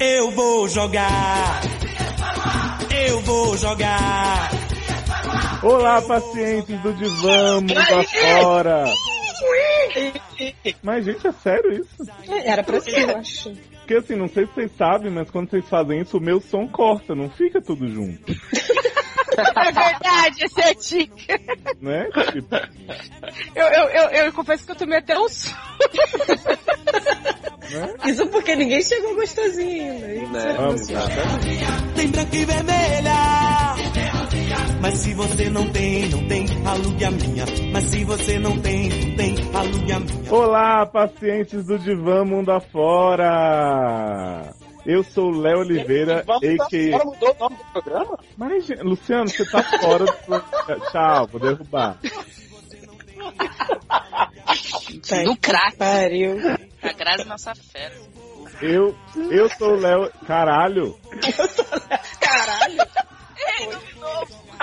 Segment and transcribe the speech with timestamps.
[0.00, 1.60] Eu vou jogar.
[2.90, 4.50] Eu vou jogar.
[5.62, 8.84] Olá, pacientes do divã, mundo afora.
[10.82, 12.10] Mas, gente, é sério isso?
[12.44, 13.52] Era pra ser, eu acho.
[13.78, 16.68] Porque assim, não sei se vocês sabem, mas quando vocês fazem isso, o meu som
[16.68, 18.32] corta, não fica tudo junto.
[19.38, 21.40] É verdade, essa é a dica.
[21.80, 22.08] Né?
[22.32, 22.56] Tipo,
[23.54, 25.54] Eu, eu, eu, eu confesso que eu tomei até um susto.
[27.70, 27.94] né?
[28.06, 30.44] Isso porque ninguém chegou gostosinho ainda.
[30.44, 30.50] Né?
[30.50, 30.86] é Vamos.
[31.94, 33.14] Tem branca e vermelha.
[34.80, 37.44] Mas se você não tem, não tem, alugue a minha.
[37.72, 39.98] Mas se você não tem, não tem, minha.
[40.30, 43.34] Olá, pacientes do divã, mundo afora.
[44.86, 46.92] Eu sou o Léo Oliveira, a.k.a.
[46.92, 48.18] fora, mudou o nome do programa?
[48.36, 50.12] Mas, Luciano, você tá fora do...
[50.90, 51.98] Tchau, vou derrubar.
[55.08, 55.76] Tá, Do crack.
[55.76, 56.38] Pariu.
[56.82, 57.94] A Grazi nossa fera.
[58.62, 58.94] Eu,
[59.30, 60.10] eu sou o Léo...
[60.26, 60.96] Caralho.
[62.20, 62.78] Caralho.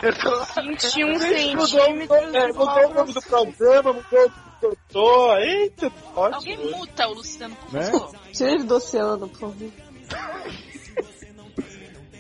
[0.01, 1.73] 21 Mudou, centímetros.
[2.33, 5.37] é, mudou o nome do programa, mudou o doutor.
[5.39, 6.77] Eita, Alguém ótimo.
[6.77, 7.91] muta o Luciano, por Né?
[7.91, 8.11] favor.
[8.33, 9.71] Tira ele do oceano, por favor.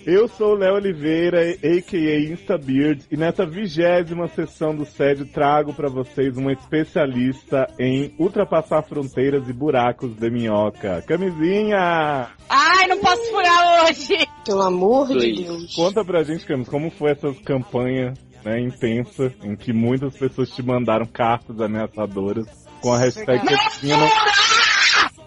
[0.05, 2.31] Eu sou o Léo Oliveira, a.k.a.
[2.31, 9.49] Instabeard, e nessa vigésima sessão do SED trago pra vocês uma especialista em ultrapassar fronteiras
[9.49, 11.03] e buracos de minhoca.
[11.07, 12.29] Camisinha!
[12.47, 14.27] Ai, não posso furar hoje.
[14.45, 15.43] Pelo amor de Please.
[15.43, 15.75] Deus.
[15.75, 20.61] Conta pra gente, Camis, como foi essa campanha né, intensa em que muitas pessoas te
[20.61, 22.45] mandaram cartas ameaçadoras
[22.79, 24.07] com a hashtag Camisinha não...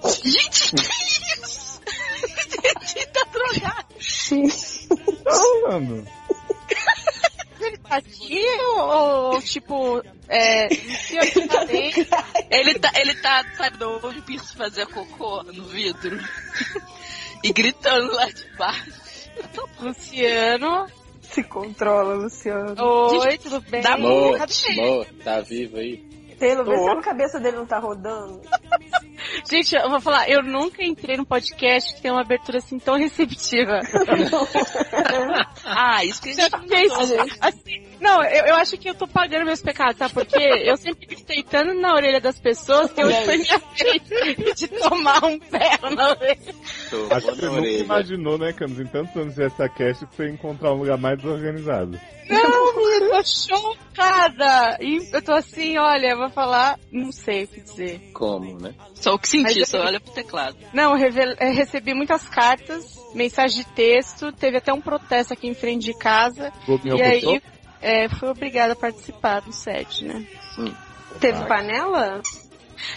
[0.08, 1.80] Gente, que isso?
[2.86, 3.87] Gente, tá drogado.
[5.24, 6.06] Tá rolando.
[7.60, 12.06] Ele tá aqui ou, ou, tipo, é, eu tá dentro,
[12.50, 16.18] Ele tá, ele tá, sabe, do onde o Pierce fazia cocô no vidro.
[17.40, 19.30] E gritando lá de baixo.
[19.80, 20.88] Luciano.
[21.22, 22.74] Se controla, Luciano.
[22.76, 23.80] Oi, tudo bem?
[23.80, 24.40] dá Amor,
[24.76, 25.98] amor, tá vivo aí?
[26.64, 26.84] Tô.
[26.84, 28.40] se a cabeça dele não tá rodando.
[29.48, 32.96] Gente, eu vou falar, eu nunca entrei num podcast que tem uma abertura assim tão
[32.96, 33.80] receptiva.
[35.64, 36.92] Ah, isso que a gente Já fez,
[37.40, 40.14] assim, não, eu, eu acho que eu tô pagando meus pecados, sabe?
[40.14, 44.68] Porque eu sempre fico deitando na orelha das pessoas que hoje foi minha vez de
[44.68, 46.38] tomar um ferro na orelha.
[46.90, 47.82] Tô Acho que você nunca orelha.
[47.82, 50.96] imaginou, né, Camis, em tantos anos de essa cast, que você ia encontrar um lugar
[50.96, 52.00] mais desorganizado.
[52.30, 54.78] Não, eu tô chocada.
[54.80, 58.10] E eu tô assim, olha, eu vou falar, não sei o que dizer.
[58.12, 58.74] Como, né?
[58.94, 60.56] Só o que senti, Mas só eu- olha pro teclado.
[60.72, 65.54] Não, eu revel- recebi muitas cartas, mensagem de texto, teve até um protesto aqui em
[65.54, 66.52] frente de casa.
[66.66, 67.42] Globo e aí,
[67.80, 70.26] é, fui obrigada a participar do set, né?
[71.20, 72.20] Teve panela?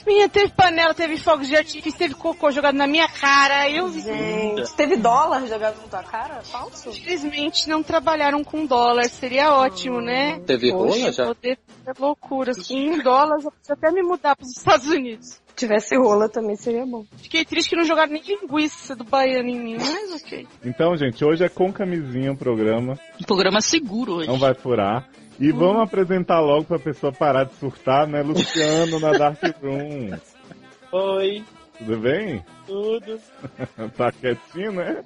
[0.05, 3.67] Minha, teve panela, teve fogos de artifício, teve cocô jogado na minha cara.
[3.67, 6.41] Eu, Gente, teve dólar jogado na tua cara?
[6.43, 6.89] Falso?
[6.89, 9.05] infelizmente, não trabalharam com dólar.
[9.09, 10.39] Seria ótimo, né?
[10.45, 11.25] Teve Poxa, rola já?
[11.25, 12.67] Poder fazer loucuras.
[12.67, 15.40] Com um dólar, eu preciso até me mudar para os Estados Unidos.
[15.51, 17.05] Se tivesse rola também seria bom.
[17.17, 20.47] Fiquei triste que não jogaram nem linguiça do baiano em mim, mas ok.
[20.65, 24.27] Então, gente, hoje é com camisinha o programa, Um programa seguro hoje.
[24.27, 25.07] não vai furar.
[25.39, 28.21] E vamos apresentar logo pra pessoa parar de surtar, né?
[28.21, 30.11] Luciano na Dark Room.
[30.93, 31.43] Oi,
[31.77, 32.43] Tudo bem?
[32.67, 33.19] tudo.
[33.97, 35.03] tá quietinho, né?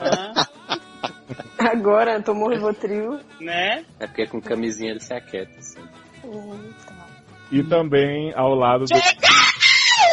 [0.00, 0.46] Ah,
[1.58, 3.20] Agora tomou Rivotril.
[3.40, 3.84] né?
[4.00, 5.80] É porque com camisinha ele se aquieta, assim.
[6.24, 7.01] Hum, tá.
[7.52, 8.94] E também ao lado do.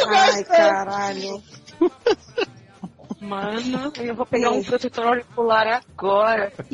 [0.08, 1.42] Ai, caralho.
[3.22, 6.54] Mano, eu vou pegar um protetor auricular agora.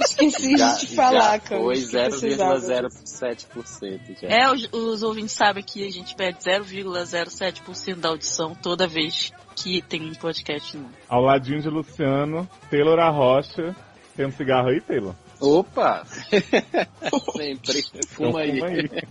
[0.00, 1.62] Esqueci Já, de te falar, já cara.
[1.62, 2.58] foi que precisava.
[2.58, 4.28] 0,07% já.
[4.28, 9.82] É, os, os ouvintes sabem que a gente perde 0,07% da audição toda vez que
[9.82, 10.90] tem um podcast novo.
[11.08, 13.74] Ao ladinho de Luciano, Taylor Arrocha.
[14.16, 15.14] Tem um cigarro aí, Taylor?
[15.42, 16.04] Opa!
[17.36, 17.80] Sempre.
[17.94, 18.62] Então Fuma aí.
[18.62, 18.88] aí.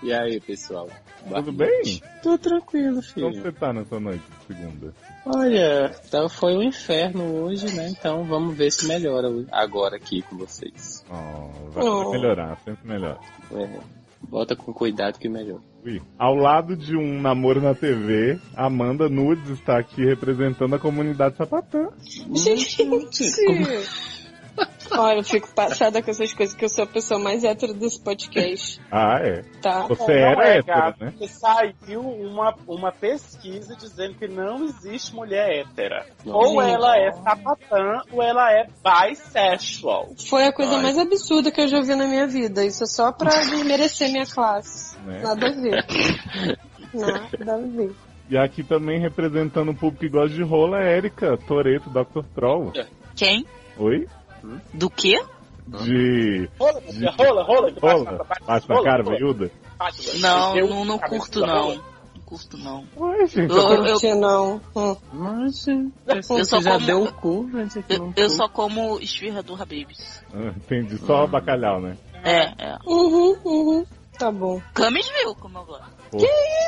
[0.00, 0.88] E aí, pessoal?
[1.28, 2.00] Tudo bem?
[2.22, 3.42] Tô tranquilo, Como filho.
[3.42, 4.94] você tá nessa noite, segunda?
[5.26, 7.88] Olha, então foi um inferno hoje, né?
[7.90, 11.04] Então vamos ver se melhora agora aqui com vocês.
[11.10, 12.12] Oh, vai Oh.
[12.12, 13.18] melhorar, sempre melhor.
[13.52, 13.68] É,
[14.22, 15.60] bota com cuidado que melhora.
[16.16, 21.88] Ao lado de um namoro na TV, Amanda Nudes está aqui representando a comunidade sapatã.
[22.36, 22.84] Gente!
[24.92, 28.00] Olha, eu fico passada com essas coisas, que eu sou a pessoa mais hétero desse
[28.00, 28.80] podcast.
[28.90, 29.42] Ah, é.
[29.60, 29.86] Tá?
[29.86, 31.10] Você Não era é, hétero, cara, né?
[31.10, 36.06] porque saiu uma, uma pesquisa dizendo que não existe mulher hétera.
[36.24, 36.74] Ou Gente.
[36.74, 40.08] ela é sapatã, ou ela é bisexual.
[40.28, 40.82] Foi a coisa Ai.
[40.82, 42.64] mais absurda que eu já vi na minha vida.
[42.64, 44.98] Isso é só pra desmerecer minha classe.
[45.00, 45.20] Né?
[45.22, 45.86] Nada a ver.
[46.94, 47.94] Nada a ver.
[48.30, 52.22] E aqui também representando o público que gosta de rola, é Erika Toreto, Dr.
[52.34, 52.72] Troll.
[53.16, 53.46] Quem?
[53.78, 54.06] Oi?
[54.74, 55.22] Do quê?
[55.66, 57.72] De Rola, De- rola, rola.
[57.72, 58.24] que bate rola?
[58.24, 61.74] bate- rola, cara, bate, Não, eu- não, não curto não.
[61.74, 62.84] Não curto não.
[62.96, 64.60] Ué, gente, Eu- eu- Curti não.
[64.74, 64.96] Hum.
[65.12, 67.48] Mas, Eu só já como- deu o cu,
[67.86, 68.30] que Eu, eu cu.
[68.34, 70.22] só como esfirra do Habibs.
[70.34, 70.98] Ah, entendi.
[70.98, 71.96] Só bacalhau, né?
[72.24, 72.78] É, é.
[72.86, 73.86] Uhum, uhum.
[74.18, 74.60] Tá bom.
[74.74, 75.84] Camis viu como eu gosto.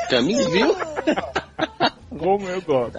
[0.09, 0.75] Camis viu?
[2.17, 2.97] Como eu gosto.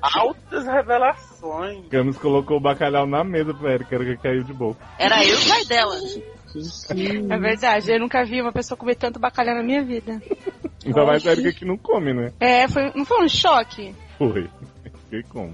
[0.00, 1.88] Altas revelações.
[1.88, 4.78] Camis colocou o bacalhau na mesa pra Erika, Erika caiu de boca.
[4.98, 5.94] Era eu e o pai dela.
[7.30, 10.20] É verdade, eu nunca vi uma pessoa comer tanto bacalhau na minha vida.
[10.84, 12.32] Ainda mais a Erika que não come, né?
[12.38, 13.94] É, foi, não foi um choque?
[14.18, 14.48] Foi.
[15.04, 15.52] Fiquei como?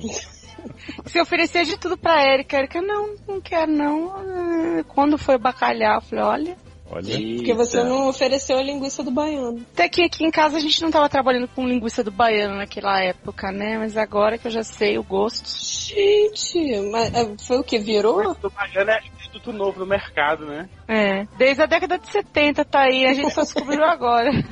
[1.07, 4.11] Se oferecer de tudo pra Erika, Erika, não, não quero não.
[4.11, 6.57] Ah, Quando foi o bacalhau, eu falei, olha.
[6.91, 7.37] Olha.
[7.37, 9.65] Porque você não ofereceu a linguiça do baiano.
[9.75, 13.03] Até que aqui em casa a gente não tava trabalhando com linguiça do baiano naquela
[13.03, 13.77] época, né?
[13.79, 15.47] Mas agora que eu já sei o gosto.
[15.49, 17.79] Gente, mas é, foi o que?
[17.79, 18.35] Virou?
[18.43, 20.69] O baiano é produto novo no mercado, né?
[20.89, 24.31] É, desde a década de 70 tá aí, a gente só descobriu agora.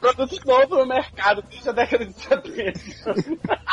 [0.00, 2.72] Produto novo no mercado desde a década de 70.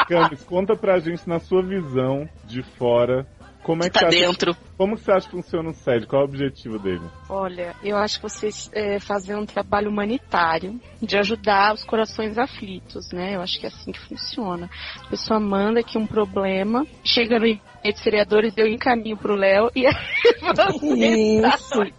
[0.08, 3.26] Camis, conta pra gente na sua visão de fora.
[3.68, 4.58] Como é que Tá você acha, dentro.
[4.78, 6.08] como que você acha que funciona o SED?
[6.08, 7.02] Qual é o objetivo dele?
[7.28, 13.12] Olha, eu acho que vocês é, fazem um trabalho humanitário de ajudar os corações aflitos,
[13.12, 13.36] né?
[13.36, 14.69] Eu acho que é assim que funciona.
[15.06, 17.62] A pessoa manda aqui um problema, chega no e-mail
[17.94, 19.94] de vereadores, eu encaminho pro Léo e aí
[20.56, 21.94] você Isso.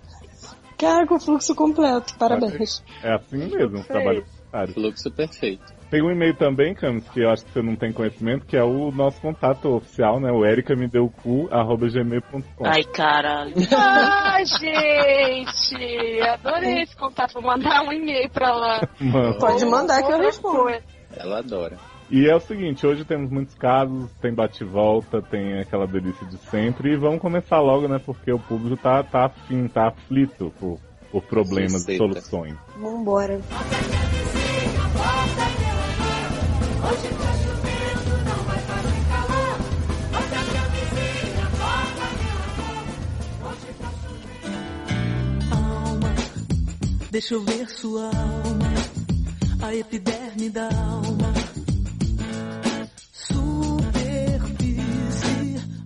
[0.78, 2.16] Cara, com fluxo completo.
[2.16, 2.82] Parabéns.
[3.02, 4.24] É assim mesmo, um trabalho.
[4.72, 5.77] Fluxo perfeito.
[5.90, 8.62] Tem um e-mail também, Camis, que eu acho que você não tem conhecimento, que é
[8.62, 10.30] o nosso contato oficial, né?
[10.30, 12.66] O erica me deu cu, arroba gmail.com.
[12.66, 13.54] Ai, caralho.
[13.74, 16.20] Ah, gente!
[16.20, 17.34] Adorei esse contato.
[17.34, 18.88] Vou mandar um e-mail pra lá.
[19.00, 19.38] Mano.
[19.38, 20.76] Pode mandar que eu respondo.
[21.16, 21.76] Ela adora.
[22.10, 26.92] E é o seguinte, hoje temos muitos casos, tem bate-volta, tem aquela delícia de sempre,
[26.92, 28.00] e vamos começar logo, né?
[28.04, 30.78] Porque o público tá, tá afim, tá aflito por,
[31.10, 32.56] por problemas e soluções.
[32.78, 33.40] Vambora.
[34.98, 35.67] alma,
[47.20, 48.72] deixa eu ver sua alma,
[49.60, 51.37] a epiderme da alma,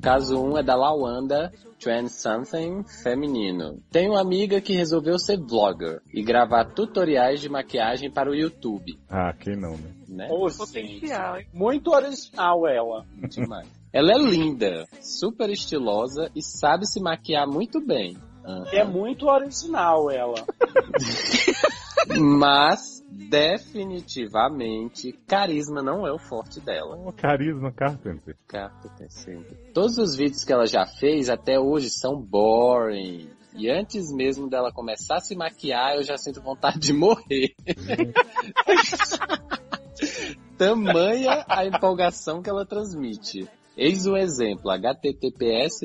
[0.03, 3.81] Caso 1 um é da Lawanda, Trans Something Feminino.
[3.89, 8.99] Tem uma amiga que resolveu ser vlogger e gravar tutoriais de maquiagem para o YouTube.
[9.09, 9.95] Ah, quem não, né?
[10.09, 10.29] Né?
[10.29, 11.47] Ô, Potencial, hein?
[11.55, 13.07] Muito original ela.
[13.29, 13.69] Demais.
[13.93, 18.17] Ela é linda, super estilosa e sabe se maquiar muito bem.
[18.45, 20.35] Ah, É muito original ela.
[22.09, 26.97] Mas, definitivamente, carisma não é o forte dela.
[26.97, 28.37] O carisma Carpenter.
[28.47, 29.57] Carpenter sempre.
[29.73, 33.29] Todos os vídeos que ela já fez até hoje são boring.
[33.55, 37.55] E antes mesmo dela começar a se maquiar, eu já sinto vontade de morrer.
[40.57, 43.49] Tamanha a empolgação que ela transmite.
[43.77, 45.81] Eis o exemplo, https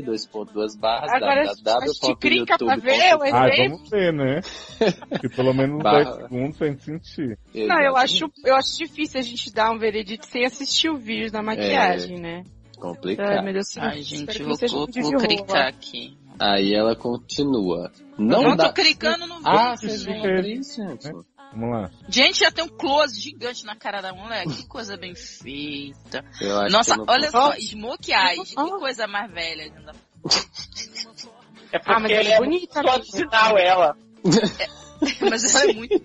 [0.77, 3.77] barras Agora a gente clica pra ver o Ah, exemplo.
[3.77, 4.41] vamos ver, né?
[5.21, 6.03] Que pelo menos Barra.
[6.03, 7.39] 10 segundos pra gente sentir.
[7.55, 11.31] Não, eu acho, eu acho difícil a gente dar um veredito sem assistir o vídeo
[11.31, 12.43] da maquiagem, né?
[12.45, 13.45] Ai, complicado.
[13.53, 16.17] Deus, Ai, gente, vou, um vou, vou clicar aqui.
[16.39, 17.91] Aí ela continua.
[18.17, 18.67] Não, Não, dá.
[18.67, 19.49] tô clicando no vídeo.
[19.49, 21.09] Ah, vocês vão Fica- abrir, gente.
[21.53, 21.89] Vamos lá.
[22.09, 24.45] Gente, já tem um close gigante na cara da mulher.
[24.45, 26.23] Que coisa bem feita.
[26.71, 28.49] Nossa, olha só, smoke eyes.
[28.49, 29.71] Que coisa mais velha.
[31.71, 32.91] É porque Ah, mas ela é é bonita, muito amiga.
[32.91, 33.97] Ah, original ela.
[35.29, 36.01] Mas ela é muito,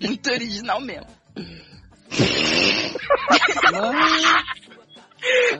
[0.00, 1.06] muito original mesmo.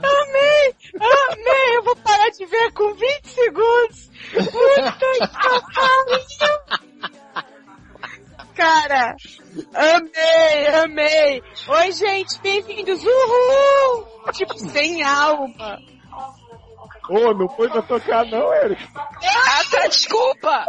[0.02, 0.75] Amei!
[1.00, 1.76] Amei!
[1.76, 4.11] Eu vou parar de ver com 20 segundos!
[4.33, 5.28] Puta que
[5.75, 6.84] pariu!
[8.54, 9.16] Cara,
[9.75, 11.42] amei, amei!
[11.68, 13.02] Oi, gente, bem-vindos!
[13.02, 14.06] Uhul!
[14.32, 15.78] Tipo, sem alma!
[17.11, 18.80] Ô, não foi pra tocar não, Eric.
[18.94, 20.66] Ah, tá, desculpa!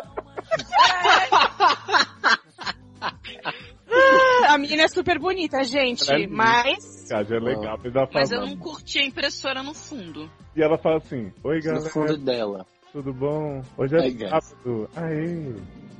[4.49, 6.11] a menina é super bonita, gente.
[6.11, 7.07] É mas.
[7.07, 10.29] Cádia é legal, mas ela fala Mas eu não curti a impressora no fundo.
[10.55, 12.65] E ela fala assim, oi No galera, fundo dela.
[12.91, 13.61] tudo bom?
[13.77, 14.89] Hoje é sábado.
[14.95, 15.53] Aê.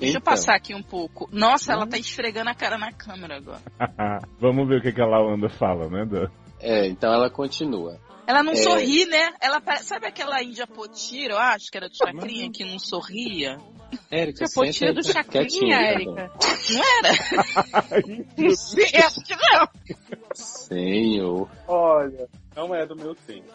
[0.00, 0.32] Deixa eu Então.
[0.32, 1.28] passar aqui um pouco.
[1.30, 3.60] Nossa, ela tá esfregando a cara na câmera agora.
[4.40, 6.28] Vamos ver o que, que a Lawanda fala, né, Dan?
[6.58, 7.98] É, então ela continua.
[8.26, 8.56] Ela não É.
[8.56, 9.32] sorri, né?
[9.40, 13.58] Ela pare- Sabe aquela índia potira, eu acho, que era do Chacrinha, que não sorria?
[14.10, 16.30] Érica, Você pode tirar do senta chacrinha, tá Érica.
[16.70, 18.14] Não era?
[18.38, 19.68] Não sei, acho que não.
[20.34, 21.48] Senhor.
[21.66, 23.50] Olha, não é do meu tempo.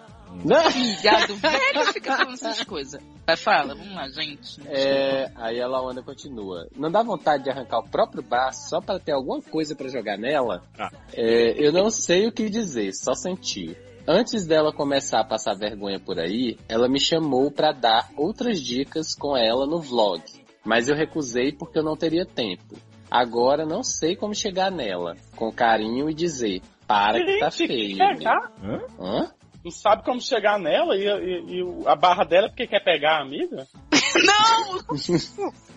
[1.01, 3.01] Viado velho fica falando essas coisas.
[3.25, 4.61] Vai, fala, vamos lá, gente.
[4.67, 6.67] É, aí a Lawana continua.
[6.75, 10.17] Não dá vontade de arrancar o próprio braço só para ter alguma coisa para jogar
[10.17, 10.63] nela?
[10.77, 10.91] Ah.
[11.13, 13.77] É, eu não sei o que dizer, só sentir.
[14.07, 19.15] Antes dela começar a passar vergonha por aí, ela me chamou para dar outras dicas
[19.15, 20.21] com ela no vlog.
[20.63, 22.75] Mas eu recusei porque eu não teria tempo.
[23.09, 27.97] Agora não sei como chegar nela, com carinho e dizer: para que tá feio.
[27.97, 28.51] pegar?
[28.63, 28.81] Hã?
[28.99, 29.31] Hã?
[29.65, 33.17] Não sabe como chegar nela e, e- e a barra dela é porque quer pegar
[33.17, 33.67] a amiga?
[34.23, 34.77] Não!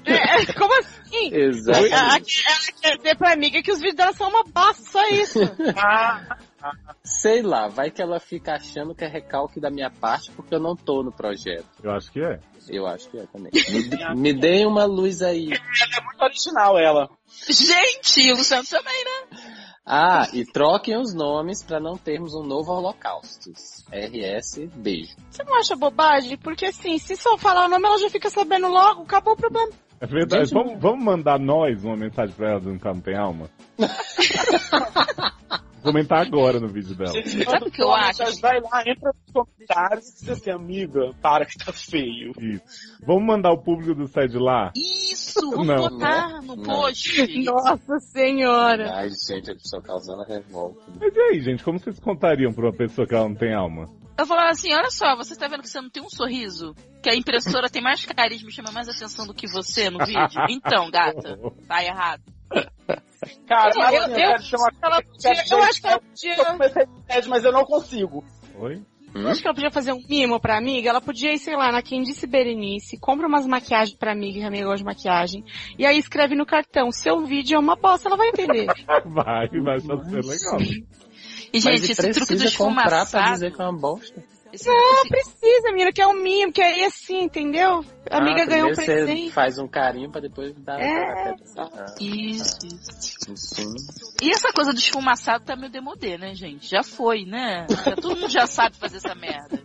[0.05, 1.35] É, como assim?
[1.35, 1.93] Exatamente.
[1.95, 5.39] Ela, ela quer dizer pra amiga que os vídeos dela são uma bosta, só isso.
[6.61, 10.53] Ah, Sei lá, vai que ela fica achando que é recalque da minha parte porque
[10.55, 11.65] eu não tô no projeto.
[11.83, 12.41] Eu acho que é.
[12.69, 13.51] Eu acho que é também.
[14.13, 15.47] Me, me deem uma luz aí.
[15.53, 17.09] ela é muito original, ela.
[17.49, 19.68] Gente, o Luciano também, né?
[19.91, 23.51] Ah, e troquem os nomes pra não termos um novo holocausto.
[23.91, 25.17] RS, beijo.
[25.31, 26.37] Você não acha bobagem?
[26.37, 29.71] Porque assim, se só falar o nome, ela já fica sabendo logo, acabou o problema.
[29.99, 30.45] É verdade.
[30.45, 33.49] Gente, vamos, vamos mandar nós uma mensagem pra ela dizendo que ela não tem alma?
[35.83, 37.13] Vou comentar agora no vídeo dela.
[37.13, 38.41] Gente, Sabe o que eu acho?
[38.41, 42.33] Vai lá, entra nos comentários e diz assim, amiga, para que tá feio.
[42.39, 42.99] Isso.
[43.07, 44.73] Vamos mandar o público do site lá?
[45.29, 46.63] Isso, vamos Não, botar no Não.
[46.65, 47.43] post.
[47.45, 48.93] Nossa senhora.
[48.95, 50.81] Ai, gente, eu estou causando revolta.
[51.01, 53.87] Mas e aí, gente, como vocês contariam pra uma pessoa que ela não tem alma?
[54.19, 56.75] Eu falava assim, olha só, você tá vendo que você não tem um sorriso?
[57.01, 60.19] Que a impressora tem mais carisma e chama mais atenção do que você no vídeo?
[60.51, 62.23] Então, gata, tá errado.
[63.47, 66.45] Cara, Eu- mas eu- eu- eu acho que ela Eu podia.
[66.47, 68.25] comecei a TED, mas eu não consigo.
[68.59, 68.83] Oi?
[69.15, 70.91] Eu acho que ela podia fazer um mimo pra amiga.
[70.91, 74.45] Ela podia ir, sei lá, na quem disse Berenice, compra umas maquiagens pra amiga, que
[74.45, 75.45] a amiga gosta de maquiagem.
[75.79, 78.67] E aí escreve no cartão, seu vídeo é uma bosta, ela vai entender.
[79.07, 80.61] Vai, vai só ser legal.
[81.53, 84.23] E, Mas gente, esse truque do precisa comprar pra dizer que é uma bosta.
[84.53, 87.85] Esse, Não esse- precisa, menina, que é um mimo, que aí assim, entendeu?
[88.11, 89.27] A amiga ah, ganhou um presente.
[89.27, 93.37] Você faz um carinho pra depois dar É, ah, Isso, isso.
[93.37, 93.75] sim.
[94.23, 96.67] E essa coisa do esfumaçado tá meio demodê, né, gente?
[96.69, 97.67] Já foi, né?
[97.85, 99.63] Já, todo mundo já sabe fazer essa merda.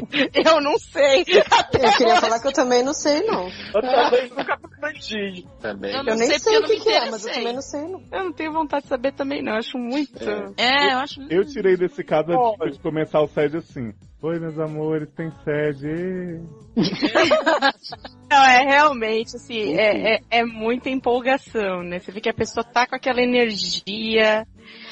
[0.44, 1.20] Eu não sei.
[1.20, 3.48] Eu queria falar que eu também não sei, não.
[3.74, 5.46] Eu também nunca aprendi.
[5.60, 5.92] Também.
[5.94, 7.52] Eu não Eu nem sei sei eu o não que, que é, mas eu também
[7.52, 8.02] não sei, não.
[8.12, 9.52] Eu não tenho vontade de saber também, não.
[9.52, 10.18] Eu acho muito.
[10.56, 11.20] É, eu acho...
[11.30, 12.52] Eu tirei desse caso a Olha.
[12.52, 13.92] dica de começar o sede assim.
[14.22, 16.42] Oi, meus amores, tem sede.
[18.30, 21.98] Não, é realmente, assim, é, é, é muita empolgação, né?
[21.98, 24.46] Você vê que a pessoa tá com aquela energia.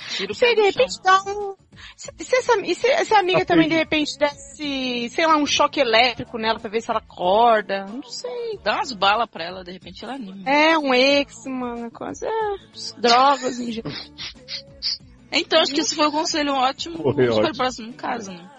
[0.09, 0.49] Se de chão.
[0.65, 1.55] repente dá um.
[1.97, 3.91] Se, se essa, e se, se a amiga Tá também de perdido.
[3.91, 7.87] repente desse, sei lá, um choque elétrico nela pra ver se ela acorda.
[7.87, 8.59] Não sei.
[8.65, 10.49] Dá umas balas pra ela, de repente ela anima.
[10.51, 12.27] É, um eczema, uma coisa.
[12.27, 13.93] É, drogas em geral.
[15.31, 16.97] Então, acho que esse foi um conselho ótimo.
[16.97, 17.51] Foi Vamos para ótimo.
[17.53, 18.51] o próximo caso, né?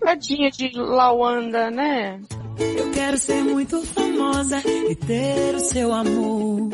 [0.00, 2.20] Tadinha de Lawanda, né?
[2.58, 6.70] Eu quero ser muito famosa e ter o seu amor.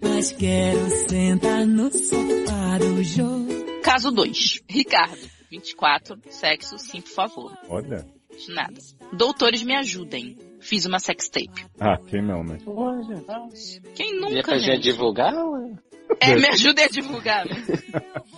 [0.00, 3.49] Mas quero sentar no sofá do jogo.
[3.90, 4.62] Caso 2.
[4.68, 5.18] Ricardo,
[5.50, 7.58] 24, sexo, sim, por favor.
[7.68, 8.06] Olha.
[8.38, 8.80] De nada.
[9.12, 10.38] Doutores, me ajudem.
[10.60, 11.66] Fiz uma sextape.
[11.80, 12.58] Ah, quem não, né?
[13.96, 14.58] Quem E é nunca, né?
[14.60, 15.34] gente divulgar?
[16.20, 17.56] É, me ajudem a divulgar, né?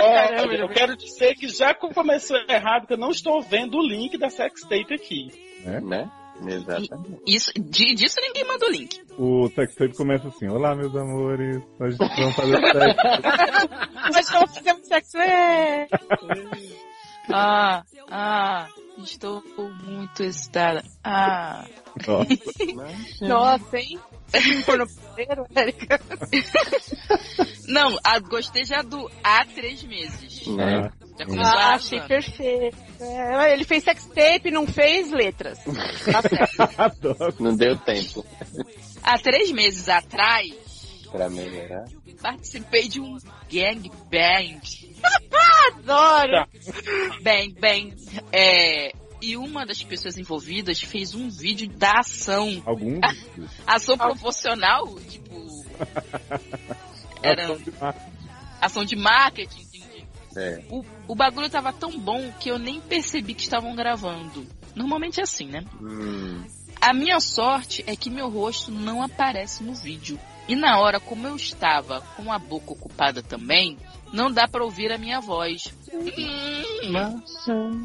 [0.00, 3.82] É, olha, eu quero dizer que já começou errado, que eu não estou vendo o
[3.82, 5.26] link da sextape aqui.
[5.64, 6.08] Né?
[6.46, 7.22] Exatamente.
[7.26, 9.00] Isso, de, disso ninguém mandou link.
[9.18, 10.48] O sextape começa assim.
[10.48, 11.62] Olá, meus amores.
[11.78, 14.12] Nós vamos fazer sexo.
[14.12, 15.18] Nós vamos fazer um sexo.
[17.30, 18.68] Ah, ah,
[18.98, 19.42] estou
[19.84, 20.82] muito excitada.
[21.04, 21.66] Ah.
[22.06, 23.26] Nossa.
[23.26, 23.98] Nossa, hein?
[24.28, 26.00] Você me pornô primeiro, Érica?
[27.68, 30.46] Não, a, gostei já do há três meses.
[30.46, 30.90] Né?
[31.18, 32.76] Já começou Ah, achei perfeito.
[33.00, 35.58] É, ele fez sextape, não fez letras.
[36.04, 37.16] Tá certo.
[37.42, 38.24] Não deu tempo
[39.02, 40.52] Há três meses atrás,
[41.10, 41.84] pra melhorar.
[42.20, 43.16] participei de um
[43.50, 44.60] gangbang.
[45.68, 46.46] Adoro.
[47.22, 47.94] Bang, bang.
[48.32, 52.62] É, e uma das pessoas envolvidas fez um vídeo da ação.
[52.64, 53.00] Algum.
[53.66, 55.64] Ação proporcional, tipo,
[57.22, 57.56] Era
[58.60, 59.67] Ação de marketing.
[60.38, 60.62] É.
[60.70, 64.46] O, o bagulho tava tão bom que eu nem percebi que estavam gravando.
[64.74, 65.64] Normalmente é assim, né?
[65.80, 66.44] Hum.
[66.80, 70.18] A minha sorte é que meu rosto não aparece no vídeo.
[70.46, 73.76] E na hora, como eu estava com a boca ocupada também,
[74.12, 75.72] não dá pra ouvir a minha voz.
[75.92, 77.82] Hum.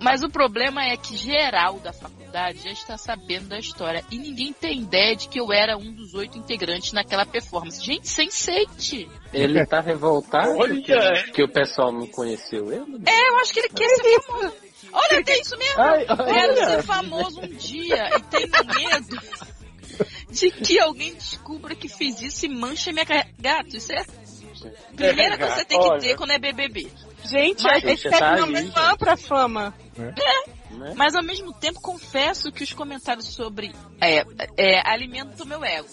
[0.00, 4.52] Mas o problema é que geral da faculdade já está sabendo da história e ninguém
[4.52, 7.84] tem ideia de que eu era um dos oito integrantes naquela performance.
[7.84, 9.08] Gente, sensate!
[9.32, 13.02] Ele tá revoltado Olha, que, que o pessoal não conheceu ele?
[13.06, 14.54] É, eu acho que ele quer ser famoso.
[14.92, 15.80] Olha, tem isso mesmo.
[15.80, 19.22] Ai, Quero ser famoso um dia e tenho medo
[20.30, 23.30] de que alguém descubra que fiz isso e manche minha carreira.
[23.38, 24.04] Gato, isso é
[24.68, 26.90] a primeira coisa que você tem que ter quando é BBB.
[27.24, 29.74] Gente, Mas esse você tá aí, é fã pra fama.
[29.96, 30.94] Né?
[30.96, 34.24] Mas ao mesmo tempo confesso que os comentários sobre é,
[34.56, 35.88] é, alimentam o meu ego.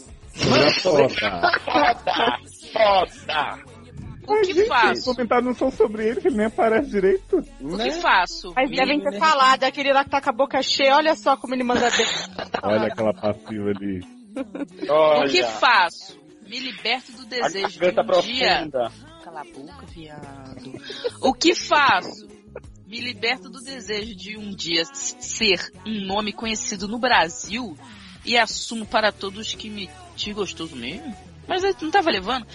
[0.82, 1.10] Foda.
[1.66, 2.40] Foda!
[2.74, 3.60] Foda!
[4.28, 5.06] O que Os faço?
[5.06, 7.44] comentários não são sobre ele, que ele nem aparece direito.
[7.60, 7.86] O Né?
[7.86, 8.54] que faço?
[8.56, 11.56] Mas devem ter falado, aquele lá que tá com a boca cheia, olha só como
[11.56, 12.06] ele manda bem.
[12.62, 14.02] Olha aquela passiva ali.
[14.88, 15.26] Olha!
[15.28, 16.19] O que faço?
[16.50, 18.92] Me liberto do A desejo de um dia profunda.
[19.24, 20.74] Cala a boca, viado.
[21.22, 22.28] O que faço?
[22.88, 27.78] Me liberto do desejo de um dia ser um nome conhecido no Brasil
[28.26, 31.16] e assumo para todos que me te gostoso mesmo?
[31.48, 32.48] Mas aí não tava levando?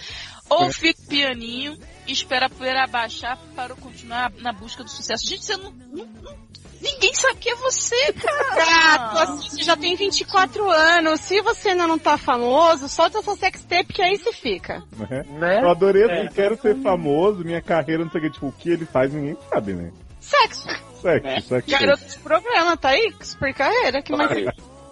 [0.49, 5.25] Ou fico pianinho e espero a poeira baixar para eu continuar na busca do sucesso.
[5.27, 5.71] Gente, você não.
[5.71, 6.45] não- não-
[6.81, 9.23] ninguém sabe quem é você, cara.
[9.23, 11.19] assim, você já tem 24 anos.
[11.21, 14.83] Se você ainda não tá famoso, solta essa sextape que aí você fica.
[14.95, 15.23] Né?
[15.39, 15.61] Né?
[15.63, 16.21] Eu adorei É.
[16.27, 19.11] assim, quero ser famoso, minha carreira, não sei o que, tipo, o que ele faz,
[19.13, 19.91] ninguém sabe, né?
[20.19, 20.67] Sexo.
[21.01, 21.39] Sexo, É.
[21.41, 21.69] sexo.
[21.71, 23.13] Garoto de programa, tá aí?
[23.21, 24.01] Super carreira.
[24.01, 24.31] Que mais...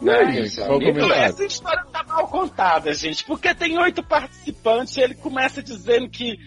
[0.01, 1.00] E aí, Ai, gente, amigo?
[1.13, 6.38] Essa história tá mal contada, gente, porque tem oito participantes e ele começa dizendo que,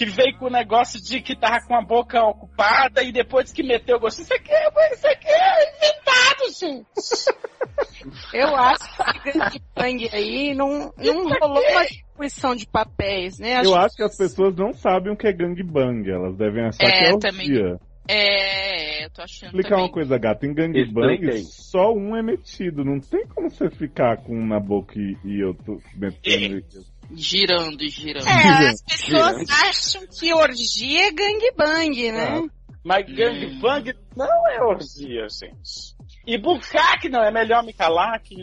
[0.00, 3.62] que veio com o negócio de que tava com a boca ocupada e depois que
[3.62, 4.22] meteu o gosto.
[4.22, 8.32] Isso aqui é, isso aqui é inventado, gente.
[8.32, 13.60] Eu acho que esse sangue aí não, não rolou uma distribuição de papéis, né?
[13.62, 16.90] Eu acho que as pessoas não sabem o que é gangbang, elas devem achar É,
[16.90, 17.50] que é também.
[17.50, 17.78] orgia.
[18.08, 19.84] É, eu tô achando Explicar também.
[19.84, 24.34] uma coisa, gato, em gangbang só um é metido, não tem como você ficar com
[24.34, 26.64] um na boca e, e eu tô metendo...
[27.12, 28.26] Girando e girando.
[28.28, 32.48] É, as pessoas acham que orgia é gangbang, né?
[32.84, 35.94] Mas gangbang não é orgia, gente.
[36.26, 38.36] E bucaque não, é melhor me calar que...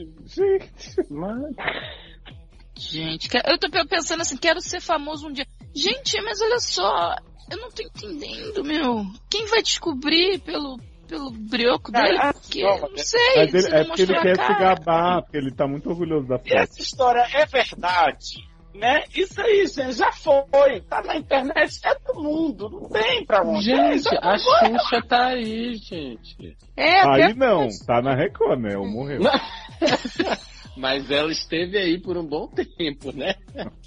[2.77, 5.47] Gente, eu tô pensando assim, quero ser famoso um dia.
[5.75, 7.15] Gente, mas olha só,
[7.49, 9.03] eu não tô entendendo, meu.
[9.29, 10.77] Quem vai descobrir pelo,
[11.07, 12.17] pelo brioco dele?
[12.19, 15.21] Ah, Porque, não, não mas- sei, mas ele, se é porque ele quer se gabar,
[15.23, 16.53] porque ele tá muito orgulhoso da E foto.
[16.53, 18.46] essa história é verdade,
[18.77, 19.03] né?
[19.15, 20.81] Isso aí, gente, já foi.
[20.81, 23.65] Tá na internet, é do mundo, não tem pra onde.
[23.65, 24.37] Gente, Já a.
[24.37, 26.57] Xuxa tá aí, gente.
[26.75, 28.77] É, até Aí não, tá na Record, né?
[28.77, 29.21] Ou morreu.
[30.77, 33.33] Mas ela esteve aí por um bom tempo, né?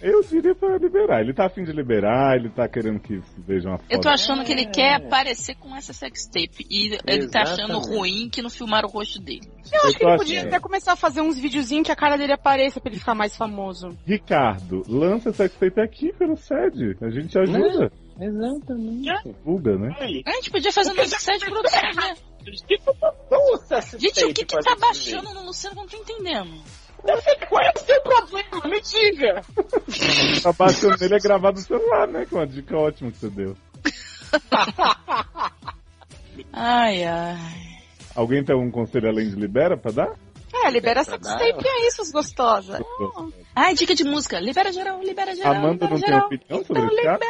[0.00, 1.20] Eu diria pra liberar.
[1.20, 3.90] Ele tá afim de liberar, ele tá querendo que se veja uma foto.
[3.90, 6.64] Eu tô achando que ele quer aparecer com essa sextape.
[6.70, 7.88] E ele tá achando Exatamente.
[7.96, 9.50] ruim que não filmaram o rosto dele.
[9.72, 10.48] eu acho que ele podia achando.
[10.48, 13.36] até começar a fazer uns videozinhos que a cara dele apareça pra ele ficar mais
[13.36, 13.96] famoso.
[14.06, 16.96] Ricardo, lança sextape aqui pelo SED.
[17.02, 17.90] A gente ajuda.
[18.20, 19.22] Exatamente.
[19.24, 19.96] Divulga, né?
[20.26, 22.14] A gente podia fazer um set de produção, né?
[23.98, 26.62] gente, o que que tá baixando no Luciano que eu não tô entendendo?
[27.08, 29.42] Eu sei qual é o seu problema, me diga.
[30.42, 32.26] Tá baixando nele é gravado no celular, né?
[32.26, 33.56] Com a dica ótima que você deu.
[36.52, 37.78] Ai, ai.
[38.14, 40.14] Alguém tem algum conselho além de libera pra dar?
[40.54, 42.80] É, libera dar, sextape aí, suas gostosas.
[43.56, 44.38] Ai, dica de música.
[44.38, 45.54] Libera geral, libera geral.
[45.54, 46.26] Amanda libera não tem geral.
[46.26, 47.20] opinião sobre Então esse caso?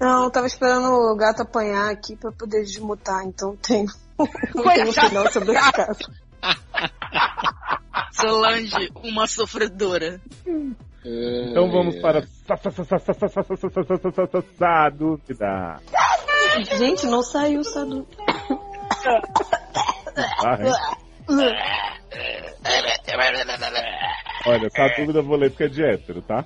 [0.00, 3.86] Não, eu tava esperando o gato apanhar aqui pra poder desmutar, então tenho,
[4.18, 6.12] não tenho final sobre esse caso.
[8.12, 10.20] Solange, uma sofredora.
[11.04, 12.22] Então vamos para
[14.60, 15.80] a dúvida.
[16.78, 18.16] Gente, não saiu sa dúvida.
[24.46, 26.44] Olha, essa dúvida eu vou ler porque é de hétero, tá?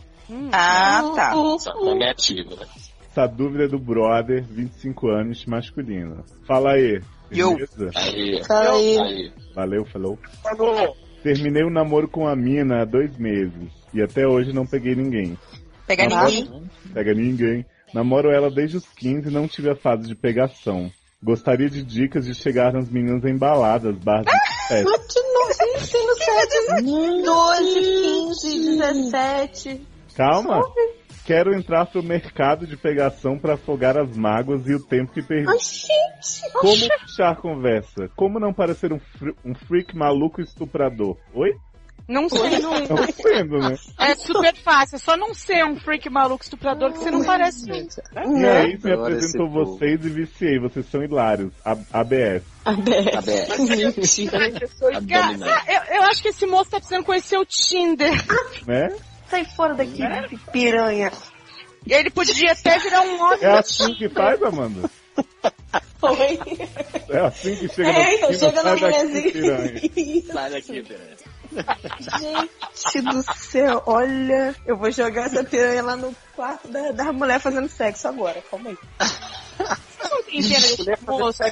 [0.52, 1.32] Ah, tá.
[1.58, 2.66] Só negativa.
[3.10, 6.24] Essa dúvida é do brother, 25 anos, masculino.
[6.46, 7.00] Fala aí,
[7.32, 7.54] Yo.
[7.54, 7.90] Beleza?
[7.94, 8.98] Aí, Fala aí.
[8.98, 9.32] aí.
[9.54, 10.18] Valeu, falou.
[10.42, 10.96] Falou.
[11.22, 13.70] Terminei o namoro com a mina há dois meses.
[13.92, 15.36] E até hoje não peguei ninguém.
[15.86, 16.70] Pega Namoro- ninguém.
[16.94, 17.66] Pega ninguém.
[17.94, 20.90] Namoro ela desde os 15 e não tive a fase de pegação.
[21.22, 24.30] Gostaria de dicas de chegar nas meninas embaladas, bar de
[24.68, 24.84] 7.
[24.84, 26.82] Mas de novo, gente, tem no 7
[27.24, 29.80] 12, 15, 17.
[30.14, 30.60] Calma.
[31.26, 35.48] Quero entrar pro mercado de pegação pra afogar as mágoas e o tempo que perdi.
[35.50, 36.52] Ai, gente.
[36.52, 38.08] Como puxar conversa?
[38.14, 41.16] Como não parecer um, fri- um freak maluco estuprador?
[41.34, 41.50] Oi?
[42.08, 42.70] Não sei, não.
[42.78, 43.74] Não entendo, né?
[43.98, 47.66] É super fácil, é só não ser um freak maluco estuprador que você não parece.
[47.66, 50.60] Gente, E aí me Agora apresentou vocês e viciei.
[50.60, 51.52] Vocês são hilários.
[51.64, 54.18] A- ABS, ABS.
[54.94, 55.40] ABS.
[55.66, 58.12] Eu, eu acho que esse moço tá precisando conhecer o Tinder.
[58.68, 58.88] né?
[59.28, 60.02] Sai fora daqui,
[60.52, 61.12] piranha.
[61.86, 63.38] E aí ele podia até virar um homem.
[63.42, 64.90] É assim que faz, Amanda?
[66.02, 66.38] Oi.
[67.08, 69.58] É assim que chega É, então no chega na sai daqui, piranha.
[69.58, 70.32] mulherzinha.
[70.32, 71.16] Sai daqui, Piranha.
[72.92, 74.54] Gente do céu, olha.
[74.66, 78.42] Eu vou jogar essa piranha lá no quarto da, da mulher fazendo sexo agora.
[78.50, 78.78] Calma aí.
[81.06, 81.42] Moço.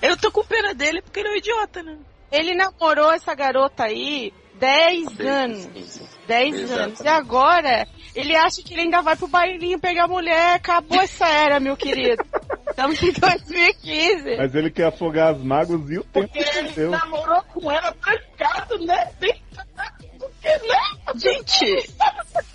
[0.00, 1.98] Eu tô com pena dele porque ele é um idiota, né?
[2.30, 6.00] Ele namorou essa garota aí 10 anos.
[6.30, 7.00] 10 anos.
[7.00, 10.54] E agora, ele acha que ele ainda vai pro bailinho pegar mulher.
[10.54, 12.22] Acabou essa era, meu querido.
[12.68, 14.36] Estamos em 2015.
[14.36, 16.90] Mas ele quer afogar as mágoas e o tempo Ele perdeu.
[16.92, 19.10] namorou com ela trancado, né?
[19.18, 20.80] Porque, né?
[21.16, 21.90] Gente,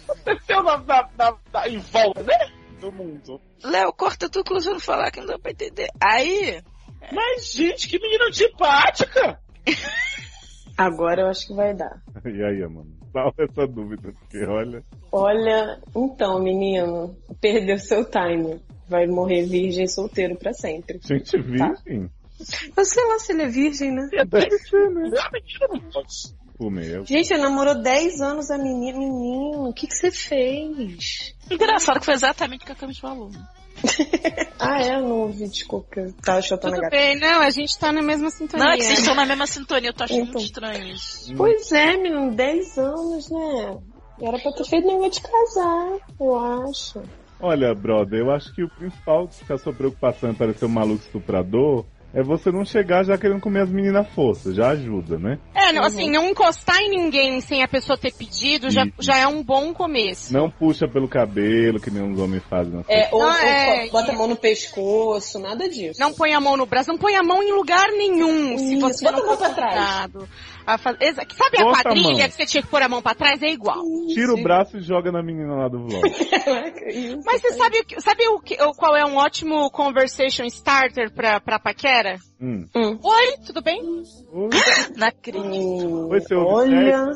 [0.08, 2.52] Aconteceu na, na, na, na, em volta, né?
[2.80, 3.42] Do mundo.
[3.62, 5.90] Léo, corta tudo que eu não falar que não dá pra entender.
[6.02, 6.62] Aí,
[7.12, 9.40] Mas, gente, que menina antipática!
[10.78, 12.02] Agora eu acho que vai dar.
[12.26, 12.95] E aí, Amanda?
[13.16, 14.84] Salva essa dúvida, porque olha.
[15.10, 18.60] Olha, então, menino, perdeu seu time.
[18.90, 21.00] Vai morrer virgem solteiro pra sempre.
[21.02, 22.10] Gente virgem.
[22.76, 24.10] Eu sei lá se ele é virgem, né?
[24.28, 25.10] Deve ser, né?
[25.72, 26.36] Não pode.
[26.60, 27.06] O meu.
[27.06, 28.98] Gente, ele namorou 10 anos a menina.
[28.98, 31.36] Menino, o que, que você fez?
[31.50, 33.32] engraçado que foi exatamente o que a Camis falou.
[34.58, 34.96] Ah, é?
[34.96, 36.00] Eu não ouvi, desculpa.
[36.00, 38.66] Eu tava chutando a Tudo bem, não, a gente tá na mesma sintonia.
[38.66, 40.34] Não, é que vocês estão na mesma sintonia, eu tô achando Então.
[40.34, 41.34] muito estranho isso.
[41.36, 43.78] Pois é, menino, 10 anos, né?
[44.22, 46.36] Era pra ter feito negócio de casar, eu
[46.70, 47.04] acho.
[47.40, 51.04] Olha, brother, eu acho que o principal que a sua preocupação em parecer um maluco
[51.04, 54.54] estuprador é você não chegar já querendo comer as meninas força.
[54.54, 55.38] Já ajuda, né?
[55.54, 58.96] É, não, assim, não encostar em ninguém sem a pessoa ter pedido já, Isso.
[59.02, 60.34] já é um bom começo.
[60.34, 62.74] Não puxa pelo cabelo, que nem os homens fazem.
[62.74, 66.00] na É, ou, Não, ou é, bota a mão no pescoço, nada disso.
[66.00, 68.58] Não põe a mão no braço, não põe a mão em lugar nenhum.
[68.58, 70.12] se Isso, você bota não a mão for pra trás.
[70.66, 70.98] A Sabe
[71.60, 72.18] a Bota a quadrilha mão.
[72.30, 73.42] que você tinha que pôr a mão pra trás?
[73.42, 73.82] É igual.
[74.14, 76.02] Tira o braço e joga na menina lá do vlog.
[77.26, 81.40] Mas você sabe, o que- sabe o que, qual é um ótimo conversation starter pra,
[81.40, 82.18] pra paquera?
[82.42, 82.66] Hum.
[82.76, 83.00] Hum.
[83.04, 83.82] Oi, tudo bem?
[84.32, 84.50] Oi,
[85.02, 85.46] acredito.
[85.46, 87.12] Hum, Oi, seu Olha,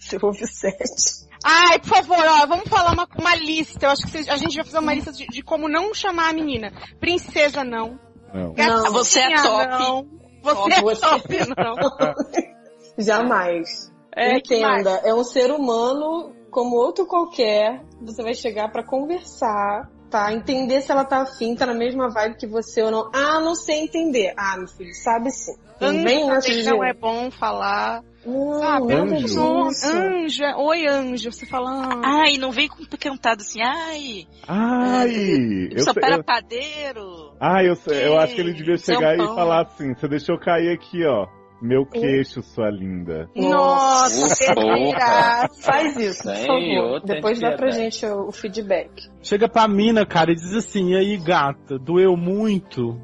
[0.00, 1.24] você ouve sete.
[1.46, 3.86] Ai, por favor, ó, vamos falar uma, uma lista.
[3.86, 6.32] Eu acho que a gente vai fazer uma lista de, de como não chamar a
[6.32, 6.72] menina.
[6.98, 7.98] Princesa, não.
[8.32, 8.54] Não.
[8.56, 9.66] Não, você é top.
[9.68, 10.06] Não.
[10.42, 11.74] Você Ó, é você- top, não.
[12.98, 13.92] Jamais.
[14.14, 14.36] É?
[14.36, 17.82] Entenda, é um ser humano como outro qualquer.
[18.02, 20.32] Você vai chegar pra conversar, tá?
[20.32, 23.10] Entender se ela tá afim, tá na mesma vibe que você ou não.
[23.12, 24.32] Ah, não sei entender.
[24.36, 25.52] Ah, meu filho, sabe sim.
[25.80, 28.02] Anjo também não é bom falar.
[28.24, 28.94] Não, Sabe?
[28.94, 29.40] Anjo.
[29.42, 29.86] Anjo.
[29.86, 30.44] Anjo.
[30.56, 31.32] Oi, anjo.
[31.32, 32.00] Você fala.
[32.04, 35.68] Ai, não vem com cantado assim, ai, Ai!
[35.72, 37.34] Eu só sei, para eu, padeiro.
[37.38, 40.72] ah, eu, sei, eu acho que ele devia chegar e falar assim: você deixou cair
[40.72, 41.26] aqui, ó.
[41.64, 43.26] Meu queixo, sua linda.
[43.34, 45.48] Nossa, Pedreira.
[45.62, 47.00] Faz isso, por favor.
[47.00, 49.08] Depois dá pra gente o, o feedback.
[49.22, 53.00] Chega pra mina, cara, e diz assim, e aí, gata, doeu muito?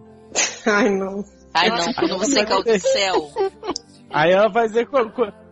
[0.67, 1.25] Ai, não.
[1.55, 3.15] Ai, não, quando você caiu do céu.
[4.11, 4.87] Aí ela vai dizer,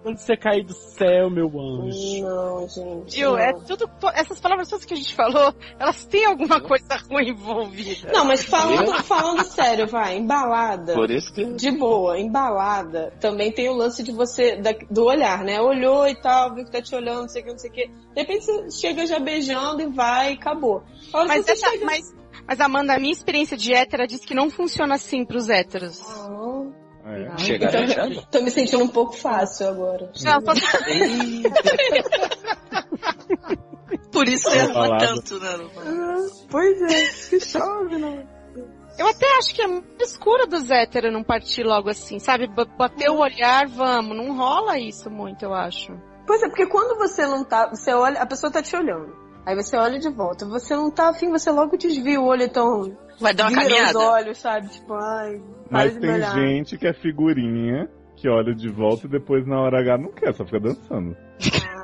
[0.08, 2.22] quando, quando você cair do céu, meu anjo.
[2.22, 3.16] Não, gente.
[3.16, 3.30] Viu?
[3.30, 3.38] não.
[3.38, 3.90] É tudo.
[4.14, 8.12] Essas palavras todas que a gente falou, elas têm alguma coisa ruim envolvida.
[8.12, 10.94] Não, mas falando, falando sério, vai, embalada.
[10.94, 11.44] Por isso que.
[11.44, 13.12] De boa, embalada.
[13.20, 15.60] Também tem o lance de você, da- do olhar, né?
[15.60, 17.72] Olhou e tal, viu que tá te olhando, não sei o que, não sei o
[17.72, 17.86] que.
[17.88, 20.82] De repente você chega já beijando e vai e acabou.
[21.12, 21.84] Mas, essa, chega...
[21.84, 22.14] mas,
[22.46, 26.00] mas Amanda, a minha experiência de hétera diz que não funciona assim pros héteros.
[26.08, 26.28] Ah,
[27.08, 27.38] É.
[27.38, 30.10] Chegar Então, tô me sentindo um pouco fácil agora.
[30.22, 30.40] Não, só-
[34.12, 34.98] Por isso você palavra.
[35.06, 35.48] tanto, né?
[36.50, 38.26] Pois é, que chove, né?
[38.98, 42.48] Eu até acho que é muito escuro dos héteros não partir logo assim, sabe?
[42.48, 44.16] B- Bater o olhar, vamos.
[44.16, 45.92] Não rola isso muito, eu acho.
[46.26, 49.14] Pois é, porque quando você não tá, você olha, a pessoa tá te olhando.
[49.48, 50.44] Aí você olha de volta.
[50.44, 53.68] Você não tá afim, você logo desvia o olho, então Vai dar uma vira os
[53.72, 53.98] caminhada.
[53.98, 54.68] olhos, sabe?
[54.68, 56.34] Tipo, ai, Mas tem olhar.
[56.34, 60.34] gente que é figurinha, que olha de volta e depois na hora H não quer,
[60.34, 61.16] só fica dançando.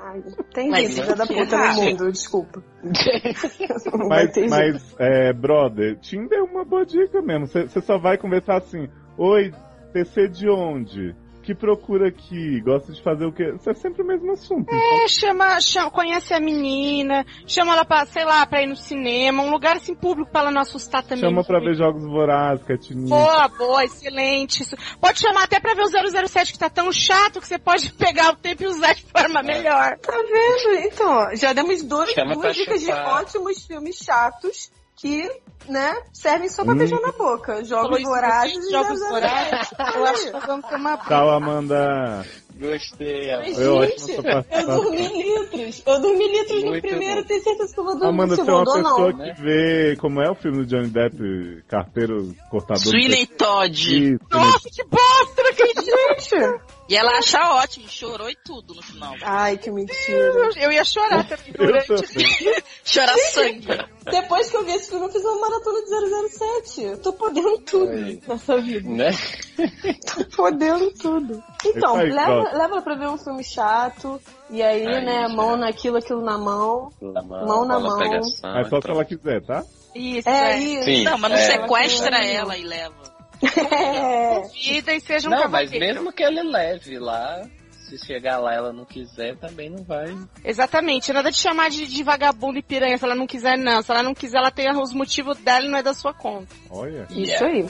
[0.05, 0.23] Ai,
[0.53, 2.63] tem Mas gente não filha da puta no mundo, desculpa.
[4.11, 4.51] Mas, gente.
[4.51, 7.47] mas é, brother, Tinder é uma boa dica mesmo.
[7.47, 9.53] Você só vai conversar assim, oi,
[9.95, 11.17] TC de onde?
[11.45, 13.55] Que procura aqui, gosta de fazer o quê?
[13.55, 14.67] Isso é sempre o mesmo assunto.
[14.73, 19.43] É, chama, chama, conhece a menina, chama ela pra, sei lá, pra ir no cinema,
[19.43, 21.29] um lugar assim público pra ela não assustar também.
[21.29, 23.09] Chama pra ver jogos vorazes, Catini.
[23.09, 24.63] Boa, boa, excelente.
[24.63, 24.77] Isso.
[25.01, 28.33] Pode chamar até pra ver o 007 que tá tão chato que você pode pegar
[28.33, 29.99] o tempo e usar de forma melhor.
[29.99, 30.87] Tá vendo?
[30.87, 35.29] Então, já demos dois, duas dicas de ótimos filmes chatos que,
[35.69, 36.79] né, servem só pra Hum.
[36.79, 37.65] beijar na boca.
[37.65, 39.11] Jogos isso vorazes e Jogos 007.
[39.11, 39.71] vorazes.
[39.97, 42.27] Eu acho que nós vamos ter uma Tchau, Amanda.
[42.57, 43.37] Gostei.
[43.37, 45.83] Mas, ótimo gente, eu dormi litros.
[45.85, 47.27] Eu dormi litros no Muito primeiro, bom.
[47.27, 49.19] tenho certeza que eu vou dormir Amanda, no você é uma segundo, pessoa não.
[49.19, 49.35] né?
[49.35, 52.81] que vê como é o filme do Johnny Depp, carteiro cortador.
[52.85, 53.73] Sweeney Todd.
[54.13, 56.61] Isso, Nossa, que bosta, não acredito.
[56.89, 59.15] E ela acha ótimo, chorou e tudo no final.
[59.23, 60.51] Ai, que mentira.
[60.57, 61.87] Eu ia chorar também durante.
[61.87, 62.55] também.
[62.85, 63.67] Chorar sangue.
[64.05, 66.83] Depois que eu vi esse filme, eu fiz uma maratona de 007.
[66.83, 67.91] Eu tô podendo tudo
[68.29, 68.87] nessa vida.
[68.89, 69.11] Né?
[70.15, 71.43] Tô podendo tudo.
[71.65, 74.21] Então, leva, leva ela pra ver um filme chato.
[74.51, 76.93] E aí, Aí, né, mão naquilo, aquilo na mão.
[77.01, 77.99] Na mão, Mão na mão.
[77.99, 78.91] pegação, Mas só se pronto.
[78.91, 79.65] ela quiser, tá?
[79.95, 80.59] Isso, É, é.
[80.59, 80.85] isso.
[80.85, 81.05] Sim.
[81.05, 81.41] Não, mas não É.
[81.47, 83.14] sequestra ela e leva.
[83.43, 84.43] É.
[84.53, 88.57] Vida e seja um Não, mas mesmo que ele leve lá, se chegar lá e
[88.57, 90.17] ela não quiser, também não vai.
[90.45, 93.83] Exatamente, nada de chamar de, de vagabundo e piranha se ela não quiser, não.
[93.83, 96.55] Se ela não quiser, ela tem os motivos dela e não é da sua conta.
[96.71, 97.07] Olha.
[97.11, 97.67] Isso aí.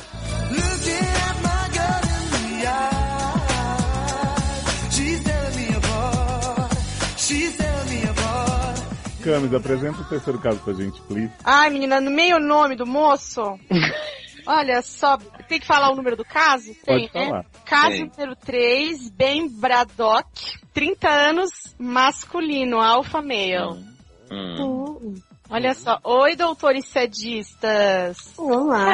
[9.25, 11.33] Camis, apresenta o terceiro caso pra gente, please.
[11.43, 13.59] Ai, menina, no meio nome do moço.
[14.47, 15.17] Olha só,
[15.49, 16.75] tem que falar o número do caso?
[16.85, 17.29] Pode Tem, né?
[17.29, 17.47] falar.
[17.65, 18.11] Caso Tem.
[18.11, 20.29] número 3, Ben Braddock,
[20.73, 23.85] 30 anos, masculino, alfa male.
[24.31, 25.15] Hum.
[25.49, 28.35] Olha só, oi doutores sadistas.
[28.37, 28.87] Olá.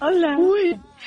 [0.00, 0.36] Olá.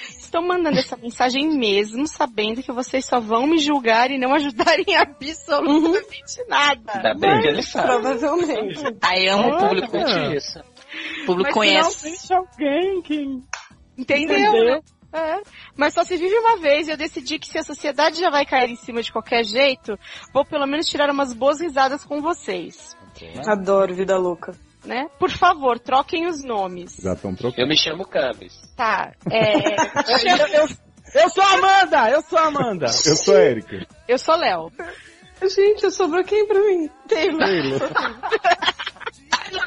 [0.09, 4.79] Estou mandando essa mensagem mesmo, sabendo que vocês só vão me julgar e não ajudar
[4.79, 6.93] em absolutamente nada.
[6.93, 7.87] Ainda bem que ele sabe.
[7.87, 8.83] Provavelmente.
[9.01, 10.39] Aí ama o público Olha.
[11.23, 11.99] O público Mas conhece.
[12.17, 13.43] finalmente alguém que
[13.97, 14.37] Entendeu?
[14.37, 14.75] entendeu.
[14.75, 14.81] né?
[15.13, 15.41] É.
[15.75, 18.45] Mas só se vive uma vez e eu decidi que se a sociedade já vai
[18.45, 19.97] cair em cima de qualquer jeito,
[20.33, 22.95] vou pelo menos tirar umas boas risadas com vocês.
[23.47, 24.53] Adoro vida louca.
[24.85, 25.07] Né?
[25.17, 26.97] Por favor, troquem os nomes.
[27.01, 27.61] Já estão trocando.
[27.63, 28.53] Eu me chamo Camis.
[28.75, 29.11] Tá.
[29.31, 29.53] É...
[30.37, 30.67] Eu, eu,
[31.23, 32.09] eu sou a Amanda!
[32.11, 32.85] Eu sou a Amanda!
[32.85, 33.87] Eu sou a Erika.
[34.07, 34.71] eu sou Léo.
[35.55, 36.89] Gente, sobrou quem pra mim?
[37.07, 37.39] Taylor.
[37.47, 37.81] Taylor.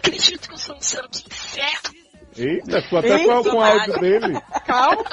[0.00, 2.00] Acredito que eu sou um ser do inferno.
[2.36, 4.40] Eita, ficou até com, com o áudio dele.
[4.64, 5.04] Calma.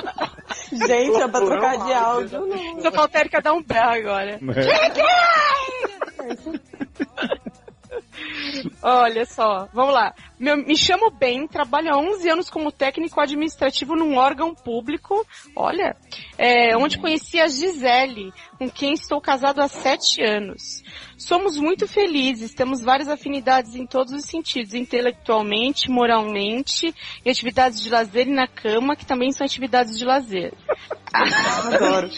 [0.71, 2.81] Gente, é pra trocar de áudio, não.
[2.81, 4.39] Só falta a Erika dar um berro agora.
[4.41, 4.53] Né?
[8.81, 10.13] Olha só, vamos lá.
[10.39, 15.25] Meu- me chamo Ben, trabalho há 11 anos como técnico administrativo num órgão público,
[15.55, 15.95] olha,
[16.37, 20.83] é, onde conheci a Gisele, com quem estou casado há 7 anos.
[21.17, 26.93] Somos muito felizes, temos várias afinidades em todos os sentidos, intelectualmente, moralmente,
[27.25, 30.53] e atividades de lazer e na cama, que também são atividades de lazer.
[31.13, 32.09] Adoro.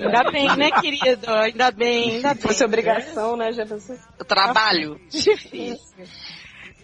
[0.00, 1.30] Ainda bem, né, querido?
[1.32, 2.42] Ainda bem, ainda bem.
[2.42, 3.50] Fosse obrigação, né?
[4.18, 5.00] Eu trabalho.
[5.10, 5.78] Difícil.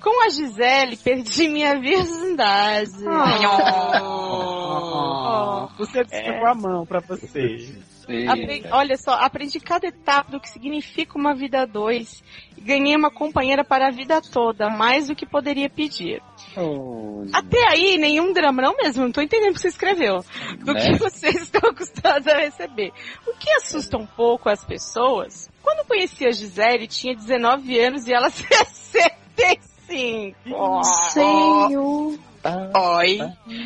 [0.01, 2.91] Com a Gisele, perdi minha virgindade.
[4.03, 5.69] Oh.
[5.79, 7.57] Você destacou a mão pra você.
[8.29, 12.23] Apre- Olha só, aprendi cada etapa do que significa uma vida a dois
[12.57, 16.21] e ganhei uma companheira para a vida toda, mais do que poderia pedir.
[16.57, 20.25] Oh, Até aí, nenhum drama, não mesmo, não tô entendendo o que você escreveu.
[20.65, 20.81] Do Né?
[20.93, 22.93] que vocês estão acostumados a receber.
[23.27, 28.13] O que assusta um pouco as pessoas, quando conheci a Gisele, tinha 19 anos e
[28.13, 30.37] ela 65.
[30.55, 30.83] Oh.
[30.85, 32.19] Senhor.
[32.99, 33.19] Oi.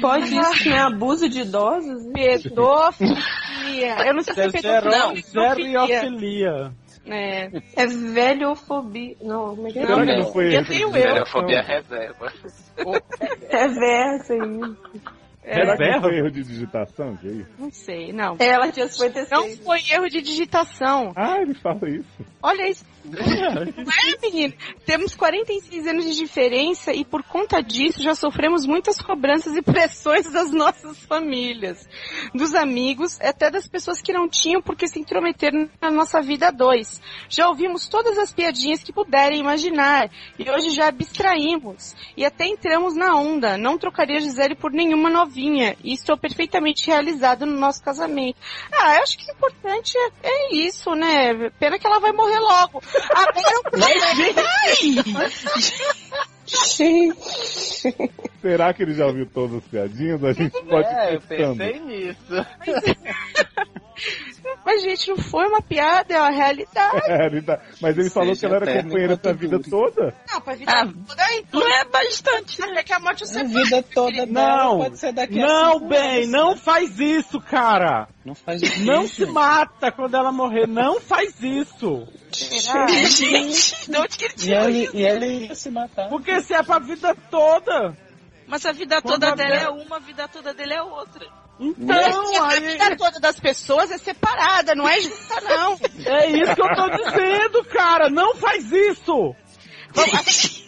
[0.03, 0.79] Pode isso, né?
[0.81, 2.07] Abuso de idosos?
[2.13, 3.97] Pedofilia.
[4.07, 5.23] Eu não sei se é Zero, pedofilia.
[5.23, 6.73] zero pedofilia.
[7.09, 7.51] É.
[7.77, 9.17] É velhofobia.
[9.23, 9.87] Não, como é que é?
[9.87, 10.19] Será que não.
[10.19, 10.93] não foi Eu tenho eu.
[10.93, 12.33] Xerofobia reserva.
[13.51, 14.77] Reversa isso.
[15.43, 17.17] Será que foi erro de digitação?
[17.17, 17.51] Que é isso?
[17.59, 18.37] Não sei, não.
[18.41, 19.31] É, Ela tinha 56.
[19.31, 21.13] Não foi erro de digitação.
[21.15, 22.27] Ah, ele fala isso.
[22.43, 22.85] Olha isso.
[23.07, 24.55] É, menino?
[24.85, 30.31] Temos 46 anos de diferença e por conta disso já sofremos muitas cobranças e pressões
[30.31, 31.89] das nossas famílias,
[32.35, 36.49] dos amigos, até das pessoas que não tinham por que se intrometer na nossa vida
[36.49, 37.01] a dois.
[37.29, 42.95] Já ouvimos todas as piadinhas que puderem imaginar e hoje já abstraímos e até entramos
[42.95, 43.57] na onda.
[43.57, 48.39] Não trocaria Gisele por nenhuma novinha e estou perfeitamente realizado no nosso casamento.
[48.73, 51.51] Ah, eu acho que o importante é, é isso, né?
[51.59, 52.83] Pena que ela vai morrer logo.
[53.15, 53.63] Agora
[56.47, 57.17] Gente.
[58.41, 60.23] Será que ele já ouviu todas as piadinhas?
[60.23, 62.17] A gente pode É, ir eu pensei nisso.
[64.65, 67.01] Mas, gente, não foi uma piada, é uma realidade.
[67.07, 69.71] É, ele tá- Mas ele falou que ela era companheira da vida dure.
[69.71, 70.15] toda.
[70.31, 71.61] Não, pra vida Ah, toda, então.
[71.61, 72.67] Não é bastante, né?
[72.73, 75.73] Até que a morte o A vida toda dela Não, pode ser daqui a não,
[75.75, 76.29] cinco bem, anos.
[76.31, 78.07] não faz isso, cara.
[78.27, 78.85] Não faz isso.
[78.85, 82.09] Não se mata quando ela morrer, não faz isso.
[82.33, 82.89] Será?
[82.89, 84.97] Gente, de onde que ele E tirou ele, isso?
[84.97, 86.09] e ele ia se matar.
[86.09, 87.97] Porque se é pra vida toda.
[88.49, 91.25] Mas a vida Quando toda a dela é uma, a vida toda dele é outra.
[91.61, 95.79] Então, a aí, vida toda das pessoas é separada, não é junta, não.
[96.05, 98.11] é isso que eu tô dizendo, cara.
[98.11, 99.37] Não faz isso.
[99.95, 100.67] Vamos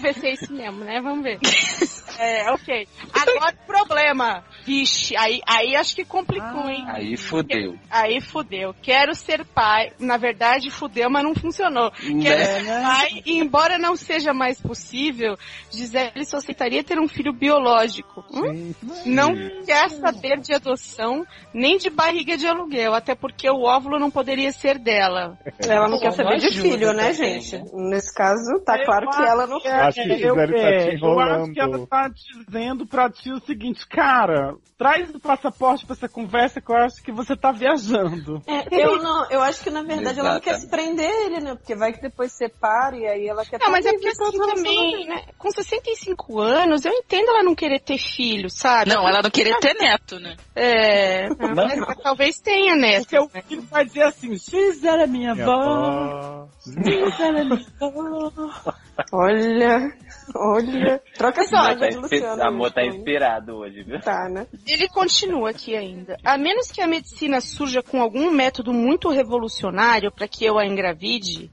[0.00, 1.00] ver se é isso mesmo, né?
[1.00, 1.38] Vamos ver.
[2.18, 2.86] É, ok.
[3.12, 4.44] Agora o problema.
[4.64, 6.84] Vixe, aí, aí acho que complicou, hein?
[6.88, 7.76] Aí fudeu.
[7.90, 8.74] Aí fudeu.
[8.80, 9.92] Quero ser pai.
[9.98, 11.90] Na verdade, fudeu, mas não funcionou.
[11.90, 12.44] Quero Né?
[12.60, 15.36] ser pai, e embora não seja mais possível,
[15.70, 18.24] Gisele só aceitaria ter um filho biológico.
[18.32, 18.72] Hum?
[19.04, 19.34] Não
[19.66, 24.52] quer saber de adoção, nem de barriga de aluguel, até porque o óvulo não poderia
[24.52, 25.36] ser dela.
[25.58, 27.56] Ela não Pô, quer saber de ajuda filho, né, também, gente?
[27.56, 27.64] né?
[27.90, 30.56] Nesse caso, tá Eu claro que ela não Acho que é, eu, Gisele tá te
[30.56, 35.86] é, eu acho que ela tá dizendo pra ti o seguinte, cara, traz o passaporte
[35.86, 38.42] pra essa conversa que eu acho que você tá viajando.
[38.46, 41.54] É, eu não, eu acho que na verdade ela não quer se prender ele, né?
[41.54, 45.06] Porque vai que depois separa e aí ela quer Não, mas é porque assim também,
[45.06, 45.22] né?
[45.38, 48.90] Com 65 anos, eu entendo ela não querer ter filho, sabe?
[48.90, 50.36] Não, ela não queria ter neto, né?
[50.54, 53.00] É, mas talvez tenha nessa.
[53.00, 55.52] Porque o filho vai dizer assim, Gisele é minha Minha avó.
[55.52, 56.48] avó.
[56.66, 58.74] Gisele é minha avó.
[59.12, 59.92] Olha,
[60.34, 61.02] olha.
[61.16, 62.42] Troca essa água tá de inspi- Luciano.
[62.42, 62.96] Amor tá gente.
[62.98, 64.00] inspirado hoje, viu?
[64.00, 64.46] Tá, né?
[64.66, 66.16] Ele continua aqui ainda.
[66.24, 70.66] A menos que a medicina surja com algum método muito revolucionário para que eu a
[70.66, 71.50] engravide,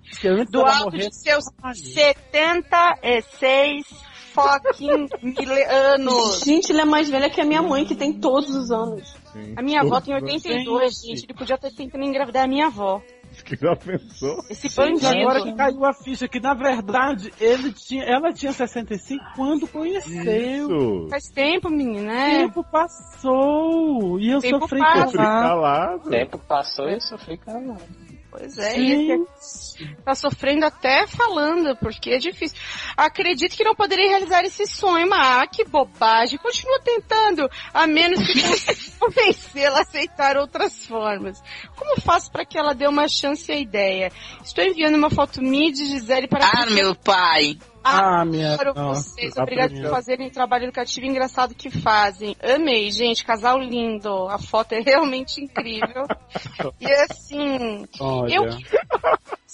[0.50, 3.86] do alto morrer, de seus 76
[4.34, 6.42] fucking mil anos.
[6.46, 9.14] Gente, ele é mais velha que a minha mãe, que tem todos os anos.
[9.34, 9.54] Sim.
[9.58, 11.26] A minha avó tem 82, gente.
[11.26, 13.02] Ele podia estar tentando engravidar a minha avó.
[13.46, 14.44] Que já pensou?
[14.50, 15.08] Esse bandido.
[15.08, 20.22] agora que caiu a ficha que na verdade ele tinha, ela tinha 65 quando conheceu.
[20.24, 21.08] Isso.
[21.10, 22.38] Faz tempo, menina, O né?
[22.40, 25.12] tempo passou e eu Tempo sofri calado.
[25.14, 26.08] calado.
[26.08, 27.82] O tempo passou e eu sofri calado.
[28.30, 28.82] Pois é, Sim.
[28.82, 29.71] e esse
[30.04, 32.58] tá sofrendo até falando, porque é difícil.
[32.96, 36.40] Acredito que não poderia realizar esse sonho, mas ah, que bobagem.
[36.40, 41.42] Continua tentando, a menos que consiga convencê-la a aceitar outras formas.
[41.76, 44.12] Como faço para que ela dê uma chance à ideia?
[44.44, 47.58] Estou enviando uma foto minha de Gisele para Ah, meu pai.
[47.84, 49.10] Ah, minha para nossa.
[49.10, 49.36] vocês.
[49.38, 49.90] a Obrigado primeira.
[49.90, 52.36] por fazerem o trabalho educativo e engraçado que fazem.
[52.42, 53.26] Amei, gente.
[53.26, 54.28] Casal lindo.
[54.30, 56.06] A foto é realmente incrível.
[56.80, 58.36] e assim, Olha.
[58.36, 58.44] eu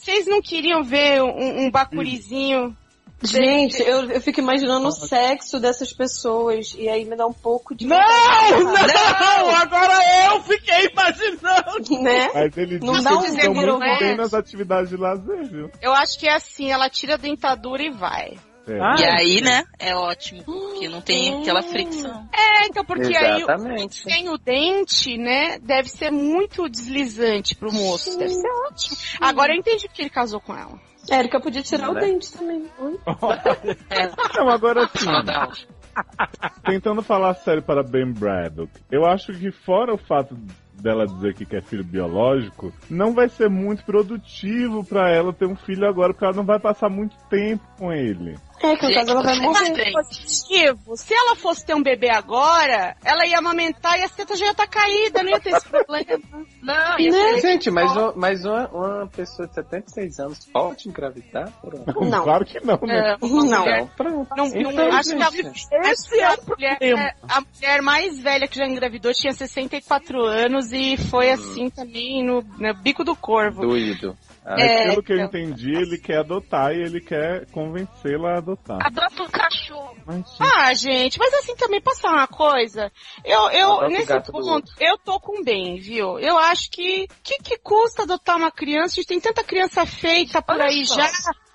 [0.08, 2.76] vocês não queriam ver um, um bacurizinho?
[3.22, 7.76] Gente, eu, eu fico imaginando o sexo dessas pessoas e aí me dá um pouco
[7.76, 7.86] de.
[7.86, 9.56] Não, não!
[9.56, 12.04] Agora eu fiquei imaginando!
[12.04, 12.30] Né?
[12.34, 15.72] Mas eles Não dá um que bem nas atividades de lazer, viu?
[15.82, 18.38] Eu acho que é assim, ela tira a dentadura e vai.
[18.68, 18.80] É.
[18.82, 19.64] Ah, E aí, né?
[19.80, 22.28] É ótimo, porque não tem aquela fricção.
[22.34, 24.04] É, então, porque aí Exatamente.
[24.04, 25.58] tem o dente, né?
[25.60, 28.18] Deve ser muito deslizante pro moço.
[28.18, 28.98] Deve ser ótimo.
[29.22, 30.80] Agora eu entendi porque ele casou com ela.
[31.10, 32.02] Érica podia tirar o Né?
[32.02, 32.66] dente também.
[32.80, 33.00] Oi?
[34.36, 35.06] Não, agora sim.
[35.06, 35.52] Não.
[36.66, 40.38] Tentando falar sério para Ben Braddock, eu acho que fora o fato
[40.74, 45.56] dela dizer que quer filho biológico, não vai ser muito produtivo pra ela ter um
[45.56, 48.36] filho agora, porque ela não vai passar muito tempo com ele.
[48.62, 49.92] É, que no caso ela vai Gente, morrer.
[49.92, 50.98] Positivo.
[50.98, 54.52] Se ela fosse ter um bebê agora, ela ia amamentar e a seta já ia
[54.52, 56.20] estar caída, não ia ter esse problema.
[56.62, 57.34] Não, ia Né?
[57.34, 61.52] ser Gente, mas, uma, mas uma, uma pessoa de 76 anos pode engravidar?
[61.62, 62.10] Por um...
[62.10, 62.24] Não.
[62.24, 63.12] Claro que não, né?
[63.12, 63.68] É, Não.
[63.68, 64.30] Então, pronto.
[64.36, 67.12] Não, não, acho que a, Esse é o mulher, problema.
[67.30, 72.42] a mulher mais velha que já engravidou tinha 64 anos e foi assim também no,
[72.42, 73.62] no bico do corvo.
[73.62, 74.18] Doido.
[74.50, 75.28] Mas É, pelo que eu então.
[75.28, 78.78] entendi, ele quer adotar e ele quer convencê-la a adotar.
[78.86, 79.98] Adota um cachorro.
[80.06, 82.90] Mas, Ah, gente, mas assim também passar uma coisa.
[83.26, 86.18] Eu, eu Adota nesse ponto, eu tô com bem, viu?
[86.20, 88.94] Eu acho que que que custa adotar uma criança?
[88.94, 90.96] A gente tem tanta criança feita por Olha aí só.
[90.96, 91.08] já.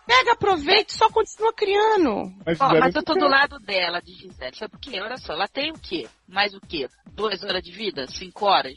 [0.05, 2.25] Pega, aproveita e só continua criando.
[2.45, 4.55] mas mas eu tô do lado dela, de Gisele.
[4.57, 5.01] Sabe por quê?
[5.01, 6.09] Olha só, ela tem o quê?
[6.29, 6.89] Mais o quê?
[7.13, 8.07] Duas horas de vida?
[8.09, 8.75] Cinco horas?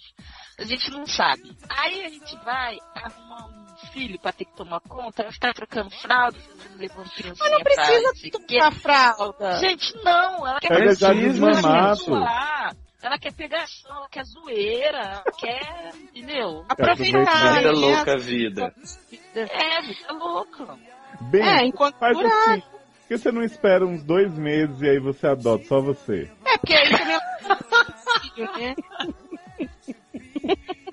[0.58, 1.58] A gente não sabe.
[1.68, 3.65] Aí a gente vai arrumar um
[3.96, 6.38] filho pra ter que tomar conta, vai ficar trocando fralda,
[6.78, 9.58] levando Mas não precisa tomar fralda.
[9.60, 11.96] Gente, não, ela quer ela quer desmamado.
[11.96, 16.66] zoar, Ela quer pegação, ela quer zoeira, ela quer, entendeu?
[16.68, 18.76] Aproveitar, Vida louca a vida.
[19.34, 20.78] É, vida louca.
[21.22, 22.62] Bem, É, enquanto faz assim.
[22.62, 26.30] Por que você não espera uns dois meses e aí você adota só você?
[26.44, 27.18] É, porque aí também
[28.36, 28.76] filho, né?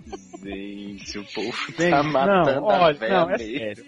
[0.43, 3.85] Gente, o povo Gente, tá matando não, a olha, véia não, é sério.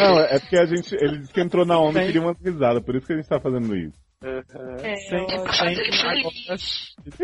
[0.00, 0.94] Não, é porque a gente.
[0.94, 3.28] Ele disse que entrou na onda e queria uma risada, por isso que a gente
[3.28, 3.98] tá fazendo isso.
[4.22, 6.56] É, Sem, sem agora,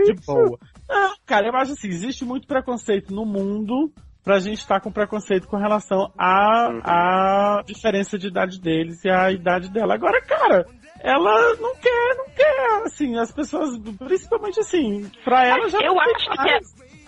[0.05, 0.59] de boa.
[0.89, 3.91] Não, cara, eu acho assim, existe muito preconceito no mundo
[4.23, 9.33] pra gente estar com preconceito com relação à à diferença de idade deles e à
[9.33, 9.95] idade dela.
[9.95, 10.67] Agora, cara,
[11.01, 16.01] ela não quer, não quer, assim, as pessoas, principalmente assim, pra ela já eu não
[16.01, 16.59] acho que é,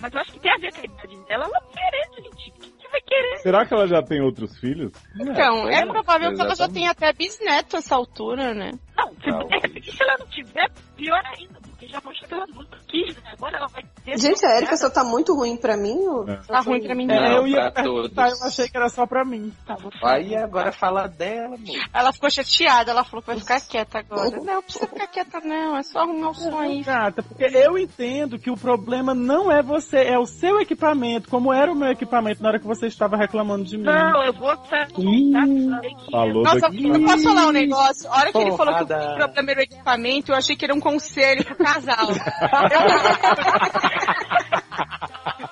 [0.04, 1.44] mas eu acho que tem a ver com a idade dela.
[1.46, 2.50] Ela é querer, gente.
[2.50, 3.38] O que vai querer?
[3.38, 4.92] Será que ela já tem outros filhos?
[5.18, 8.72] Então, é provável que ela já tenha até bisneto essa altura, né?
[8.98, 9.48] Não, se, Não.
[9.48, 13.22] repente, se ela não tiver, pior ainda, já mostrou que ela nunca quis, né?
[13.32, 14.18] Agora ela vai ter.
[14.18, 15.96] Gente, a Erika só tá muito ruim pra mim?
[16.06, 16.36] ou- É.
[16.36, 17.22] Tá ruim pra mim, É, não.
[17.22, 19.52] Não, eu ia perguntar, eu achei que era só pra mim.
[19.66, 21.76] Tá, vou Aí agora fala dela, amor.
[21.92, 24.30] Ela ficou chateada, ela falou que vai ficar quieta agora.
[24.30, 26.82] Não, não precisa ficar quieta não, é só arrumar o som aí.
[26.82, 31.52] Gata, porque eu entendo que o problema não é você, é o seu equipamento, como
[31.52, 33.84] era o meu equipamento na hora que você estava reclamando de mim.
[33.84, 35.32] Não, eu vou tá, Ih,
[36.10, 36.88] Falou Nossa, daqui.
[36.88, 38.10] eu posso falar um negócio?
[38.10, 39.12] A hora que ele falou que Porrada.
[39.12, 42.08] o problema era o equipamento, eu achei que era um conselho pro casal.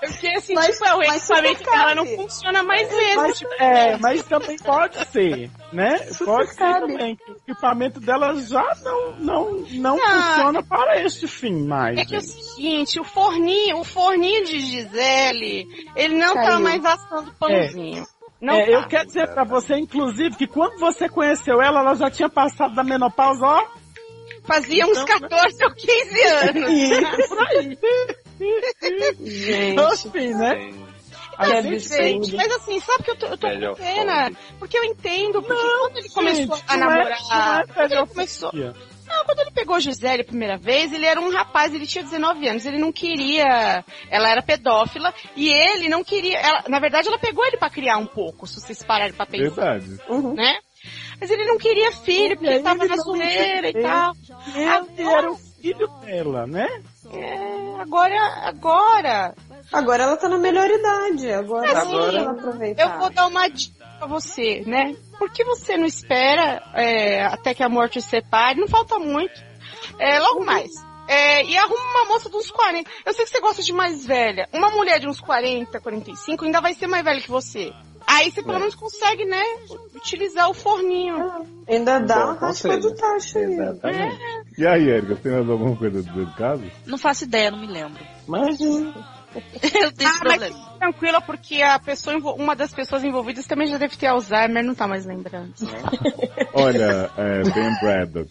[0.02, 3.16] Eu fiquei assim, Mas- tipo, é, o equipamento dela não funciona mais vezes.
[3.16, 5.96] Mas, tipo, é, mas também pode ser, né?
[5.98, 6.86] Super pode ser cabe.
[6.92, 7.16] também.
[7.16, 10.10] que O equipamento dela já não, não, não Ah.
[10.34, 11.98] funciona para este fim mais.
[11.98, 16.60] É que é o seguinte, o forninho, o forninho de Gisele, ele não tá Caiu.
[16.60, 18.04] mais assando pãozinho.
[18.40, 18.70] Não É, tá.
[18.72, 22.74] eu quero dizer pra você, inclusive, que quando você conheceu ela, ela já tinha passado
[22.74, 23.64] da menopausa, ó.
[24.44, 26.70] Fazia uns 14 ou 15 anos.
[27.48, 27.78] Aí.
[29.24, 30.70] Gente, Enfim, né?
[31.38, 34.30] que gente, mas assim, sabe que eu tô, eu tô com pena?
[34.58, 37.92] Porque eu entendo, porque quando ele começou Gente, a não é- namorar, não é quando
[37.92, 38.50] ele começou.
[38.52, 42.48] Não, quando ele pegou Gisele a primeira vez, ele era um rapaz, ele tinha 19
[42.48, 43.84] anos, ele não queria.
[44.10, 46.38] Ela era pedófila e ele não queria.
[46.38, 49.78] ela- na verdade, ela pegou ele pra criar um pouco, se vocês pararem pra pensar,
[49.78, 49.98] Verdade.
[50.08, 50.34] Uhum.
[51.22, 54.12] Mas ele não queria filho, porque ele tava na zoeira e tal.
[54.98, 56.66] Ele era o filho dela, né?
[57.12, 59.32] É, agora, agora,
[59.72, 61.30] Agora ela tá na melhor idade.
[61.30, 62.82] Agora Assim, sim ela aproveitar.
[62.82, 64.96] eu vou dar uma dica pra você, né?
[65.16, 68.58] Por que você não espera é, até que a morte os separe?
[68.58, 69.40] Não falta muito.
[70.00, 70.72] É, logo mais.
[71.06, 72.90] É, e arruma uma moça de uns 40.
[73.06, 74.48] Eu sei que você gosta de mais velha.
[74.52, 77.72] Uma mulher de uns 40, 45 ainda vai ser mais velha que você.
[78.06, 78.60] Aí você pelo É.
[78.60, 79.42] menos consegue, né?
[79.94, 81.16] Utilizar o forninho.
[81.68, 83.44] Ainda dá Bom uma raspa do tacho aí.
[83.44, 84.18] Exatamente.
[84.58, 86.64] E aí, Erika, tem mais alguma coisa a dizer do caso?
[86.86, 88.02] Não faço ideia, não me lembro.
[88.26, 88.58] Mas
[89.32, 90.54] Eu tenho esse Ah, mas problema.
[90.66, 94.74] fique tranquila, porque a pessoa, uma das pessoas envolvidas também já deve ter Alzheimer, não
[94.74, 95.54] tá mais lembrando.
[96.52, 98.30] Olha, é, Ben Braddock.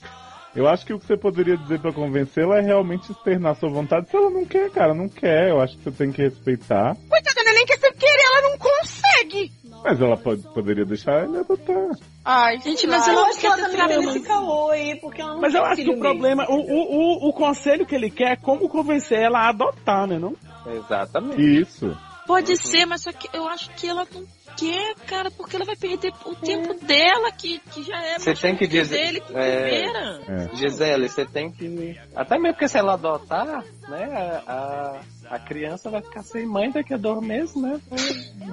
[0.53, 4.09] Eu acho que o que você poderia dizer pra convencê-la é realmente externar sua vontade.
[4.09, 5.49] Se ela não quer, cara, não quer.
[5.49, 6.93] Eu acho que você tem que respeitar.
[7.09, 9.51] Coitada, nem quer ser querer, ela não consegue.
[9.83, 11.89] Mas ela pode, poderia deixar ele adotar.
[12.23, 14.01] Ai, Gente, mas Eu não acho que quer ela tá não.
[14.01, 17.29] nesse caô aí, porque ela não Mas eu acho que o problema, o, o, o,
[17.29, 20.19] o conselho que ele quer é como convencer ela a adotar, né?
[20.19, 20.35] Não?
[20.67, 21.41] Exatamente.
[21.41, 21.97] Isso.
[22.27, 24.23] Pode ser, mas só que eu acho que ela não
[24.55, 28.55] quer, cara, porque ela vai perder o tempo dela, que, que já é Você tem
[28.55, 29.61] que dizer- dele, que é.
[29.61, 30.21] primeira.
[30.27, 30.55] É.
[30.55, 31.99] Gisele, você tem que.
[32.15, 35.01] Até mesmo porque se ela adotar, né, a,
[35.35, 37.79] a, criança vai ficar sem mãe daqui a dois meses, né?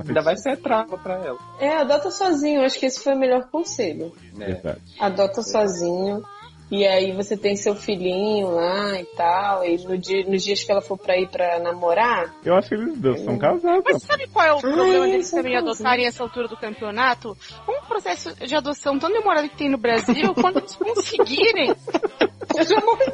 [0.07, 1.39] Ainda vai ser trava pra ela.
[1.61, 2.65] É, adota sozinho.
[2.65, 4.13] Acho que esse foi o melhor conselho.
[4.35, 4.81] Verdade.
[4.99, 6.23] Adota sozinho.
[6.71, 9.65] E aí você tem seu filhinho lá e tal.
[9.65, 12.75] E no dia, nos dias que ela for pra ir pra namorar, Eu acho que
[12.75, 13.83] eles dois são casados.
[13.85, 15.81] Mas sabe qual é o problema Ai, deles também casados.
[15.81, 17.37] adotarem essa altura do campeonato?
[17.67, 21.71] Um processo de adoção tão demorado que tem no Brasil, quando eles conseguirem,
[22.57, 23.13] eu já morri.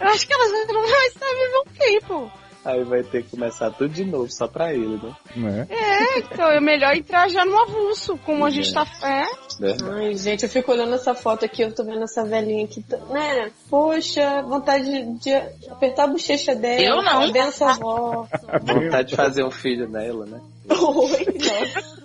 [0.00, 2.41] Eu acho que elas não vão estar viver um tempo.
[2.64, 5.16] Aí vai ter que começar tudo de novo, só pra ele, né?
[5.34, 5.66] Né?
[5.68, 8.86] É, então é melhor entrar já no avulso, como a gente tá.
[9.02, 9.24] É.
[9.58, 9.90] Verdade.
[9.90, 13.50] Ai, gente, eu fico olhando essa foto aqui, eu tô vendo essa velhinha aqui, né?
[13.68, 15.34] Poxa, vontade de, de
[15.70, 16.82] apertar a bochecha dela.
[16.82, 17.32] Eu não.
[17.32, 18.28] Benção, avó.
[18.62, 20.40] Vontade de fazer um filho nela, né?
[20.70, 22.02] Oi, nossa.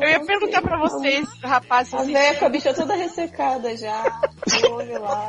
[0.00, 4.02] Eu ia perguntar pra vocês, rapazes, A velha com a bicha toda ressecada já.
[4.70, 5.28] Ouve lá.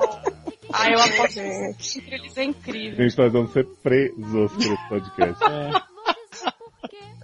[0.74, 2.98] Ah, eu aposto que eles é incrível.
[3.04, 5.44] Gente, nós vamos ser presos por esse podcast.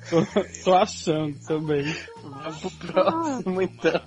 [0.10, 0.26] Tô,
[0.64, 1.84] tô achando também.
[2.24, 4.02] Vamos pro próximo, então.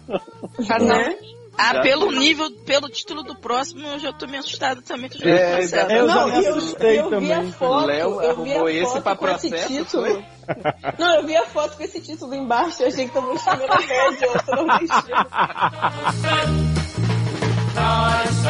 [0.66, 0.86] Casal.
[0.86, 1.16] Né?
[1.58, 5.10] Ah, pelo nível, pelo título do próximo, eu já tô meio assustada também.
[5.10, 5.74] Tô É, processo.
[5.74, 5.92] exato.
[5.92, 7.52] Eu já Não, me eu, assustei eu vi a também.
[7.52, 10.24] foto, Léo eu vi a arrumou esse foto pra esse processo, título.
[10.98, 14.28] Não, eu vi a foto com esse título embaixo, eu achei que tava escrevendo média,
[14.30, 15.16] outro nordestino.
[17.74, 18.46] Nós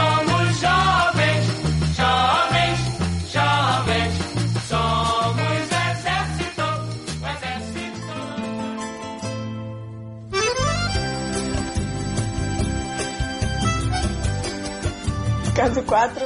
[15.61, 16.25] Caso 4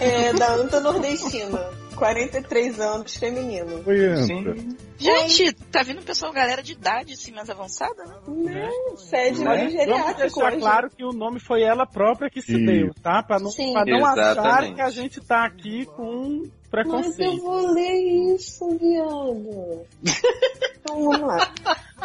[0.00, 1.58] é da Anta Nordestina.
[1.96, 3.82] 43 anos, feminino.
[3.84, 4.22] Oi, Anta.
[4.24, 4.76] Sim.
[4.96, 8.14] Gente, tá vindo pessoal, galera de idade assim mais avançada, né?
[8.28, 10.58] Não, sede Mas mais Vamos geriátrico deixar hoje.
[10.58, 12.66] claro que o nome foi ela própria que se Isso.
[12.66, 13.20] deu, tá?
[13.20, 13.72] Pra não, Sim.
[13.72, 17.40] pra não achar que a gente tá aqui com Mas eu preconceito.
[17.42, 19.84] vou ler isso, viado.
[20.80, 21.52] então vamos lá.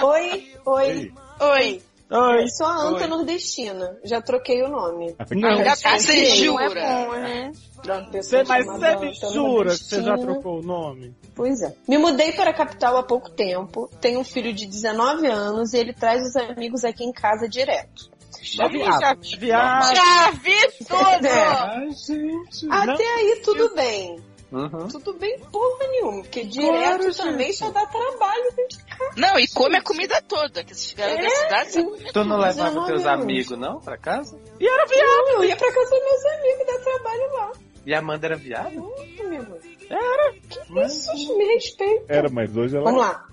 [0.01, 0.85] Oi, oi.
[0.87, 1.13] Oi.
[1.39, 1.81] Oi.
[2.13, 3.07] Eu sou a Anta Oi.
[3.07, 3.97] Nordestina.
[4.03, 5.15] Já troquei o nome.
[5.31, 6.81] Não, Ainda você não é jura?
[6.81, 7.51] bom, né?
[7.83, 11.15] Da uma pessoa Você, mas você me jura que você já trocou o nome?
[11.35, 11.73] Pois é.
[11.87, 13.89] Me mudei para a capital há pouco tempo.
[13.99, 18.11] Tenho um filho de 19 anos e ele traz os amigos aqui em casa direto.
[18.59, 19.19] É viado.
[19.39, 19.95] Viado.
[19.95, 21.25] Já vi tudo!
[21.25, 21.43] É.
[21.43, 22.67] Ai, gente.
[22.69, 24.21] Até aí tudo bem.
[24.53, 24.87] Uhum.
[24.87, 27.57] Tudo bem porra nenhuma, porque direto Claro, também gente.
[27.57, 29.13] só dá trabalho dentro de casa.
[29.17, 31.91] Não, e come a comida toda, que esses caras da cidade sim.
[32.13, 34.39] Tu não levava 19 teus amigos, não, pra casa?
[34.59, 35.07] E era viado.
[35.07, 37.51] Não, eu ia pra casa dos meus amigos dar trabalho lá.
[37.85, 38.69] E a Amanda era viada?
[38.69, 39.57] Amigo.
[39.89, 40.33] Era.
[40.33, 41.37] Que isso?
[41.37, 42.05] Me respeita.
[42.07, 42.85] Era, mas hoje ela.
[42.85, 43.25] Vamos lá.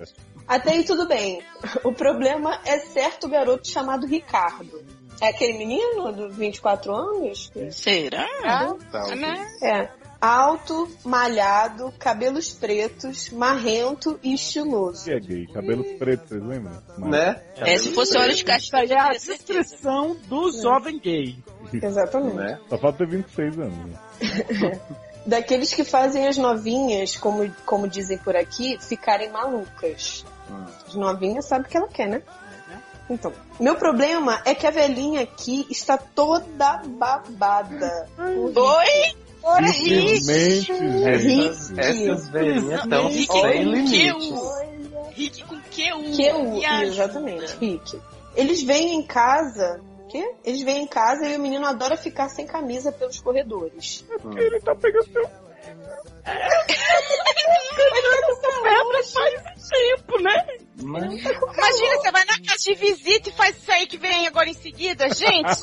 [0.48, 1.40] Até aí tudo bem.
[1.84, 4.82] O problema é certo garoto chamado Ricardo.
[5.20, 7.52] É aquele menino de 24 anos?
[7.70, 8.26] Será?
[9.16, 9.46] Né?
[9.62, 9.99] É.
[10.20, 15.04] Alto, malhado, cabelos pretos, marrento e estiloso.
[15.04, 16.82] Que é gay, cabelos pretos, vocês lembram?
[16.98, 17.42] Mas- Né?
[17.56, 21.38] É, se fosse óleo de aí é a descrição do jovem gay.
[21.72, 22.36] Exatamente.
[22.36, 22.58] Né?
[22.68, 23.76] Só falta ter 26 anos.
[23.78, 24.80] né?
[25.24, 30.24] Daqueles que fazem as novinhas, como, como dizem por aqui, ficarem malucas.
[30.50, 30.64] Hum.
[30.86, 32.22] As novinhas sabem o que ela quer, né?
[33.08, 38.08] Então, meu problema é que a velhinha aqui está toda babada.
[38.18, 39.16] Oi?
[39.72, 41.80] Simplesmente, Essas, Rick.
[41.80, 43.84] essas velhinhas estão Rick sem.
[43.86, 44.34] Q.
[45.14, 45.70] Rick com Q.
[45.70, 46.86] Que eu, Me ajuda.
[46.86, 48.00] exatamente, Rick.
[48.36, 49.80] Eles vêm em casa.
[50.08, 50.34] Quê?
[50.44, 54.04] Eles vêm em casa e o menino adora ficar sem camisa pelos corredores.
[54.36, 55.06] Ele tá pegando
[59.02, 59.40] seu.
[59.70, 60.46] Tempo, né?
[60.82, 64.48] Mas, Imagina, você vai na casa de visita e faz isso aí que vem agora
[64.48, 65.62] em seguida, gente.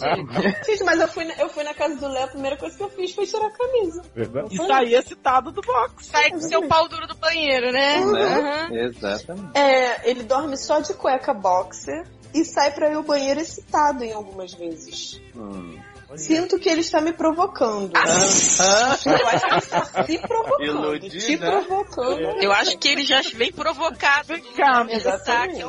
[0.66, 2.84] Gente, mas eu fui, na, eu fui na casa do Léo, a primeira coisa que
[2.84, 4.01] eu fiz foi tirar a camisa.
[4.16, 4.55] Verdade?
[4.55, 6.05] E sair excitado do box.
[6.05, 7.99] Sai com seu pau duro do banheiro, né?
[8.05, 8.70] né?
[8.72, 9.58] Exatamente.
[9.58, 14.14] É, ele dorme só de cueca boxer e sai pra ir ao banheiro excitado em
[14.14, 15.22] algumas vezes.
[15.36, 15.78] Hum.
[16.16, 17.91] Sinto que ele está me provocando.
[17.95, 20.64] Ah, Eu acho que ele está se provocando.
[20.64, 21.20] Iludida.
[21.20, 22.41] Te provocando.
[22.41, 24.28] Eu acho que ele já vem provocado.
[24.30, 25.64] Vem cá, exatamente.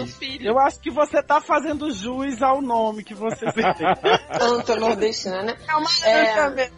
[0.00, 0.46] é filho.
[0.48, 3.64] Eu acho que você tá fazendo jus ao nome que você tem.
[4.40, 5.56] Anta nordestina, né?
[5.68, 6.34] É uma É.
[6.34, 6.70] também.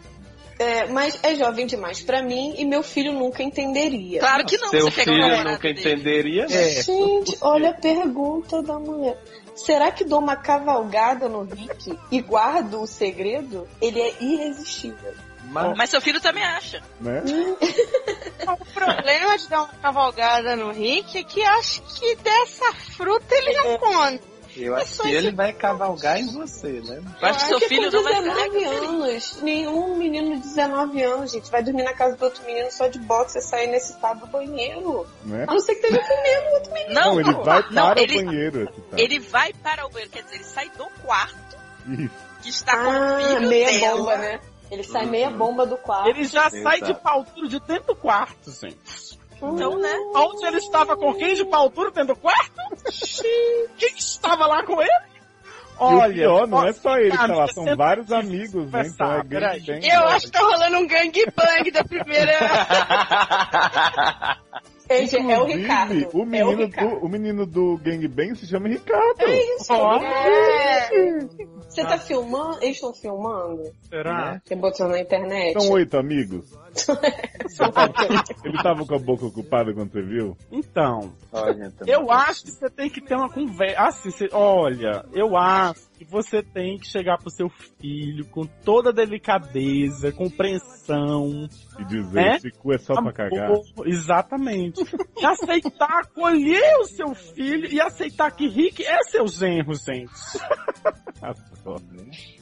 [0.59, 4.19] É, mas é jovem demais pra mim e meu filho nunca entenderia.
[4.19, 5.79] Claro que não, Seu você pegou o filho nunca dele.
[5.79, 6.81] entenderia, né?
[6.81, 9.21] Gente, olha a pergunta da mulher.
[9.57, 13.67] Será que dou uma cavalgada no Rick e guardo o segredo?
[13.81, 15.13] Ele é irresistível.
[15.49, 16.81] Mas, Mas seu filho também acha.
[16.99, 17.23] Né?
[18.47, 23.53] O problema de dar uma cavalgada no Rick é que acho que dessa fruta ele
[23.53, 24.21] não come.
[24.63, 27.01] Eu acho que ele vai cavalgar em você, né?
[27.21, 30.41] Eu acho que seu Porque filho com não vai ser 19 anos, nenhum menino de
[30.41, 33.67] 19 anos, gente, vai dormir na casa do outro menino só de boxe e sair
[33.67, 35.05] nesse do banheiro.
[35.25, 35.45] né?
[35.47, 36.93] A não ser que esteja comendo o outro menino.
[36.93, 38.61] Não, Não, ele vai não, para ele- o banheiro.
[38.63, 38.97] esse tá.
[38.97, 41.57] Ele vai para o banheiro, quer dizer, ele sai do quarto
[42.41, 43.97] que está com o Ah, filho meia dela.
[43.97, 44.39] bomba, né?
[44.69, 46.09] Ele sai meia bomba do quarto.
[46.09, 49.06] Ele já sai de pau duro de dentro do quarto, gente.
[49.37, 49.93] Então, né?
[50.15, 52.51] Onde ele estava com quem de pau duro dentro do quarto?
[53.77, 54.89] Quem estava lá com ele?
[55.79, 58.87] e o Olha, pior não é só ele que tá lá, são vários amigos, né?
[58.87, 60.15] Então é bem Eu jovem.
[60.15, 62.33] acho que tá rolando um gangbang da primeira.
[64.89, 65.93] Gente, é o Ricardo.
[66.13, 66.89] O é o menino, Ricardo.
[66.89, 69.21] do, o menino do Gangbang se chama Ricardo.
[69.27, 69.97] Isso, Ó.
[70.01, 70.89] é.
[71.67, 72.57] Você tá filmando?
[72.61, 73.63] Eles estão filmando?
[73.89, 74.41] será?
[74.43, 75.61] Você botou na internet?
[75.61, 76.49] São oito amigos.
[78.43, 80.37] Ele tava com a boca ocupada quando você viu?
[80.51, 81.93] Então, Olha, também.
[81.93, 83.81] eu acho que você tem que ter uma conversa.
[83.81, 87.49] Assim, você- olha, eu acho que você tem que chegar pro seu
[87.81, 91.47] filho com toda delicadeza, compreensão,
[91.79, 92.35] E dizer É?
[92.37, 93.51] esse cu é só pra cagar.
[93.85, 94.81] exatamente.
[95.19, 100.11] E aceitar, acolher o seu filho e aceitar que Rick é seu genro, gente.
[101.21, 101.75] Ah, só.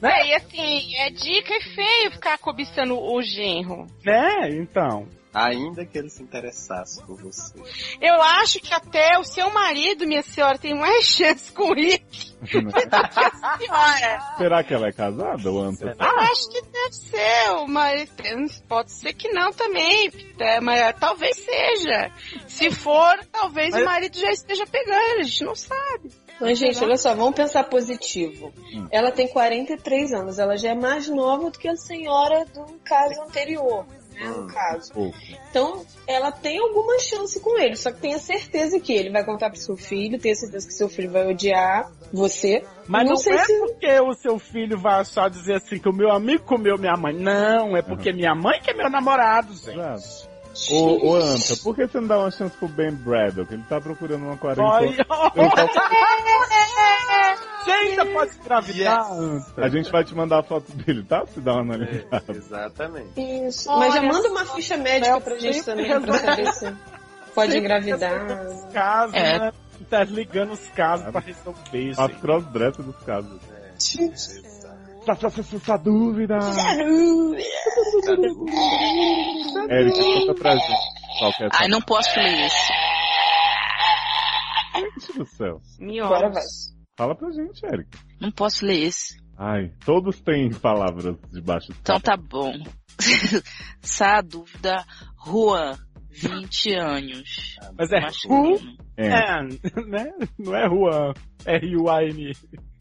[0.02, 3.86] É, e assim, é dica e feio ficar cobiçando o genro.
[4.04, 4.25] Né?
[4.50, 5.06] Então.
[5.34, 7.52] Ainda que ele se interessasse por você.
[8.00, 12.00] Eu acho que até o seu marido, minha senhora, tem mais chance com senhora.
[14.38, 15.94] Será que ela é casada, Anta?
[15.98, 18.08] Eu acho que deve ser, mas
[18.66, 22.10] pode ser que não também, é, mas talvez seja.
[22.48, 26.10] Se for, talvez Mas- o marido já esteja pegando, a gente não sabe.
[26.40, 28.52] Mas, gente, olha só, vamos pensar positivo.
[28.74, 28.88] Hum.
[28.90, 33.22] Ela tem 43 anos, ela já é mais nova do que a senhora do caso
[33.22, 33.86] anterior,
[34.18, 34.28] né?
[34.28, 34.92] No caso.
[34.92, 35.16] Pouco.
[35.50, 39.50] Então, ela tem alguma chance com ele, só que tenha certeza que ele vai contar
[39.50, 42.64] pro seu filho, tenha certeza que seu filho vai odiar você.
[42.86, 43.58] Mas não, não, sei é se.
[43.58, 47.14] porque o seu filho vai só dizer assim que o meu amigo comeu minha mãe.
[47.14, 49.78] Não, é porque minha mãe que é meu namorado, gente.
[49.78, 50.35] Exato.
[50.70, 53.52] Ô, ô Anta, por que você não dá uma chance pro Ben Braddock?
[53.52, 55.04] Ele tá procurando uma quarentena.
[57.64, 59.64] Você ainda pode engravidar, Anta.
[59.64, 61.24] a gente vai te mandar a foto dele, tá?
[61.26, 62.24] Se dá uma analisada.
[62.28, 63.08] Exatamente.
[63.46, 63.68] Isso.
[63.76, 66.72] Mas já manda uma ficha médica É, pra gente também, pra saber se
[67.34, 68.46] pode Sempre engravidar.
[68.46, 69.38] Os casos, É.
[69.38, 69.52] né?
[69.80, 72.20] Interligando os casos pra resolver, As gente.
[72.20, 73.40] crossdresser dos casos.
[73.40, 74.55] Tá só
[75.12, 76.38] essa dúvida.
[79.70, 81.18] Eric, conta pra gente.
[81.18, 82.72] Qual que é essa Ai, não posso ler esse.
[84.76, 85.60] gente do céu?
[86.04, 86.42] Agora vai.
[86.96, 87.88] Fala pra gente, Eric.
[88.20, 89.16] Não posso ler esse.
[89.38, 92.54] Ai, todos têm palavras debaixo do Então tá bom.
[93.82, 94.82] Essa dúvida,
[95.26, 95.76] Juan,
[96.10, 97.56] 20 anos.
[97.76, 98.76] Mas é masculino.
[98.96, 99.08] É.
[99.08, 99.42] É,
[99.86, 100.10] né?
[100.38, 101.12] Não é Juan.
[101.44, 102.32] É R-U-A-N.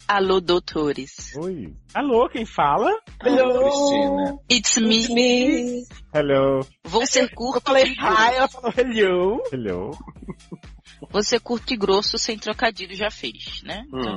[0.08, 1.34] Alô, doutores.
[1.38, 1.74] Oi.
[1.94, 2.92] Alô, quem fala?
[3.20, 4.38] Cristina.
[4.52, 4.98] It's me.
[5.00, 5.84] It's me.
[6.14, 6.60] Hello.
[6.84, 8.22] Vou ser Eu curto falei e hi, grosso.
[8.22, 9.42] ela falou hello.
[9.52, 9.92] Hello.
[11.10, 13.84] Vou ser curto e grosso sem trocadilho já fez, né?
[13.88, 14.16] Então,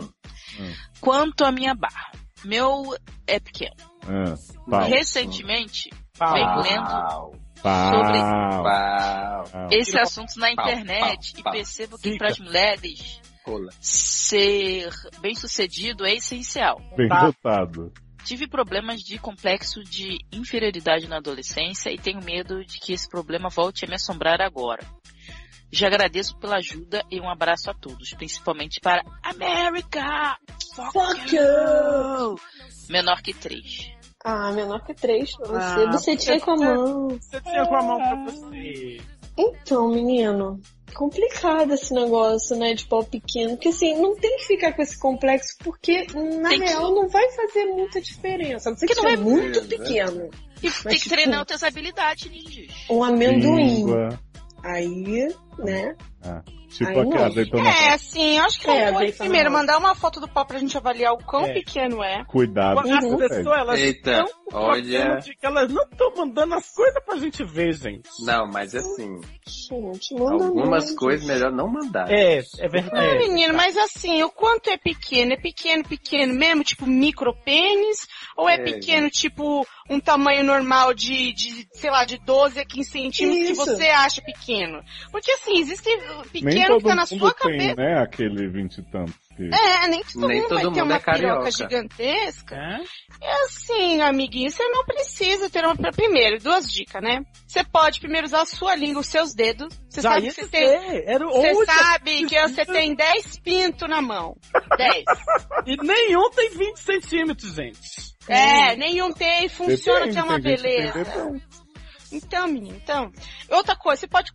[0.60, 0.72] Hum.
[1.00, 2.10] Quanto à minha barra.
[2.44, 2.94] Meu
[3.26, 3.74] é pequeno.
[4.02, 4.34] Ah,
[4.68, 4.84] pau.
[4.88, 6.32] Recentemente, Fala.
[6.32, 7.32] venho lendo Pau,
[7.62, 8.62] Pau.
[8.62, 9.68] pau, Pau.
[9.70, 11.52] esse assunto na Pau, internet pau, e pau.
[11.52, 13.20] percebo que para as mulheres
[13.80, 14.90] ser
[15.20, 16.80] bem sucedido é essencial.
[16.96, 17.26] Bem Tá.
[17.26, 17.92] votado.
[18.24, 23.48] Tive problemas de complexo de inferioridade na adolescência e tenho medo de que esse problema
[23.48, 24.84] volte a me assombrar agora.
[25.70, 30.36] Já agradeço pela ajuda e um abraço a todos, principalmente para América!
[30.74, 32.36] Fuck you!
[32.88, 33.90] Menor que três.
[34.24, 35.86] Ah, menor que três pra você.
[35.86, 37.08] Ah, você tinha com a mão.
[37.08, 38.98] Você tinha com a mão pra você.
[39.38, 40.60] Então, menino,
[40.94, 43.50] complicado esse negócio, né, de pau pequeno.
[43.56, 46.06] Porque assim, não tem que ficar com esse complexo, porque
[46.40, 48.68] na Tem que- real não vai fazer muita diferença.
[48.68, 50.28] A não que Que é muito pequeno.
[50.62, 52.74] E tem que tipo- treinar outras habilidades ninjas.
[52.90, 53.76] Um amendoim.
[53.76, 54.18] Língua.
[54.64, 55.94] Aí, né?
[56.20, 57.24] Ah, tipo Ai, aqui, não.
[57.24, 57.70] azeitona.
[57.70, 60.76] É, assim, eu acho que É, azeitona primeiro mandar uma foto do pau pra gente
[60.76, 61.52] avaliar o quão É.
[61.54, 62.24] pequeno é.
[62.24, 62.80] Cuidado.
[62.80, 63.16] As Uhum.
[63.16, 65.18] pessoas, elas Eita, estão olha.
[65.20, 68.08] que elas não estão mandando as coisas pra gente ver, gente.
[68.24, 71.32] Não, mas assim, Gente, manda algumas não, coisas gente.
[71.34, 72.10] melhor não mandar.
[72.10, 73.18] É, é Ah, verdade.
[73.18, 75.32] menino, mas assim, o quanto é pequeno?
[75.32, 78.06] É pequeno, pequeno mesmo, tipo micro pênis?
[78.36, 82.64] Ou é, É, pequeno, tipo um tamanho normal de, de, sei lá, de 12 a
[82.64, 83.64] 15 centímetros que Isso.
[83.64, 84.82] você acha pequeno?
[85.10, 87.74] Porque assim, existe Nem pequeno que tá na sua tem, cabeça.
[87.76, 88.02] né?
[88.02, 89.48] Aquele vinte e tantos que...
[89.54, 91.32] É, nem todo Nem mundo todo vai ter mundo uma é carioca.
[91.34, 92.56] piroca gigantesca.
[92.56, 92.80] É?
[93.20, 95.74] É assim, amiguinho, você não precisa ter uma.
[95.92, 97.22] Primeiro, duas dicas, né?
[97.46, 99.68] Você pode primeiro usar a sua língua, os seus dedos.
[99.88, 100.68] Você Já sabe que você tem.
[100.68, 104.36] Você hoje, sabe que você tem 10 pintos na mão.
[104.76, 105.04] 10.
[105.66, 108.16] E nenhum tem 20 centímetros, gente.
[108.28, 111.42] É, nenhum tem, funciona Depende, que é uma beleza.
[112.12, 113.12] Então, menino, então.
[113.50, 114.32] Outra coisa, você pode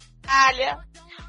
[0.47, 0.77] olha,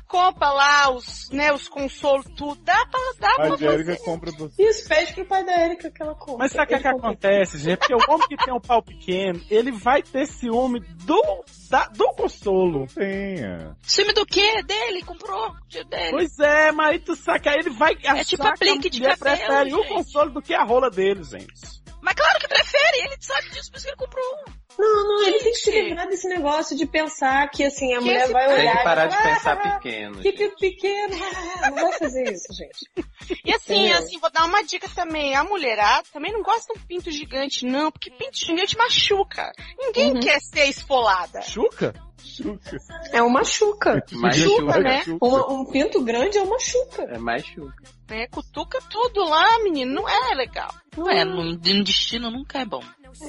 [0.06, 2.60] compra lá os, né, os consolos, tudo.
[2.62, 3.98] Dá pra, dá pra fazer.
[3.98, 4.62] compra pra você.
[4.62, 6.36] Isso, pede pro pai da Erika que ela compra.
[6.38, 7.08] Mas sabe o que, Ele que compra.
[7.08, 7.72] acontece, gente?
[7.72, 11.88] É porque o homem que tem um pau pequeno, ele vai ter ciúme do, da-
[11.88, 12.86] do consolo.
[12.94, 13.74] Tenha.
[13.82, 14.62] Ciúme do quê?
[14.62, 15.50] Dele, comprou.
[15.68, 16.10] tio Dele.
[16.10, 17.14] Pois é, mas aí tu
[17.48, 20.54] aí ele vai achar tipo que aplique a de cabelo, prefere o consolo do que
[20.54, 21.82] a rola dele, gente.
[22.04, 24.64] Mas claro que prefere, ele sabe disso, por isso que ele comprou um.
[24.76, 25.88] Não, não, ele tem que se Gente.
[25.88, 28.72] livrar desse negócio de pensar que assim, a Que mulher vai Tem olhar.
[28.74, 30.16] que e parar de falar, pensar "Ah, pequeno.
[30.16, 30.36] Que gente.
[30.38, 31.14] pinto pequeno.
[31.62, 33.08] Ah, Não vai fazer isso, gente.
[33.44, 33.98] E assim, Entendeu?
[33.98, 35.34] assim, vou dar uma dica também.
[35.36, 39.52] A mulherada também não gosta de um pinto gigante, não, porque pinto gigante machuca.
[39.78, 40.20] Ninguém Uhum.
[40.20, 41.40] quer ser esfolada.
[41.42, 41.94] Chuca?
[42.22, 42.76] Chuca.
[43.12, 44.02] É uma chuca.
[44.12, 45.04] Mais Chuca, chuca, né?
[45.04, 45.24] chuca.
[45.24, 47.02] Uma- um pinto grande é uma chuca.
[47.04, 47.82] É mais chuca.
[48.10, 48.26] Né?
[48.28, 49.92] Cutuca tudo lá, menino.
[49.94, 50.68] Não é legal.
[50.96, 52.82] Não é, no, no destino nunca é bom.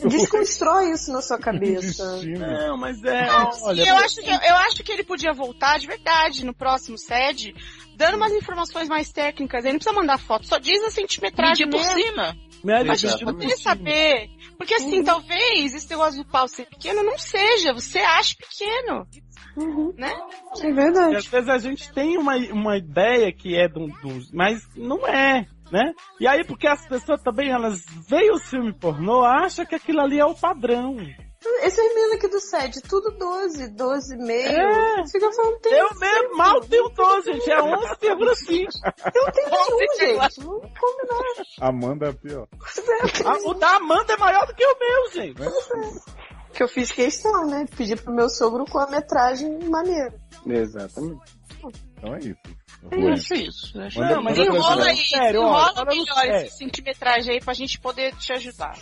[0.07, 2.21] Desconstrói isso na sua cabeça.
[2.23, 3.27] Não, mas é,
[3.61, 3.83] olha...
[3.83, 7.53] E eu acho, que, eu acho que ele podia voltar de verdade no próximo sede,
[7.95, 9.63] dando umas informações mais técnicas.
[9.63, 12.35] Ele não precisa mandar foto, só diz a centimetragem Medir por cima.
[12.63, 13.39] Mas Exatamente.
[13.39, 14.29] Queria saber.
[14.57, 19.05] Porque assim, talvez esse negócio do pau ser pequeno não seja, você acha pequeno.
[19.95, 20.13] Né?
[20.61, 21.15] É E verdade.
[21.15, 24.19] às vezes a gente tem uma, uma ideia que é do, do.
[24.33, 25.93] Mas não é, né?
[26.19, 30.19] E aí, porque as pessoas também, elas veem o filme pornô, acham que aquilo ali
[30.19, 30.97] é o padrão.
[31.61, 34.47] Esse menino aqui do SED, tudo 12, 12 meio.
[34.47, 35.07] É.
[35.07, 37.51] Fica falando, tem Eu mesmo mal tenho 12, gente.
[37.51, 38.67] É 11,5.
[39.13, 40.43] Eu tenho nenhum, gente.
[40.43, 41.43] Vamos combinar.
[41.61, 42.47] Amanda é pior.
[43.45, 45.39] O da Amanda é maior do que o meu, gente.
[46.51, 47.65] Que eu fiz questão, né?
[47.65, 50.15] De pedir pro meu sogro com a metragem maneira.
[50.47, 51.21] Exatamente.
[51.97, 52.54] Então é isso.
[52.91, 53.81] É isso, isso.
[53.81, 56.35] Acho- Manda- Não, mas enrola aí, Sério, enrola melhor sério.
[56.47, 58.77] esse centimetragem aí pra gente poder te ajudar.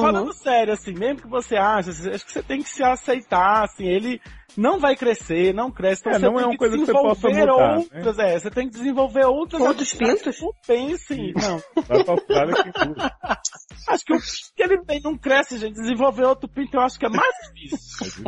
[0.00, 3.64] Falando sério, assim, mesmo que você ache, assim, acho que você tem que se aceitar,
[3.64, 4.20] assim, ele
[4.56, 6.02] não vai crescer, não cresce.
[6.02, 8.38] Então É, você não é tem uma coisa que você possa desenvolver mudar, outras, é,
[8.38, 10.38] você tem que desenvolver outras Outros habilidades pintos?
[10.38, 11.32] que compensem.
[11.36, 12.94] Não, Vai pra Austrália que tudo.
[13.88, 15.74] acho que o pinto que ele tem não cresce, gente.
[15.74, 18.24] Desenvolver outro pinto eu acho que é mais difícil.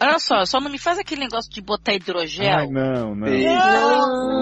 [0.00, 2.46] Olha só, só não me faz aquele negócio de botar hidrogel.
[2.58, 3.26] Ai, não, não.
[3.26, 3.48] Beijo.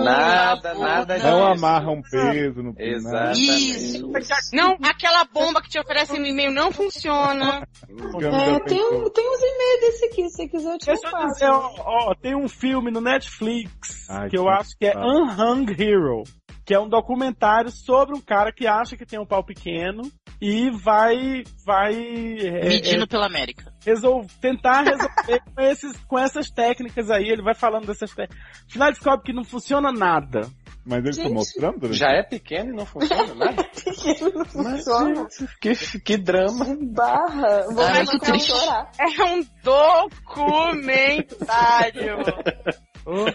[0.05, 1.65] Nada, nada Não disso.
[1.65, 2.83] amarra um peso no pinto.
[2.83, 3.41] Exatamente.
[3.41, 4.13] Isso.
[4.53, 7.67] Não, aquela bomba que te oferecem no e-mail não funciona.
[7.89, 8.79] É, tem,
[9.11, 12.35] tem uns e-mails desse aqui, se você quiser eu te Eu dizer, ó, ó, tem
[12.35, 14.95] um filme no Netflix Ai, que eu que acho que é.
[14.97, 16.23] Unhung Hero,
[16.65, 20.03] que é um documentário sobre um cara que acha que tem um pau pequeno
[20.41, 23.73] e vai vai é, Medindo pela América.
[23.85, 27.29] resol- tentar resolver com, esses, com essas técnicas aí.
[27.29, 28.45] Ele vai falando dessas técnicas.
[28.67, 30.49] No final descobre que não funciona nada.
[30.87, 31.81] Mas ele tá mostrando?
[31.81, 33.65] durante- Já é pequeno e não funciona nada?
[33.65, 35.27] Pequeno não funciona.
[35.61, 36.77] Que, que drama.
[36.93, 37.67] Barra.
[37.73, 38.51] Vou Ai, que triste.
[38.53, 38.91] chorar.
[38.99, 42.17] É um documentário.
[43.07, 43.27] Uhum.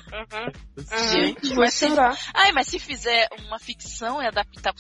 [1.12, 2.18] Gente, Vou mas se, chorar.
[2.34, 4.74] ai, mas se fizer uma ficção e adaptar,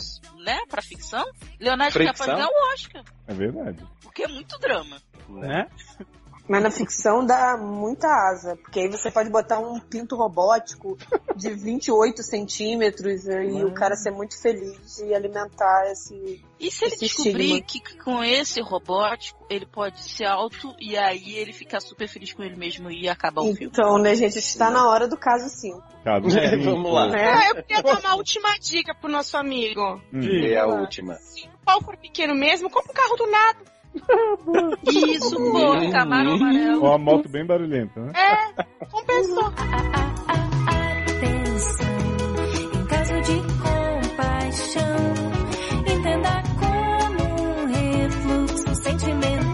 [0.43, 1.24] né, pra ficção,
[1.59, 1.99] Leonardo?
[1.99, 3.03] DiCaprio ganha o Oscar.
[3.28, 3.86] É verdade.
[4.01, 4.97] Porque é muito drama.
[5.30, 5.67] Né?
[6.50, 10.97] Mas na ficção dá muita asa, porque aí você pode botar um pinto robótico
[11.36, 16.43] de 28 centímetros e o cara ser muito feliz e alimentar esse.
[16.60, 17.66] E se ele descobrir estigma.
[17.68, 22.43] que com esse robótico ele pode ser alto e aí ele ficar super feliz com
[22.43, 23.68] ele mesmo e acabar o filme?
[23.72, 25.84] Então, né, gente, está na hora do caso 5.
[26.04, 26.64] Caso É, cinco.
[26.64, 27.08] vamos lá.
[27.10, 27.32] Né?
[27.32, 30.02] Ah, eu queria dar uma última dica pro nosso amigo.
[30.12, 30.22] Hum.
[30.22, 31.14] E a última.
[31.14, 33.60] Se o pau for pequeno mesmo, compra um carro do nada.
[34.88, 36.84] Isso, pô, Camaro amarelo.
[36.84, 38.12] Ou a moto bem barulhenta, né?
[38.16, 39.46] É, compensou.
[41.08, 41.88] Atenção,
[42.74, 44.96] em caso de compaixão,
[45.82, 49.50] entenda como um refluxo sentimental.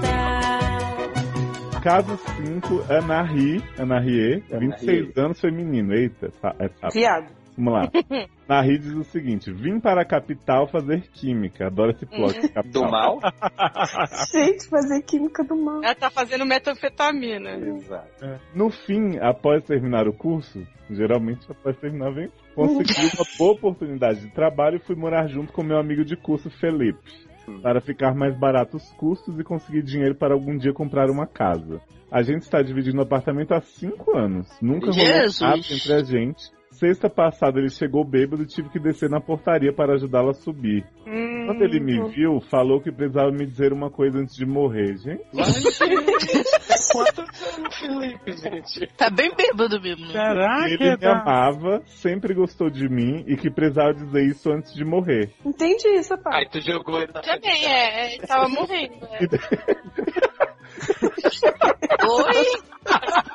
[1.81, 5.93] Caso 5, Ana Ri, Ana Rie, 26 anos, feminino.
[5.93, 6.89] Eita, tá, é tá.
[6.93, 7.44] Viado.
[7.57, 7.89] Vamos lá.
[8.47, 11.67] Ana Ri diz o seguinte: Vim para a capital fazer química.
[11.67, 12.39] Adoro esse plot.
[12.39, 12.91] Do capital.
[12.91, 13.19] mal?
[14.31, 15.83] Gente, fazer química do mal.
[15.83, 17.51] Ela tá fazendo metanfetamina.
[17.51, 18.39] Exato.
[18.53, 24.31] No fim, após terminar o curso, geralmente após terminar vem, consegui uma boa oportunidade de
[24.31, 27.25] trabalho e fui morar junto com meu amigo de curso Felipe.
[27.61, 31.79] Para ficar mais barato os custos e conseguir dinheiro para algum dia comprar uma casa.
[32.11, 34.47] A gente está dividindo o apartamento há cinco anos.
[34.61, 36.51] Nunca rolou nada entre a gente.
[36.79, 40.83] Sexta passada ele chegou bêbado e tive que descer na portaria para ajudá-lo a subir.
[41.07, 44.97] Hum, Quando ele me viu, falou que precisava me dizer uma coisa antes de morrer.
[44.97, 45.23] Gente,
[46.91, 48.87] Quantos anos, Felipe, gente?
[48.97, 50.13] Tá bem bêbado mesmo, né?
[50.13, 54.83] Caraca, ele me amava, sempre gostou de mim e que precisava dizer isso antes de
[54.83, 55.31] morrer.
[55.45, 56.41] Entendi isso, pai.
[56.43, 58.95] Aí tu jogou ele na Também, é, ele tava morrendo.
[59.05, 59.19] É.
[62.05, 62.45] Oi?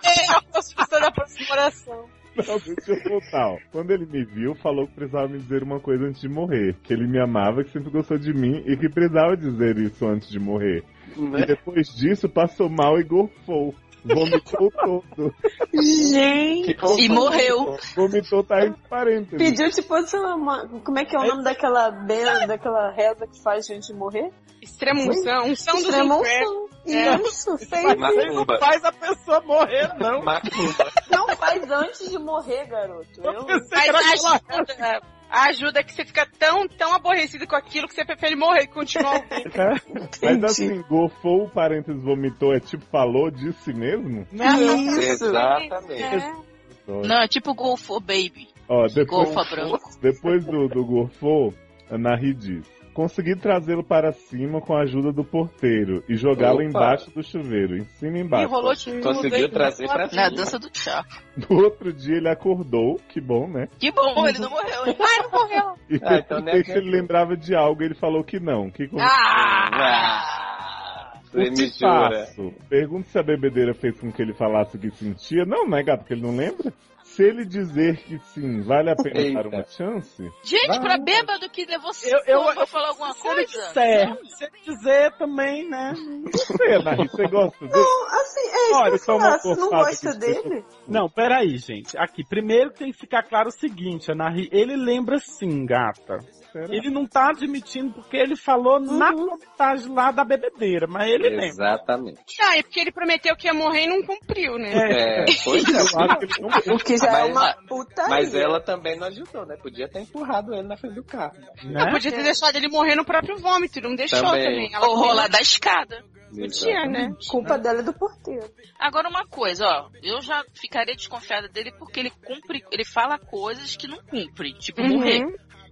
[0.05, 2.05] É a construção da aproximação.
[2.49, 3.49] Eu voltar.
[3.49, 3.59] ó.
[3.73, 6.77] Quando ele me viu, falou que precisava me dizer uma coisa antes de morrer.
[6.83, 10.29] Que ele me amava, que sempre gostou de mim e que precisava dizer isso antes
[10.29, 10.85] de morrer.
[11.17, 11.47] E né?
[11.47, 13.75] depois disso, passou mal e gorfou.
[14.05, 15.35] Vomitou todo.
[15.75, 16.77] Gente.
[16.99, 17.77] E morreu.
[17.95, 19.39] Vomitou tá entre parênteses.
[19.39, 23.41] Pediu, tipo, lá, uma, como é que é o nome daquela benda, daquela reza que
[23.43, 24.31] faz gente morrer?
[24.63, 26.71] Extrema unção, unção dos Extrema unção.
[26.87, 27.15] É.
[27.17, 27.59] Isso,
[27.99, 30.23] Mas não faz a pessoa morrer, não.
[30.23, 30.91] Macumba.
[31.11, 33.21] Não faz antes de morrer, garoto.
[33.23, 33.45] Eu...
[33.45, 37.95] pensei que era aquela- ajuda, ajuda que você fica tão, tão aborrecido com aquilo que
[37.95, 39.51] você prefere morrer e continuar ouvindo.
[40.23, 44.27] Mas assim, gorfou, parênteses, vomitou, é tipo falou de si mesmo?
[44.33, 45.25] Isso.
[45.25, 46.03] Exatamente.
[46.03, 46.51] É.
[46.87, 48.49] Não, é tipo Go for Baby.
[48.69, 49.79] Ó, depois, Golfa branco.
[50.01, 51.55] depois do, do gorfou,
[51.91, 52.80] a Nahi diz.
[52.93, 57.85] Consegui trazê-lo para cima com a ajuda do porteiro e jogá-lo embaixo do chuveiro, em
[57.85, 58.47] cima e embaixo.
[58.49, 59.01] Enrolou tudo.
[59.01, 60.31] Conseguiu trazer pra Na cima.
[60.31, 61.05] dança do chá.
[61.49, 63.69] No outro dia ele acordou, que bom, né?
[63.79, 64.83] Que bom, ele não morreu?
[65.01, 65.75] Ai, não morreu.
[65.89, 68.71] E Ah, então é se que- ele lembrava de algo, ele falou que não.
[68.71, 69.71] Que Ah!
[69.73, 72.53] Ah, O que faço?
[72.69, 75.45] Pergunto se a bebedeira fez com que ele falasse o que sentia.
[75.45, 76.01] Não, né, gato?
[76.01, 76.73] Porque ele não lembra.
[77.21, 79.43] Se ele dizer que sim, vale a pena Eita.
[79.43, 80.23] dar uma chance?
[80.43, 80.81] Gente, Vai.
[80.81, 83.47] pra bêbado que levou cinco Eu- eu- anos pra falar alguma Se ele coisa.
[83.69, 85.93] disser, se ele dizer também, né?
[86.33, 87.75] Você, Anaí, você gosta dele?
[87.75, 89.39] Não, assim, é isso Olha, que eu uma falar.
[89.39, 90.65] Você não gosta dele?
[90.89, 91.99] Não, peraí, gente.
[91.99, 96.19] Aqui, primeiro tem que ficar claro o seguinte, Anahi, ele lembra sim, gata.
[96.53, 96.67] Será?
[96.75, 101.47] Ele não tá admitindo porque ele falou na contagem lá da bebedeira, mas ele lembra.
[101.47, 102.21] Exatamente.
[102.41, 104.71] Ah, é porque ele prometeu que ia morrer e não cumpriu, né?
[104.73, 106.41] É, pois é.
[106.41, 108.09] Não O que já é Mas- uma puta.
[108.09, 109.57] Mas ela também não ajudou, né?
[109.57, 111.35] Podia ter empurrado ele na frente do carro.
[111.65, 111.91] Não, Né?
[111.91, 114.45] podia ter deixado ele morrer no próprio vômito, e não deixou Também.
[114.45, 114.75] também.
[114.75, 116.03] Ela Ou rolar da escada.
[116.31, 117.13] Podia, né?
[117.29, 118.49] Culpa dela é do porteiro.
[118.79, 123.75] Agora uma coisa, ó, eu já ficaria desconfiada dele porque ele cumpre, ele fala coisas
[123.77, 124.89] que não cumpre, tipo Uhum.
[124.99, 125.27] morrer.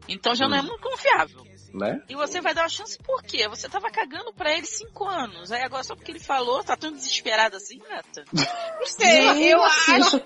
[0.08, 1.46] Então já não é muito confiável.
[1.72, 2.00] Né?
[2.08, 3.46] E você vai dar uma chance por quê?
[3.46, 5.52] Você tava cagando pra ele cinco anos.
[5.52, 8.24] Aí agora só porque ele falou, tá tão desesperado assim, gata?
[8.32, 10.18] Não sei, eu acho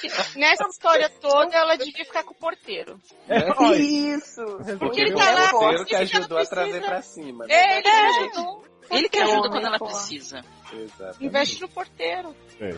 [0.00, 0.08] que
[0.40, 2.98] nessa história toda ela devia ficar com o porteiro.
[3.28, 4.42] É, Olha, Isso.
[4.78, 7.46] Porque ele o tá lá, porteiro que ajudou a trazer pra cima.
[7.46, 7.54] né?
[7.54, 8.64] É, ele ajudou.
[8.90, 10.42] Ele que ajuda quando ela precisa.
[10.72, 11.24] Exatamente.
[11.24, 12.34] Investe no porteiro.
[12.60, 12.76] É.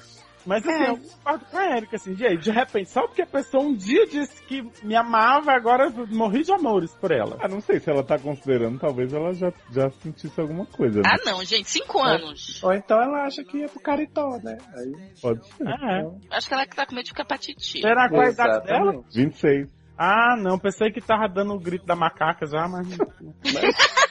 [0.49, 0.89] Mas assim, É.
[0.91, 3.75] eu concordo com a Erika, assim, de, aí, de repente, só porque a pessoa um
[3.75, 7.37] dia disse que me amava, agora eu morri de amores por ela.
[7.39, 11.03] Ah, não sei se ela tá considerando, talvez ela já, já sentisse alguma coisa.
[11.03, 11.11] Né?
[11.13, 12.63] Ah não, gente, cinco anos.
[12.65, 14.57] Ou então ela acha que ia pro caritó, né?
[14.75, 15.69] Aí, Pode ser.
[15.69, 16.37] Ah, é.
[16.37, 17.81] Acho que ela que tá com medo de ficar hepatite.
[17.83, 18.93] Será qual a idade dela?
[18.93, 19.15] exatamente.
[19.15, 19.78] 26.
[19.99, 22.87] Ah, não, pensei que tava dando o grito da macaca já, mas.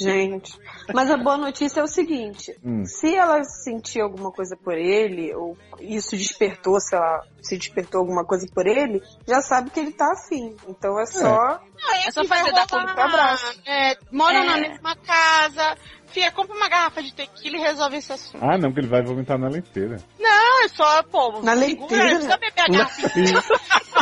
[0.00, 0.58] Gente.
[0.94, 2.84] Mas a boa notícia é o seguinte: Hum.
[2.84, 8.24] se ela sentir alguma coisa por ele, ou isso despertou, sei lá, se despertou alguma
[8.24, 10.56] coisa por ele, já sabe que ele tá afim.
[10.66, 11.60] Então é só.
[12.06, 13.60] É só fazer dar conta abraço.
[13.66, 14.44] É, moram É.
[14.46, 15.76] na mesma casa.
[16.06, 18.42] Fia, compra uma garrafa de tequila e resolve esse assunto.
[18.44, 19.98] Ah, não, que ele vai vomitar na lenteira.
[20.18, 21.64] Não, é só, pô, Na segura,
[21.96, 24.00] leiteira, não precisa beber a garrafa.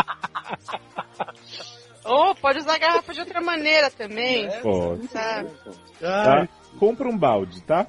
[2.03, 4.49] Ou pode usar a garrafa de outra maneira também.
[4.61, 5.07] Pode.
[5.07, 5.49] Sabe?
[5.99, 6.47] Tá?
[6.79, 7.85] Compra um balde, tá?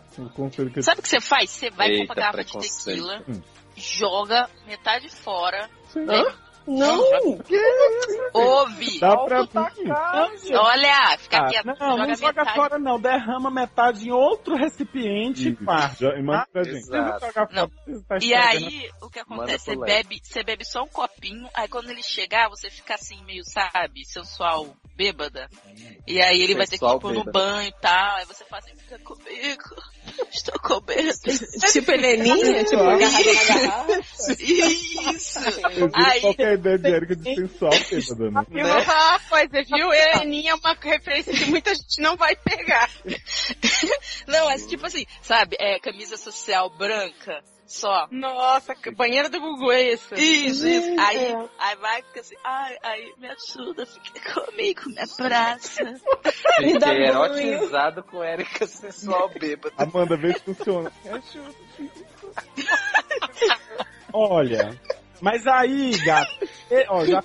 [0.74, 1.50] Que Sabe o que você faz?
[1.50, 3.40] Você vai Eita, comprar garrafa de tequila, Hum.
[3.74, 6.04] joga metade fora, Sim.
[6.04, 6.22] né?
[6.66, 7.38] Não!
[8.32, 8.98] ouve.
[9.00, 9.46] Dá pra
[10.54, 11.66] Olha, fica Ah, quieto.
[11.66, 12.56] não, joga não joga metade.
[12.56, 15.56] fora não, derrama metade em outro recipiente e.
[15.98, 16.88] Já- e manda pra gente.
[16.88, 17.68] Não.
[18.02, 19.64] tá E aí, o que acontece?
[19.64, 23.42] Você bebe, você bebe só um copinho, aí quando ele chegar, você fica assim, meio,
[23.44, 25.48] sabe, sensual, bêbada.
[26.06, 28.44] E aí ele vai ter que Sensual te pôr no banho e tal, aí você
[28.44, 29.64] fala assim, fica comigo,
[30.30, 31.12] estou com medo.
[31.72, 32.64] Tipo Heleninha?
[32.64, 34.02] Tipo na garrafa?
[34.38, 35.40] Isso!
[35.40, 37.72] Vocês viram Aí- qualquer ideia de Erika de sensual
[38.30, 38.44] né?
[38.50, 39.92] Eu vou falar uma coisa, viu?
[39.92, 42.88] Heleninha é uma referência que muita gente não vai pegar.
[44.26, 47.42] Não, mas tipo assim, sabe, é camisa social branca,
[47.72, 48.06] só.
[48.10, 50.14] Nossa, banheira do Gugu é isso.
[50.14, 51.00] Isso, isso.
[51.00, 51.48] Aí, É.
[51.58, 55.82] aí vai, fica assim, ai, aí, me ajuda, fica comigo, me abraça.
[56.60, 57.40] Me dá Fiquei banho.
[57.54, 59.74] erotizado com Erika sensual bêbada.
[59.78, 60.92] Amanda, vê se funciona.
[64.12, 64.78] Olha,
[65.20, 67.22] mas aí, gato, e- ó, já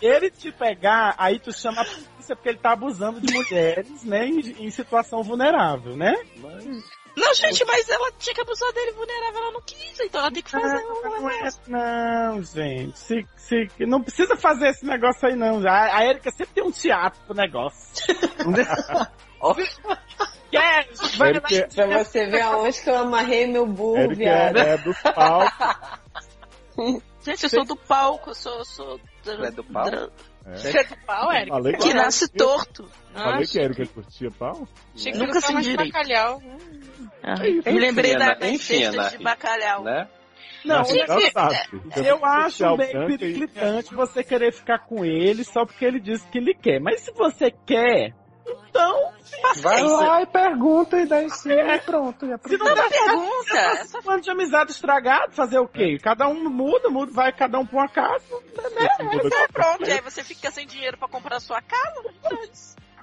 [0.00, 4.26] ele te pegar, aí tu chama a polícia porque ele tá abusando de mulheres, né,
[4.26, 6.14] em, em situação vulnerável, né?
[7.20, 10.42] Não, gente, mas ela tinha que abusar dele vulnerável, ela não quis, então ela tem
[10.42, 10.82] que fazer.
[10.82, 16.06] Não, é, não, gente, se, se, não precisa fazer esse negócio aí não, a, a
[16.06, 17.78] Erika sempre tem um teatro pro negócio.
[21.16, 24.58] Vai Erika, é- Pra você ver aonde que eu amarrei meu burro, Erika é, viado.
[24.58, 26.00] é dos palcos.
[27.22, 30.10] Gente, eu sou do palco, eu sou, sou Tu é do pau?
[30.46, 30.56] É.
[30.56, 31.56] Você é do pau, Érica?
[31.56, 32.88] Falei que, que nasce torto.
[33.14, 34.66] falei que a Erika curtia pau?
[34.94, 35.92] Achei que Nunca de direito.
[35.92, 36.42] bacalhau.
[37.22, 39.84] Ah, eu me lembrei da, Ana, de bacalhau.
[39.84, 40.08] Né?
[40.64, 40.82] Não,
[42.04, 46.26] eu, acho bem branca e- periclitante você querer ficar com ele só porque ele disse
[46.28, 46.80] que ele quer.
[46.80, 48.14] Mas se você quer,
[48.68, 49.12] então
[49.62, 52.26] Vai lá e pergunta e daí sim e pronto.
[52.26, 53.56] E Se não der pergunta.
[53.56, 55.98] é essa ano de amizade estragado, fazer o quê?
[56.02, 58.24] Cada um muda, muda, vai cada um pra uma casa.
[58.30, 62.14] É, pronto, e aí você fica sem dinheiro pra comprar a sua casa.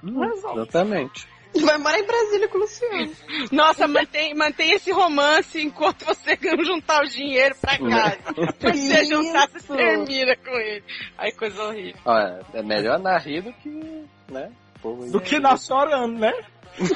[0.02, 1.26] Exatamente.
[1.64, 3.12] Vai morar em Brasília com o Luciano.
[3.50, 8.18] Nossa, mantém, mantém esse romance enquanto você juntar o dinheiro pra casa.
[8.60, 10.84] Quando você juntar, você termina com ele.
[11.16, 12.00] Ai, coisa horrível.
[12.04, 14.52] Olha, é melhor na rir do que, né?
[14.82, 16.32] Povo Do que nós chorando, né?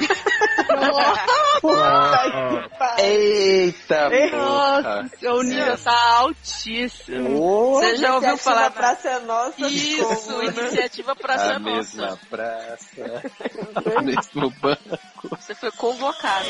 [2.97, 5.09] Eita, Nossa, porra.
[5.19, 7.41] seu nível tá altíssimo.
[7.41, 8.71] Ô, Você já ouviu Iniciativa falar.
[8.71, 9.67] Praça é Nossa.
[9.67, 10.45] Isso, como, né?
[10.45, 11.75] iniciativa Praça a Nossa.
[11.75, 13.23] mesma praça,
[13.99, 14.99] o mesmo banco.
[15.37, 16.47] Você Foi convocado.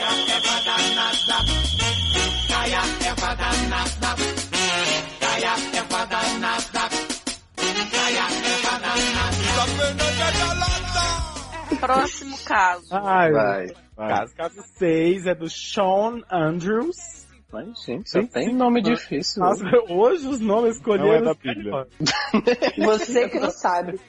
[11.85, 12.87] Próximo caso.
[12.91, 13.67] Ai, Vai.
[13.95, 17.23] Caso, caso 6 é do Sean Andrews.
[17.51, 19.43] Mas, gente, só tem nome difícil.
[19.43, 21.25] Nossa, hoje os nomes Não é escolheram.
[21.25, 21.87] da Bíblia.
[22.83, 23.99] Você que não sabe.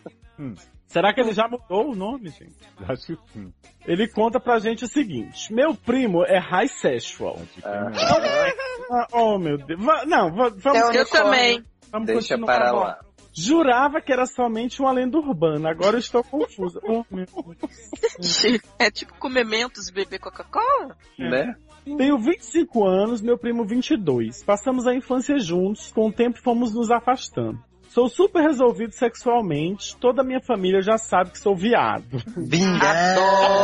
[0.86, 2.56] Será que ele já mudou o nome, gente?
[2.88, 3.52] Acho que sim.
[3.86, 7.38] Ele conta pra gente o seguinte: Meu primo é high sexual.
[7.62, 9.82] Ah, oh, meu Deus.
[9.84, 11.64] Va- Não, va- vamos, É o Eu também.
[11.90, 12.98] vamos Deixa para lá.
[13.34, 16.80] Jurava que era somente uma lenda urbana, agora eu estou confusa.
[16.86, 18.44] Oh, meu Deus.
[18.78, 20.96] É tipo comer mentos e beber Coca-Cola?
[21.18, 21.56] Né?
[21.84, 24.44] Tenho 25 anos, meu primo 22.
[24.44, 27.58] Passamos a infância juntos, com o tempo fomos nos afastando.
[27.88, 32.22] Sou super resolvido sexualmente, toda a minha família já sabe que sou viado.
[32.36, 33.54] Vingado!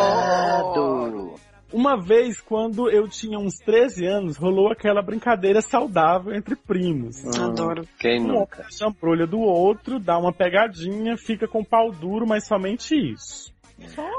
[1.72, 7.24] Uma vez, quando eu tinha uns 13 anos, rolou aquela brincadeira saudável entre primos.
[7.38, 7.86] Adoro.
[7.98, 8.62] Quem Um nunca?
[8.62, 13.52] a chambrolha do outro, dá uma pegadinha, fica com pau duro, mas somente isso.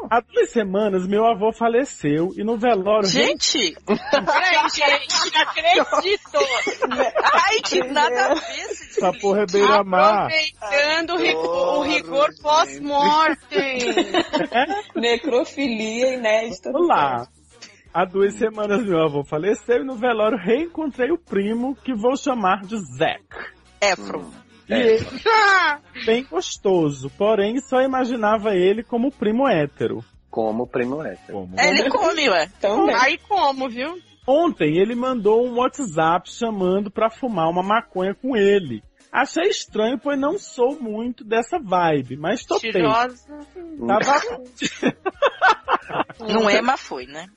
[0.09, 3.07] Há duas semanas, meu avô faleceu e no velório...
[3.07, 3.75] Gente!
[3.85, 6.39] Peraí, gente, não acredito!
[7.21, 10.25] Ai, que nada a ver Essa porra é beira-mar.
[10.25, 13.77] Aproveitando o rigor, o rigor pós-mortem.
[14.95, 16.71] Necrofilia inédita.
[16.71, 17.27] Vamos lá.
[17.93, 22.61] Há duas semanas meu avô faleceu e no velório reencontrei o primo que vou chamar
[22.61, 23.25] de Zack.
[23.81, 24.31] Efron.
[24.69, 25.05] E ele
[26.05, 30.01] bem gostoso, porém só imaginava ele como primo hétero.
[30.29, 31.39] Como primo hétero.
[31.39, 31.59] Como?
[31.59, 32.49] É, ele come, ué.
[32.61, 32.95] Também.
[32.95, 33.99] Aí como, viu?
[34.25, 38.81] Ontem ele mandou um WhatsApp chamando pra fumar uma maconha com ele.
[39.11, 42.71] Achei estranho, pois não sou muito dessa vibe, mas topei.
[42.71, 43.27] Cheirosa.
[43.87, 44.21] Tava...
[46.19, 47.27] Não é, mas foi, né?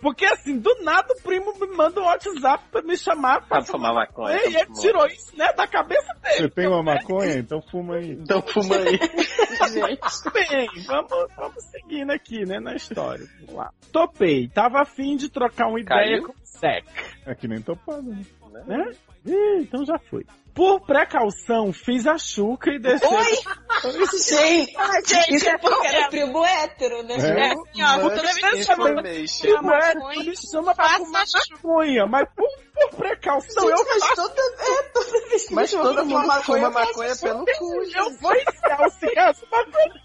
[0.00, 3.62] Porque assim, do nada o primo me manda um WhatsApp pra me chamar pra Pra
[3.62, 4.36] fumar maconha.
[4.36, 6.36] E ele tirou isso, né, da cabeça dele.
[6.36, 7.38] Você tem uma maconha?
[7.38, 8.12] Então fuma aí.
[8.12, 8.98] Então fuma aí.
[10.32, 13.26] Bem, vamos, vamos seguindo aqui, né, na história.
[13.40, 13.70] Vamos lá.
[13.92, 16.24] Topei, tava afim de trocar uma ideia Caiu?
[16.24, 16.86] com o Zack,
[17.26, 18.24] Aqui nem topado, né?
[18.66, 18.90] né?
[19.24, 20.26] Ih, então já foi.
[20.54, 23.04] Por precaução, fiz a chuca e desci.
[23.04, 23.38] Oi?
[24.24, 24.72] Gente,
[25.04, 25.96] Gente, isso é porque qual é?
[25.96, 27.16] era primo hétero, né?
[27.16, 27.52] É.
[27.52, 29.40] Assim, ó, toda vez que.
[29.40, 34.14] Primo maconha, hétero me chama pra fumar maconha, mas por, por precaução eu Gente, mas
[34.14, 37.44] toda, é, toda vez que Mas todo pra mundo fumar fuma eu faço maconha pelo
[37.44, 37.82] cu.
[37.96, 40.02] Eu vou enfiar o cigarro maconha.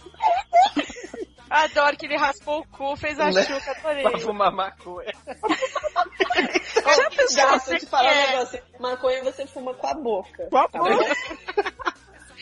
[1.52, 3.44] Adoro que ele raspou o cu, fez a Né?
[3.44, 4.04] chuca, adorei.
[4.04, 5.12] Pra fumar maconha.
[6.84, 8.60] Já pensou você te falar um negócio.
[8.80, 10.48] Maconha você fuma com a boca.
[10.50, 10.96] Com a Tá boca.
[10.96, 11.04] bom?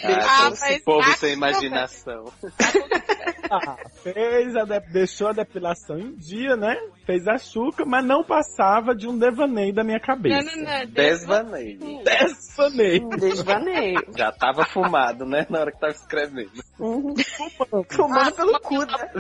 [0.04, 2.32] Ah, esse povo sem imaginação.
[3.50, 6.76] Ah, fez a de- deixou a depilação em dia, né?
[7.06, 10.54] Fez a chuca, mas não passava de um devaneio da minha Não, cabeça.
[10.54, 10.86] não, não.
[10.88, 11.80] Desvaneio.
[11.80, 13.10] Devaneio.
[13.18, 14.02] Desvaneio.
[14.18, 15.48] Já tava fumado, né?
[15.50, 16.52] Na hora que tava escrevendo.
[16.78, 17.16] Uhum.
[17.90, 19.12] Fumando pelo cu, né?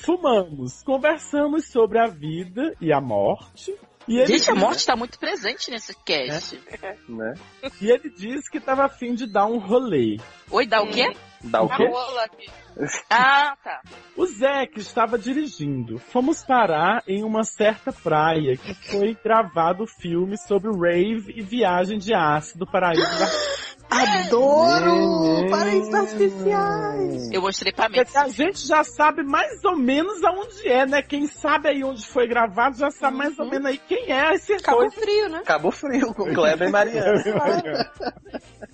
[0.00, 3.74] Fumamos, conversamos sobre a vida e a morte.
[4.08, 6.60] E ele, Gente, a morte tá muito presente nesse cast.
[7.08, 7.34] Né?
[7.80, 10.18] e ele disse que estava afim de dar um rolê.
[10.50, 11.14] Oi, dá o quê?
[11.42, 11.88] Dá o quê?
[13.10, 13.80] Ah, tá.
[14.16, 15.98] O Zeke estava dirigindo.
[15.98, 21.98] Fomos parar em uma certa praia que foi gravado o filme sobre rave e viagem
[21.98, 23.04] de ácido para a ilha.
[23.90, 25.50] Adoro!
[25.50, 27.30] Paraísos artificiais!
[27.32, 27.98] Eu mostrei pra mim.
[28.14, 31.02] A gente já sabe mais ou menos aonde é, né?
[31.02, 34.56] Quem sabe aí onde foi gravado já sabe mais ou menos aí quem é esse
[34.58, 34.94] Cabo dois.
[34.94, 35.42] Frio, né?
[35.44, 37.22] Cabo Frio com Kleber e Mariana.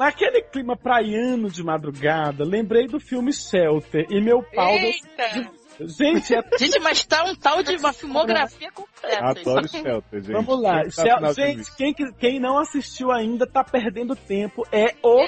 [0.00, 4.66] Naquele clima praiano de madrugada, lembrei do filme Shelter e meu pau.
[4.66, 5.60] deu- Eita!
[5.82, 6.42] Gente, é...
[6.58, 9.24] Gente, mas tá um tal de uma filmografia completa.
[9.24, 10.32] Adoro Shelter, gente.
[10.32, 10.82] vamos lá.
[10.84, 14.62] Tá Shel- Gente, quem, que- quem não assistiu ainda tá perdendo tempo.
[14.70, 15.18] É o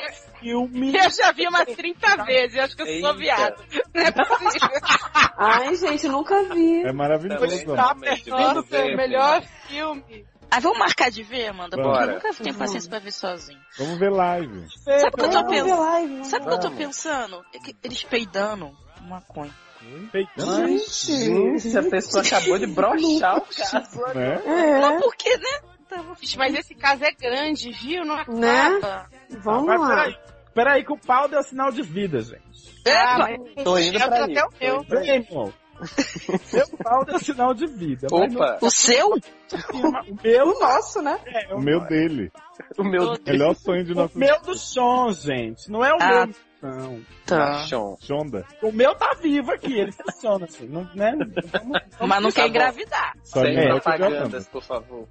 [0.40, 0.92] filme.
[0.96, 3.14] Eu já vi umas 30 vezes, eu acho que eu sou Eita.
[3.14, 3.64] viado.
[3.94, 4.68] Não é possível.
[5.38, 6.82] Ai, gente, nunca vi.
[6.82, 7.40] É maravilhoso.
[7.40, 7.76] Também, mano.
[7.78, 8.28] totalmente.
[8.30, 8.92] Nossa, Vamos ver.
[8.92, 10.26] o melhor filme.
[10.54, 11.76] Ah, vamos marcar de ver, Amanda?
[11.76, 12.04] Porque Bora.
[12.12, 13.58] eu nunca tenho paciência pra ver sozinho.
[13.78, 14.66] Vamos ver live.
[14.84, 16.08] Sabe o que eu tô pensando?
[16.18, 16.24] né?
[16.24, 17.44] Sabe o que eu tô pensando?
[17.54, 18.70] É Eles peidando
[19.08, 19.50] maconha.
[20.12, 20.78] Feitando.
[20.78, 24.00] Gente, a pessoa acabou de brochar o caso.
[24.14, 24.40] Né?
[24.44, 25.60] É, Mas por que, né?
[26.20, 28.04] Gente, mas esse caso é grande, viu?
[28.04, 28.38] Não acaba.
[28.38, 28.80] Né?
[29.42, 29.88] vamos Mas lá.
[29.88, 30.16] peraí.
[30.54, 32.82] Peraí que o pau deu sinal de vida, gente.
[32.86, 34.32] Ah, É, mas Tô indo pra aí.
[34.36, 34.84] até o meu.
[34.84, 35.00] pra.
[35.00, 35.52] Vem, irmão.
[36.52, 38.06] Meu pau deu sinal de vida.
[38.10, 39.10] Opa, O seu?
[39.10, 41.18] não- o meu O nosso, né?
[41.26, 42.30] é O meu dele.
[42.78, 45.70] o meu Melhor sonho de O nosso meu do som, gente.
[45.70, 46.26] Não é o Ah.
[46.26, 46.34] meu.
[46.62, 47.00] Não.
[47.26, 47.38] Tá.
[47.38, 47.96] Machão.
[48.00, 48.46] Shonda.
[48.62, 50.68] O meu tá vivo aqui, ele funciona assim.
[50.68, 51.12] Não, né?
[51.50, 53.12] Vamos- Mas não Tá quer engravidar.
[53.24, 55.08] Sem É, propagandas, por favor.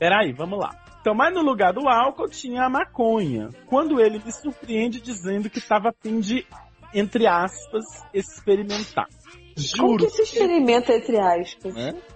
[0.00, 0.70] Peraí, vamos lá.
[1.00, 3.50] Então, mas no lugar do álcool tinha a maconha.
[3.66, 6.44] Quando ele me surpreende dizendo que estava a fim de,
[6.92, 9.06] entre aspas, experimentar.
[9.76, 10.04] Como Juro.
[10.06, 11.74] que se experimenta entre aspas?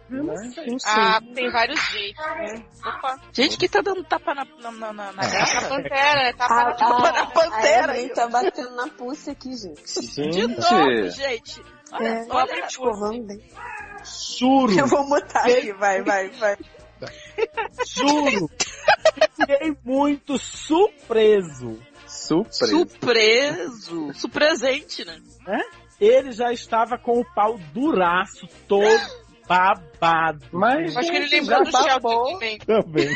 [0.08, 0.78] Não sei.
[0.84, 2.64] Ah, tem vários jeitos, né?
[2.84, 3.20] Opa.
[3.32, 5.68] Gente que tá dando tapa na, na, na, na, na A gata.
[5.68, 6.34] pantera?
[6.36, 10.30] Tá A, para a, na pantera a tá batendo na pulse aqui, gente.
[10.30, 11.62] De novo, gente.
[11.92, 12.68] Olha, É, olha.
[14.38, 14.78] Juro.
[14.78, 16.56] Eu vou mutar aqui, vai, vai, vai.
[17.86, 18.48] Juro.
[19.36, 21.78] Fiquei muito surpreso.
[22.06, 22.66] Surpresa.
[22.70, 24.12] surpreso.
[24.14, 25.20] Surpresente, né?
[26.04, 28.84] Ele já estava com o pau duraço, todo
[29.46, 30.44] babado.
[30.52, 32.32] Mas, Acho que ele lembrou do Sheldon babou.
[32.32, 32.58] também.
[32.58, 33.08] Também.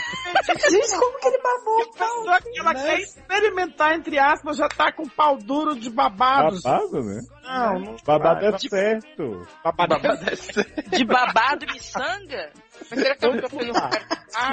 [0.70, 1.82] Gente, como que ele babou?
[1.82, 5.88] A pessoa que ela quer experimentar, entre aspas, já tá com o pau duro de
[5.90, 6.60] babado.
[6.62, 7.20] Babado, né?
[7.42, 8.60] Não, não Babado é Vai.
[8.60, 9.46] certo.
[9.64, 9.88] babado.
[10.02, 10.90] Babado é sério.
[10.90, 12.52] De babado e miçanga?
[12.78, 13.90] Mas será que eu nunca fui no Ah,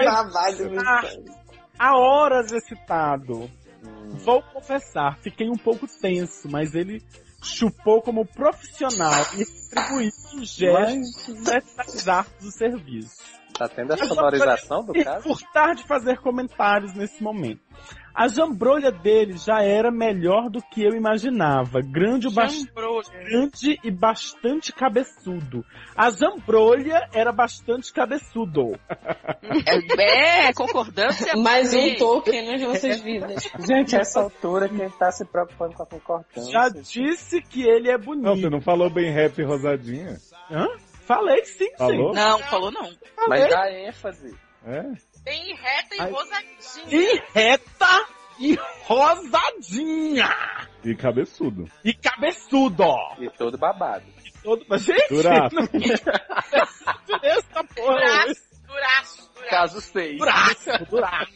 [0.04, 1.02] babado, Ah.
[1.02, 1.26] Deus.
[1.78, 3.52] Há horas excitado.
[4.24, 7.04] Vou confessar, fiquei um pouco tenso, mas ele
[7.46, 13.22] chupou como profissional e distribuiu os gestos personalizados do serviço.
[13.58, 15.24] Tá tendo a sonorização do E caso?
[15.24, 17.62] por tarde fazer comentários nesse momento.
[18.16, 21.82] A jambrolha dele já era melhor do que eu imaginava.
[21.82, 25.66] Grande, grande e bastante cabeçudo.
[25.95, 28.80] A jambrolha era bastante cabeçudo.
[29.99, 31.36] É, é concordância.
[31.38, 33.49] Mais um token nas nossas vidas.
[33.68, 36.51] Gente, a essa altura, quem tá se preocupando com a concordância?
[36.51, 38.49] Já disse que ele é Não, você bonito.
[38.49, 40.18] não falou bem rap rosadinha?
[40.49, 40.68] Hã?
[41.05, 42.13] Falei sim, Falou?
[42.13, 42.20] sim.
[42.20, 42.89] Não, falou não.
[43.28, 44.36] Mas dá ênfase.
[44.66, 44.82] É?
[45.26, 46.11] Bem reta e Ai.
[46.11, 46.86] rosadinha.
[46.91, 48.05] E reta
[48.39, 50.30] e rosadinha.
[50.84, 51.65] E cabeçudo.
[51.84, 53.15] E cabeçudo, ó.
[53.19, 54.05] E todo babado.
[54.23, 54.63] E todo...
[54.69, 55.55] Mas, Gente, Duraço.
[55.55, 55.63] não...
[57.23, 57.95] essa porra.
[57.95, 59.49] Duraço, duraço, duraço.
[59.49, 60.17] Caso 6.
[60.19, 61.32] Duraço, duraço.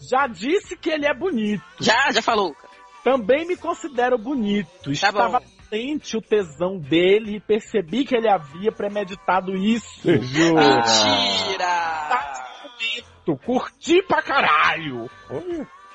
[0.00, 1.62] Já disse que ele é bonito.
[1.78, 2.56] Já, já falou.
[3.04, 4.84] Também me considero bonito.
[4.84, 5.32] Tá Estava bom.
[5.34, 10.00] latente o tesão dele e percebi que ele havia premeditado isso.
[10.22, 10.76] Jura?
[10.76, 12.39] Mentira!
[13.26, 15.08] Bonito, curti pra caralho.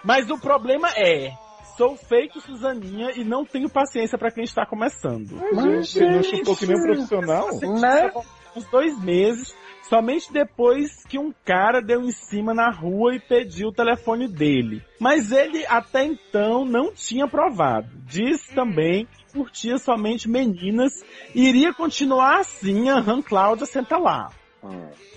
[0.03, 1.31] Mas o problema é,
[1.77, 5.35] sou feito Suzaninha e não tenho paciência pra quem está começando.
[5.53, 7.47] Mas, gente, não chupou que nem um profissional?
[7.81, 8.11] Né?
[8.55, 9.53] Uns dois meses,
[9.89, 14.81] somente depois que um cara deu em cima na rua e pediu o telefone dele.
[14.99, 17.89] Mas ele até então não tinha provado.
[18.05, 20.93] Disse também que curtia somente meninas
[21.33, 24.29] e iria continuar assim, aham, Cláudia, senta lá.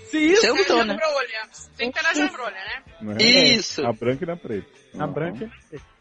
[0.09, 0.93] Se isso Tô, a né?
[0.93, 1.49] jambrolha.
[1.77, 3.15] Tem que ter na jambrolha, né?
[3.19, 3.23] É?
[3.23, 3.85] Isso.
[3.85, 4.67] A branca e na preta.
[4.93, 5.49] Na branca.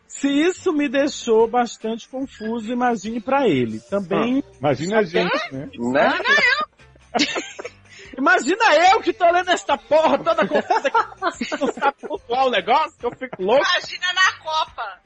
[0.07, 3.79] Se isso me deixou bastante confuso, imagine pra ele.
[3.81, 4.43] Também.
[4.59, 5.69] Imagina a gente, né?
[5.93, 6.11] Né?
[8.17, 10.91] Imagina eu que tô lendo esta porra toda confusa
[11.39, 13.65] que não sabe pontuar o negócio, que eu fico louco.
[13.65, 15.01] Imagina na Copa.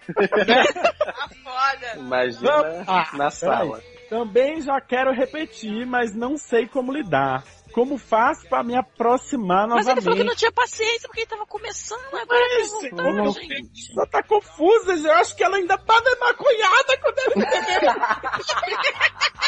[1.05, 1.97] Tá foda.
[1.97, 3.83] Imagina Ah, na sala.
[4.09, 7.45] Também já quero repetir, mas não sei como lidar.
[7.73, 10.27] Como faço pra me aproximar Mas ele falou que novamente?
[10.29, 12.05] não tinha paciência porque ele tava começando.
[12.15, 13.93] Agora Mas, não, gente.
[13.97, 17.47] Ela tá confusa, eu acho que ela ainda tá maconhada quando ele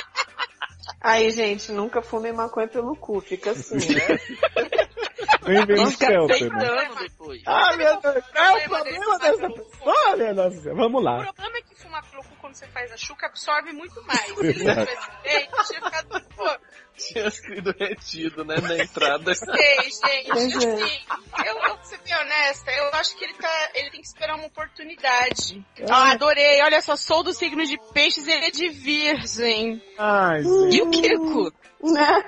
[1.01, 4.18] Aí, gente, nunca fumei maconha pelo cu, fica assim, né?
[5.47, 6.89] Nem vem no Vamos ficar Skelter, né?
[6.99, 7.43] depois.
[7.45, 10.75] Ah, meu Deus, qual é o Problema dessa pessoa, minha nossa?
[10.75, 11.25] Vamos O lá.
[11.35, 14.26] problema é que fumar pelo cu quando você faz a chuca absorve muito mais.
[14.26, 16.59] Se ele tivesse feito, tinha ficado, pô,
[16.95, 18.57] Tinha sido retido, né?
[18.61, 19.34] Na entrada.
[19.34, 19.90] sei,
[20.30, 20.74] gente, é.
[20.74, 21.01] assim,
[21.38, 24.36] eu, eu vou ser bem honesta, eu acho que ele tá, ele tem que esperar
[24.36, 25.64] uma oportunidade.
[25.88, 29.82] Ah, adorei, olha só, sou do signo de peixes e ele é de virgem.
[29.99, 31.51] Ai, E o Kiko?
[31.82, 32.24] né?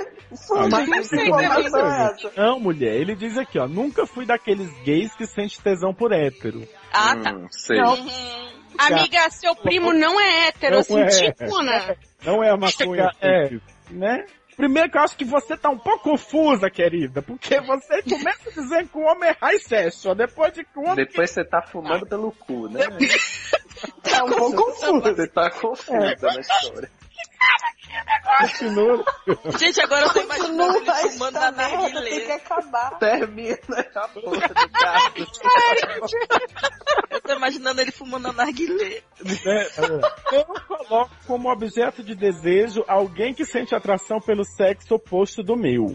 [0.51, 1.79] Ah, Mas é coisa.
[1.79, 2.33] essa?
[2.37, 6.67] Não, mulher, ele diz aqui, ó, nunca fui daqueles gays que sente tesão por hétero.
[6.93, 7.33] Ah, tá.
[7.33, 7.81] Hum, sei.
[7.81, 8.56] Uhum.
[8.79, 11.11] Amiga, seu primo não é hétero, eu Não é.
[11.11, 11.97] senti puna.
[12.25, 13.11] Não é a maconha.
[13.21, 13.51] É.
[13.91, 14.27] né?
[14.57, 18.89] Primeiro que eu acho que você tá um pouco confusa, querida, porque você começa dizendo
[18.89, 21.05] que o homem é high sexual, depois de que o homem...
[21.05, 22.81] Depois você tá fumando pelo cu, né?
[24.03, 25.01] Tá um pouco confuso.
[25.03, 26.91] Você tá confusa na história.
[28.39, 29.05] Continua.
[29.59, 32.33] Gente, agora eu tô imaginando ele fumando esta na merda, tem que narguilé.
[32.35, 32.99] acabar.
[32.99, 33.59] Termina
[33.95, 35.13] a porra do carro.
[37.11, 39.03] Eu tô imaginando ele fumando na narguilé.
[39.25, 39.67] né,
[40.33, 45.95] Eu coloco como objeto de desejo alguém que sente atração pelo sexo oposto do meu.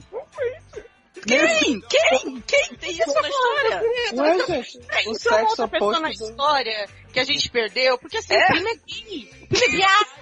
[1.28, 1.80] Quem?
[1.82, 2.42] Quem?
[2.42, 3.84] Quem tem isso na história?
[4.16, 4.78] Ué, gente,
[5.08, 6.14] o Isso é sexo outra pessoa oposto na do...
[6.14, 8.44] história que a gente perdeu, porque assim, É?
[8.44, 9.30] o primo é gay.
[9.44, 10.21] O primo é viado.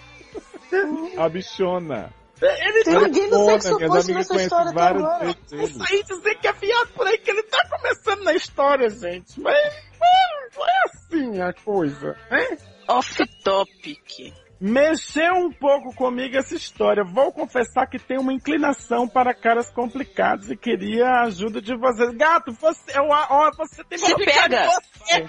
[1.18, 2.14] A bichona.
[2.42, 5.36] Ele Tem ninguém no sexo oposto nessa história até vários agora.
[5.52, 9.42] Isso aí dizer que é viado por aí, que ele tá começando na história, gente.
[9.42, 12.16] Mas mas não é assim a coisa.
[12.32, 12.58] né?
[12.88, 14.34] Off topic.
[14.62, 17.04] Mexeu um pouco comigo essa história.
[17.04, 22.14] Vou confessar que tenho uma inclinação para caras complicados e queria a ajuda de vocês.
[22.16, 24.68] Gato, você, eu, ó, você tem Se pega.
[24.68, 25.26] você.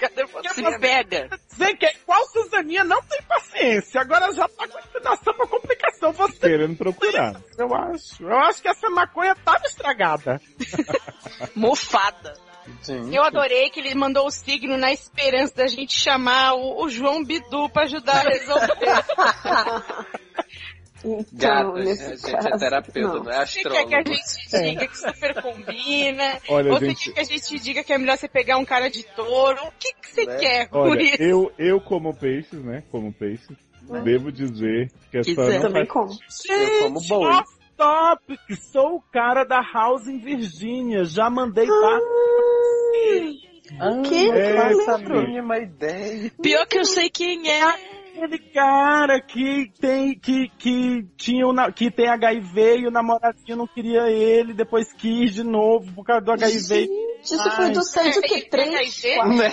[0.00, 0.48] Cadê você?
[0.54, 1.28] Se pega.
[1.48, 4.00] Dizer que qual Suzaninha não tem paciência.
[4.00, 6.12] Agora já tá com inclinação para complicação.
[6.12, 7.40] Você, Querendo procurar.
[7.56, 8.22] eu acho.
[8.22, 10.40] Eu acho que essa maconha tava estragada.
[11.54, 12.34] Mofada.
[12.82, 16.88] Gente, Eu adorei que ele mandou o signo na esperança da gente chamar o, o
[16.88, 18.76] João Bidu pra ajudar a resolver.
[21.04, 23.22] Então, Gata, a nesse gente caso, é terapeuta, não.
[23.24, 24.14] não é Você quer que a astrólogo.
[24.14, 26.38] gente diga que super combina?
[26.48, 28.64] Olha, ou você gente- quer que a gente diga que é melhor você pegar um
[28.64, 29.62] cara de touro?
[29.68, 30.36] O que, que você Né?
[30.38, 31.22] quer com Olha, isso?
[31.22, 32.82] eu, eu como peixes, né?
[32.90, 33.56] Como peixes,
[34.02, 35.52] devo dizer que essa Quiser.
[35.54, 35.92] não Também faz...
[35.92, 36.18] como.
[36.48, 37.42] Eu como boi.
[37.78, 38.40] Off topic,
[38.72, 41.04] sou o cara da House em Virgínia.
[41.04, 41.98] Já mandei lá.
[43.80, 44.30] Ah, Que?
[44.30, 46.30] É, essa mínima ideia.
[46.40, 47.62] Pior que eu sei quem é.
[48.16, 53.58] Aquele cara que tem que que tinha o na- que tem HIV e o namoradinho
[53.58, 56.86] não queria ele, depois quis de novo por causa do HIV.
[56.86, 56.90] Gente,
[57.24, 58.34] isso foi do sede o quê?
[58.34, 59.02] Ele Três?
[59.16, 59.36] quatro?
[59.36, 59.52] Né?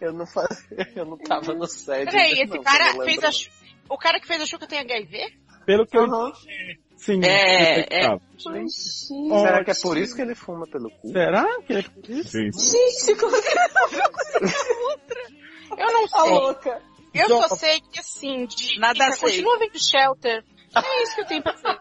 [0.00, 2.10] Eu não fazia, eu não tava no sede.
[2.10, 3.30] Peraí, esse não, cara fez a.
[3.88, 5.32] O cara que fez a Xuca tem HIV?
[5.66, 6.32] Pelo que eu Aham.
[7.04, 7.20] Sim.
[7.24, 8.18] É, é.
[8.38, 8.72] Gente.
[8.72, 11.08] Será que é por isso que ele fuma pelo cu?
[11.12, 12.38] Será que é por isso?
[12.38, 13.48] Gente, Gente, como é que
[15.78, 16.30] Eu não tá sei.
[16.32, 16.82] louca?
[17.12, 18.78] Eu Só- só sei que assim, de.
[18.78, 19.30] Nada sei.
[19.30, 20.44] Continua vendo shelter.
[20.76, 21.78] É isso que eu tenho pra dizer.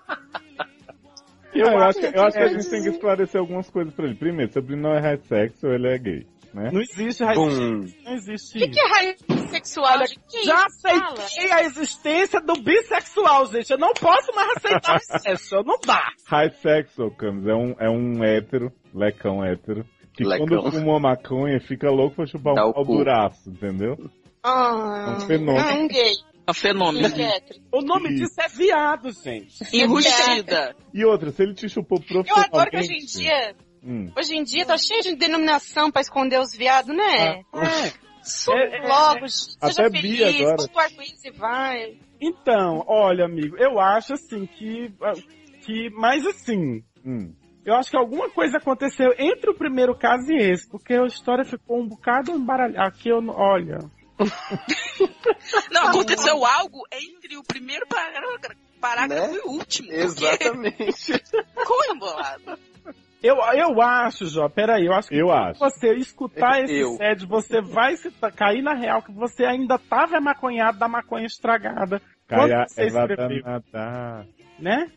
[1.54, 3.94] eu, acho, que- eu acho que a eu gente dizer- tem que esclarecer algumas coisas
[3.94, 4.16] pra ele.
[4.16, 6.70] Primeiro, se o Bruno não é sexo, ele é gay, né?
[6.72, 7.38] Não existe raiz.
[7.38, 7.86] Bum.
[8.04, 9.18] Não existe O que, que é raiz
[9.50, 9.94] sexual?
[9.94, 10.06] Olha?
[10.08, 10.82] Que Já isso?
[10.82, 11.14] Fala.
[11.14, 13.72] aceitei a existência do bissexual, gente.
[13.72, 15.56] Eu não posso mais aceitar o sexo.
[15.66, 16.04] Não dá.
[16.28, 20.48] High sex, ô Camus, é um, é um hétero, lecão hétero, que Lecão.
[20.48, 23.98] quando fuma uma maconha fica louco pra chupar Dá um o pau duraço, entendeu?
[24.44, 25.60] Ah, É um fenômeno.
[25.68, 26.14] ah, um gay.
[26.48, 27.06] É um fenômeno.
[27.08, 27.66] Psiquiátrico.
[27.72, 28.24] O nome Isso.
[28.24, 29.56] disso é viado, gente.
[29.72, 30.76] Enrustida.
[30.94, 32.50] E outra, se ele te chupou Eu profissionalmente...
[32.56, 33.56] adoro que hoje em dia.
[33.84, 37.42] Hum, Hoje em dia tá cheio de denominação pra esconder os viados, né?
[37.54, 37.94] É.
[38.24, 40.58] Suba É, é, logo, seja Até feliz, agora.
[40.58, 41.98] bota o arco-íris e vai.
[42.22, 44.92] Então, olha, amigo, eu acho assim que.
[45.62, 46.84] que mas assim.
[47.06, 47.34] hum.
[47.66, 51.46] Eu acho que alguma coisa aconteceu entre o primeiro caso e esse, porque a história
[51.46, 52.84] ficou um bocado embaralhada.
[52.88, 53.34] Aqui eu não.
[53.36, 53.78] Olha.
[55.72, 59.38] Não, aconteceu algo entre o primeiro parágrafo, parágrafo Né?
[59.38, 59.88] e o último.
[59.88, 61.14] porque Exatamente.
[61.24, 62.60] Ficou embolado.
[63.22, 65.60] Eu, eu acho, Jó, peraí, eu acho que Eu acho.
[65.60, 66.94] você escutar esse Eu.
[66.96, 72.02] SED, você vai se cair na real que você ainda tava maconhado da maconha estragada.
[72.28, 74.28] Caia você escreveu, danada.
[74.60, 74.92] né?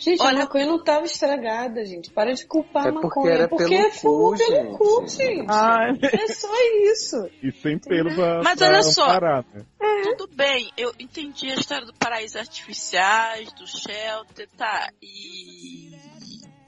[0.00, 2.12] Gente, Olha- a maconha não tava estragada, gente.
[2.12, 3.32] Para de culpar É a maconha.
[3.34, 5.16] era porque pelo fumou cu, pelo cu, gente.
[5.16, 5.46] gente.
[5.50, 6.48] Ah, É só
[6.92, 7.28] isso.
[7.42, 9.02] E sem pelo pra, Mas pra olha só.
[9.02, 9.64] amparar, né?
[10.16, 14.88] Tudo bem, eu entendi a história do paraíso artificiais, do shelter, tá.
[15.02, 15.90] E.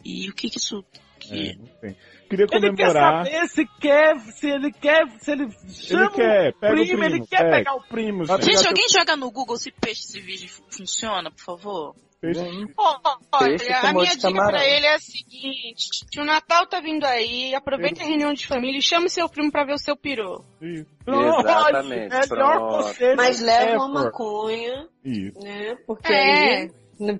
[0.04, 0.84] E o que que isso.
[0.94, 1.56] É, Que...
[1.56, 1.96] não tem.
[2.30, 3.24] Queria ele quer comemorar.
[3.26, 6.86] saber se quer, se ele quer, se ele chama Ele quer, o pega o primo,
[6.86, 7.50] primo, ele quer pega.
[7.56, 8.44] pegar o primo, gente.
[8.44, 11.94] Gente, teu- alguém joga no Google se peixes e virgem fu- funciona, por favor?
[12.20, 12.40] Peixe.
[12.76, 14.50] Olha, Peixe a minha de dica camarão.
[14.50, 18.78] pra ele é a seguinte: o Natal tá vindo aí, aproveita a reunião de família
[18.78, 20.44] e chame seu primo pra ver o seu peru.
[20.60, 25.38] Isso, Exatamente, melhor conselho Mas leva uma maconha, isso.
[25.40, 25.76] né?
[25.86, 26.56] Porque É.
[26.62, 26.70] aí,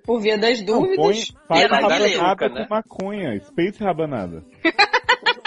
[0.05, 2.09] por via das Não, põe, dúvidas, faz E rabanada
[2.49, 3.41] com maconha.
[3.41, 4.45] Space rabanada.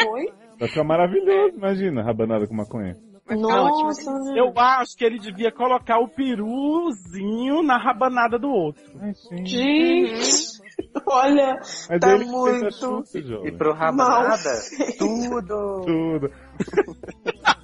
[0.02, 0.26] foi.
[0.60, 2.96] Vai ficar maravilhoso, imagina, rabanada com maconha.
[3.30, 4.34] Nossa, né?
[4.38, 8.84] Eu acho que ele devia colocar o peruzinho na rabanada do outro.
[9.02, 9.50] Ai, gente.
[9.50, 10.62] Gente,
[11.08, 13.58] olha, Mas tá ele que fez a muito Xuxa, E jovem.
[13.58, 14.38] pro rabo Mal nada,
[14.78, 14.98] feito.
[14.98, 15.82] tudo.
[15.86, 16.32] Tudo.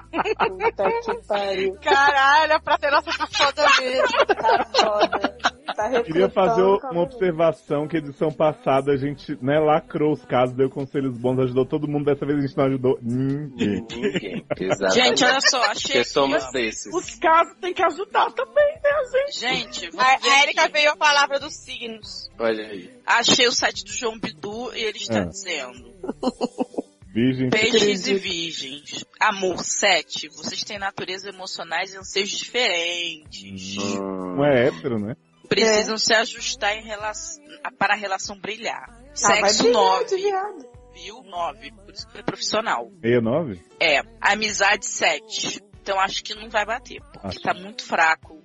[0.00, 1.74] puta que pariu.
[1.82, 4.26] Caralho, a prateira tá foda mesmo.
[4.26, 5.38] Tá foda.
[5.76, 10.68] Tá Queria fazer uma observação que edição passada a gente né, lacrou os casos, deu
[10.68, 12.04] conselhos bons, ajudou todo mundo.
[12.04, 13.86] Dessa vez a gente não ajudou ninguém.
[13.90, 14.44] Ninguém.
[14.58, 14.94] Exatamente.
[14.94, 15.92] Gente, olha só, achei.
[15.92, 16.92] Porque somos desses.
[16.94, 18.90] Os casos tem que ajudar também, né,
[19.32, 19.38] gente?
[19.38, 22.30] Gente, A, a Erika veio a palavra dos signos.
[22.38, 22.90] Olha aí.
[23.06, 25.24] Achei o site do João Bidu e ele está Ah.
[25.24, 25.92] dizendo:
[27.12, 27.50] Virgem.
[27.50, 29.04] Peixes e virgens.
[29.20, 30.28] Amor, sete.
[30.28, 33.76] Vocês têm natureza emocionais e anseios diferentes.
[33.78, 35.14] Hum, Não é hétero, né?
[35.48, 37.42] precisam se ajustar em relação,
[37.78, 38.86] para a relação brilhar.
[38.88, 40.68] Ah, Sexo brilhar 9, de viado.
[40.94, 41.22] viu?
[41.24, 42.90] 9, por isso que foi profissional.
[43.02, 43.60] 69?
[43.78, 45.60] É, amizade 7.
[45.82, 47.42] Então acho que não vai bater, porque Acho.
[47.42, 48.42] tá muito fraco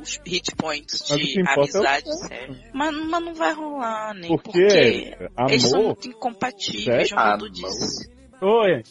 [0.00, 2.08] os hit points de é amizade.
[2.28, 2.70] 7.
[2.72, 5.16] Mas, mas não vai rolar, nem Por porque quê?
[5.48, 5.86] eles são Amor?
[5.94, 7.14] muito incompatíveis, Sexo?
[7.14, 7.70] João Dudu Amor.
[7.70, 8.18] disse.
[8.40, 8.82] Oi.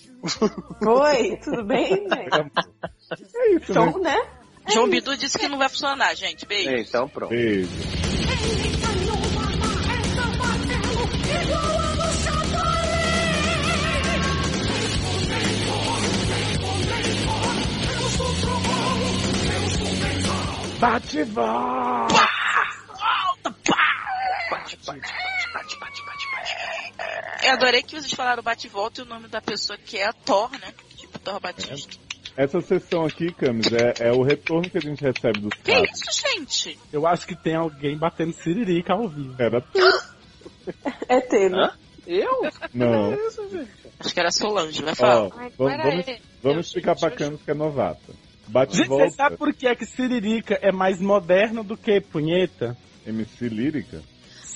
[0.85, 3.35] Oi, tudo bem, gente?
[3.35, 3.81] É isso, né?
[3.89, 4.21] Então, né?
[4.69, 6.45] João Bidu disse que não vai funcionar, gente.
[6.45, 6.69] Beijo.
[6.71, 7.29] Então pronto.
[7.29, 7.69] Beijo.
[20.79, 22.27] Bate e volta!
[27.43, 30.51] Eu adorei que vocês falaram bate-volta e o nome da pessoa que é a Thor,
[30.51, 30.73] né?
[30.95, 31.97] Tipo Thor Batista.
[32.35, 36.27] Essa sessão aqui, Camis, é, é o retorno que a gente recebe dos Que isso,
[36.27, 36.79] gente?
[36.93, 39.35] Eu acho que tem alguém batendo siririca ao vivo.
[39.39, 39.63] Era
[41.09, 41.71] É ter, né?
[42.05, 42.41] Eu?
[42.73, 43.13] Não.
[43.99, 45.23] Acho que era Solange, vai falar.
[45.23, 46.05] Ó, vamos, vamos,
[46.43, 48.26] vamos explicar pra Camis que é novata.
[48.47, 51.99] Bate Gente, você volta, sabe por que é que siririca é mais moderno do que
[51.99, 52.77] punheta?
[53.05, 54.01] MC Lírica.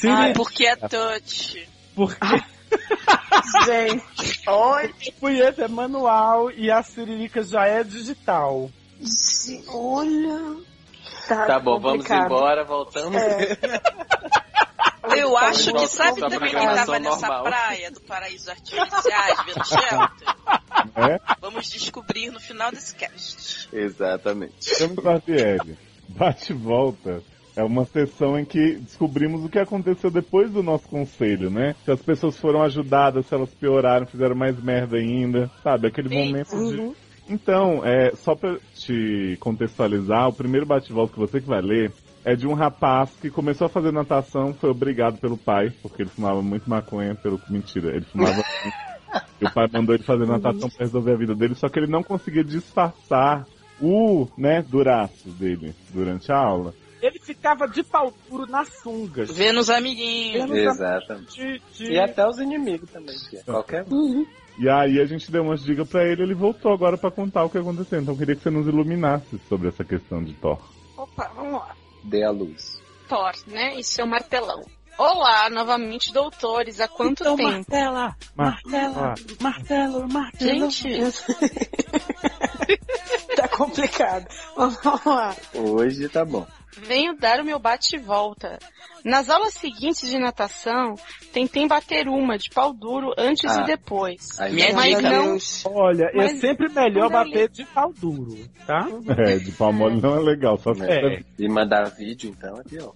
[0.06, 1.70] Ah, porque é touch.
[1.94, 2.26] porque
[3.66, 8.70] Gente, olha, punheta é manual e a siririca já é digital.
[9.68, 10.58] olha.
[11.28, 13.22] Tá, Tá bom, vamos embora, voltamos.
[13.22, 13.58] É.
[15.18, 17.44] Eu acho que sabe também quem tava nessa normal.
[17.44, 20.61] praia do Paraíso Artificiais, vendo Shelter?
[20.96, 21.20] É?
[21.40, 23.70] Vamos descobrir no final desse cast.
[23.74, 24.78] Exatamente.
[24.78, 25.78] Camis Barbieri.
[26.10, 27.22] Bate e volta.
[27.56, 31.76] É uma sessão em que descobrimos o que aconteceu depois do nosso conselho, né?
[31.84, 35.50] Se as pessoas foram ajudadas, se elas pioraram, fizeram mais merda ainda.
[35.62, 35.88] Sabe?
[35.88, 36.26] Aquele Sim.
[36.26, 36.80] momento de.
[36.80, 36.96] Uhum.
[37.30, 41.92] Então, é, só pra te contextualizar, o primeiro bate-volta que você que vai ler
[42.24, 46.10] é de um rapaz que começou a fazer natação, foi obrigado pelo pai, porque ele
[46.10, 47.40] fumava muito maconha pelo.
[47.50, 48.91] Mentira, ele fumava muito.
[49.42, 51.88] E o pai mandou ele fazer natação pra resolver a vida dele, só que ele
[51.92, 53.46] não conseguia disfarçar
[53.82, 56.74] o, né, duraço dele durante a aula.
[57.02, 59.36] Ele ficava de pau duro nas sungas.
[59.36, 60.50] Vendo os amiguinhos.
[60.52, 61.34] Exatamente.
[61.36, 63.42] De, de- E até os inimigos também, tia.
[63.44, 64.24] Qualquer um.
[64.60, 67.50] E aí a gente deu umas dicas pra ele, ele voltou agora pra contar o
[67.50, 68.00] que aconteceu.
[68.00, 70.60] Então eu queria que você nos iluminasse sobre essa questão de Thor.
[70.96, 71.76] Opa, vamos lá.
[72.04, 72.80] Dê a luz.
[73.10, 73.80] Thor, né?
[73.80, 74.62] E seu martelão.
[75.06, 76.80] Olá, novamente, doutores.
[76.80, 77.50] Há quanto Então, tempo?
[77.50, 80.70] martela, martela, martelo, martelo.
[80.70, 81.02] Gente,
[83.36, 84.28] Tá complicado.
[84.56, 85.36] Vamos lá.
[85.56, 86.46] Hoje tá bom.
[86.84, 88.60] venho dar o meu bate-volta.
[89.04, 90.94] Nas aulas seguintes de natação,
[91.34, 93.62] tentei bater uma de pau duro antes Ah.
[93.62, 94.22] e depois.
[94.52, 94.92] Minha vai.
[94.92, 95.10] Mas dica.
[95.10, 95.38] não.
[95.82, 98.38] Olha, é Mas- sempre melhor aí- bater de pau duro,
[98.68, 98.88] tá?
[99.18, 101.24] É, de pau mole não é legal, só É.
[101.40, 102.94] E mandar vídeo, então, é pior.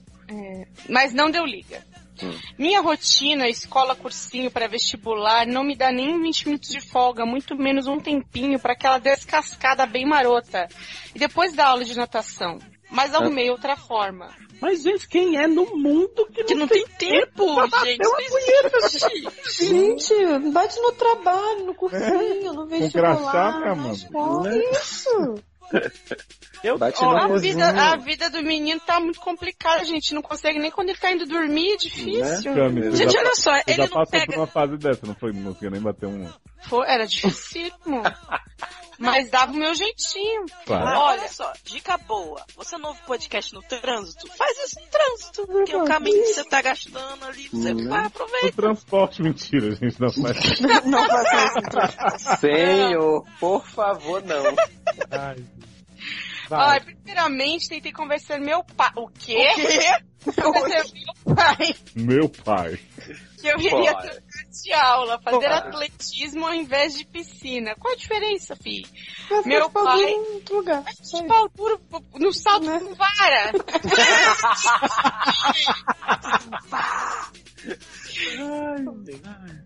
[0.90, 1.84] Mas não deu liga.
[2.24, 2.32] Hum.
[2.58, 7.56] Minha rotina, escola, cursinho para vestibular, não me dá nem 20 minutos de folga, muito
[7.58, 10.68] menos um tempinho para aquela descascada bem marota.
[11.14, 12.60] E depois da aula de natação.
[12.90, 14.30] Mas arrumei outra forma.
[14.62, 17.46] Mas, gente, quem é no mundo que, Que não tem tempo,
[17.84, 18.08] gente.
[18.08, 18.38] uma Isso
[18.86, 19.66] existe.
[19.66, 20.14] Gente,
[20.52, 23.60] bate no trabalho, no cursinho, no Com crachá, vestibular.
[23.60, 23.94] minha na mano.
[23.94, 24.58] escola.
[24.72, 25.36] Isso.
[26.64, 30.14] Eu, Bate ó, na A vida, a vida do menino tá muito complicada, gente.
[30.14, 32.54] Não consegue nem quando ele tá indo dormir, é difícil.
[32.54, 35.06] Você Gente, já, olha só, você ele já não passou pega por uma fase dessa,
[35.06, 35.32] não foi?
[35.32, 36.28] Não conseguia nem bater um.
[36.68, 38.02] Foi, era dificílimo.
[38.98, 40.46] Mas dava o meu jeitinho.
[40.66, 41.00] Claro.
[41.00, 42.44] Olha só, dica boa.
[42.56, 44.28] Você é novo podcast no trânsito?
[44.36, 45.48] Faz isso no trânsito.
[45.48, 47.90] Porque o caminho que você tá gastando ali, você Hum.
[47.90, 48.52] vai O aproveitar.
[48.56, 50.60] transporte, mentira, gente, não faz.
[50.86, 51.60] Não faça isso.
[51.60, 52.38] então.
[52.38, 54.44] Senhor, por favor, não.
[56.52, 58.92] Ai, primeiramente, tentei convencer meu pai.
[58.96, 59.48] O quê?
[60.42, 60.92] Convencer
[61.26, 62.80] meu pai Meu pai.
[63.40, 63.94] que eu iria
[64.64, 65.58] Trocar de aula, fazer Bora.
[65.58, 67.76] atletismo ao invés de piscina.
[67.76, 68.88] Qual a diferença, filho?
[69.30, 70.16] Mas Meu pai-
[70.50, 70.84] lugar.
[70.84, 71.80] De pau duro
[72.16, 72.80] no salto Né?
[72.80, 73.52] com vara.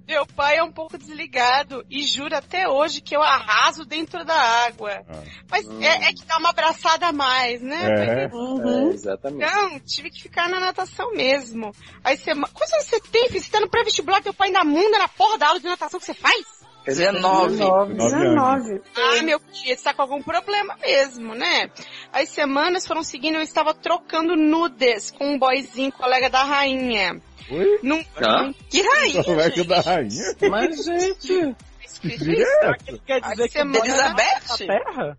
[0.07, 4.35] Meu pai é um pouco desligado e jura até hoje que eu arraso dentro da
[4.35, 5.03] água.
[5.07, 5.23] Ah.
[5.49, 8.25] Mas é, é que dá uma abraçada a mais, né?
[8.25, 8.27] É.
[8.33, 8.89] Uhum.
[8.89, 9.51] É, exatamente.
[9.51, 11.73] Não, tive que ficar na natação mesmo.
[12.03, 12.33] Aí você.
[12.33, 13.41] Quantos anos você tem, filho?
[13.41, 16.05] Você tá no pré-vestibular, teu pai ainda munda na porra da aula de natação que
[16.05, 16.58] você faz?
[16.85, 17.51] 19.
[17.57, 17.93] 19.
[17.95, 18.81] 19.
[18.95, 21.69] Ah, meu filho, você tá com algum problema mesmo, né?
[22.11, 27.21] As semanas foram seguindo, eu estava trocando nudes com um boyzinho, colega da rainha.
[27.51, 27.79] Oi?
[27.83, 28.03] Num...
[28.17, 28.51] Ah?
[28.69, 29.67] Que rainha, Colega gente.
[29.67, 30.35] da rainha?
[30.49, 31.55] Mas, gente,
[32.01, 34.57] Que é que quer dizer que na Elizabeth?
[34.57, 35.17] terra?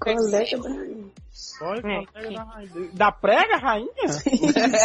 [0.00, 1.06] Colega da rainha.
[1.62, 2.90] Olha, É, colega da rainha.
[2.92, 3.88] Da prega, rainha?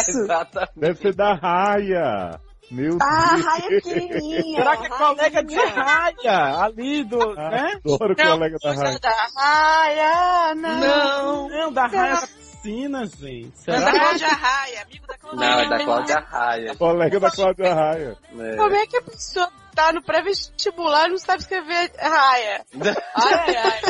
[0.08, 0.72] Exatamente.
[0.76, 2.40] Deve ser da raia.
[2.70, 3.44] Meu Ah, Deus.
[3.46, 4.56] raia pequenininha.
[4.58, 6.62] Será que é colega de raia?
[6.64, 7.34] Ali do.
[7.34, 7.72] né?
[7.84, 8.98] Adoro o Não, colega da raia.
[8.98, 10.80] da raia, não.
[10.80, 11.48] Não.
[11.48, 13.52] Não, da raia da piscina, gente.
[13.68, 13.90] Não é Será?
[13.92, 15.84] da Cláudia Raia, amigo da Cláudia Não, é da.
[15.84, 16.76] Cláudia Raia.
[16.76, 18.16] Colega da Cláudia Raia.
[18.38, 18.56] É.
[18.56, 22.64] Como é que a pessoa tá no pré-vestibular e não sabe escrever raia?
[23.14, 23.80] Ai, ai, ai.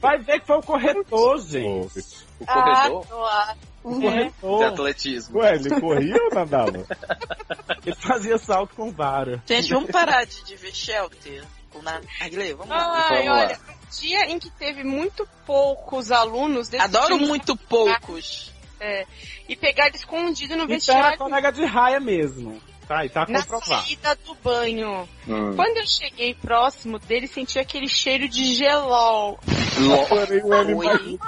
[0.00, 2.04] Vai ver que foi o corretor, gente.
[2.40, 4.64] O corredor Ah, O de corretor.
[4.64, 5.38] atletismo.
[5.40, 6.86] Ué, ele corria ou nadava?
[7.84, 9.42] Ele fazia salto com vara.
[9.44, 11.42] Gente, vamos parar de, de ver Shelter.
[11.70, 12.00] Com na...
[12.20, 13.08] Aguilê, vamos lá.
[13.10, 13.38] Ai, Vamos lá.
[13.46, 18.52] olha, um dia em que teve muito poucos alunos Adoro muito poucos.
[19.48, 22.60] e pegaram escondido no Então era vestiário colega de raia mesmo.
[22.86, 23.82] Tá, e tá na comprovado.
[23.82, 25.08] saída do banho.
[25.28, 25.54] Hum.
[25.54, 29.38] Quando eu cheguei próximo dele, senti aquele cheiro de gelol.
[29.78, 31.18] Oi.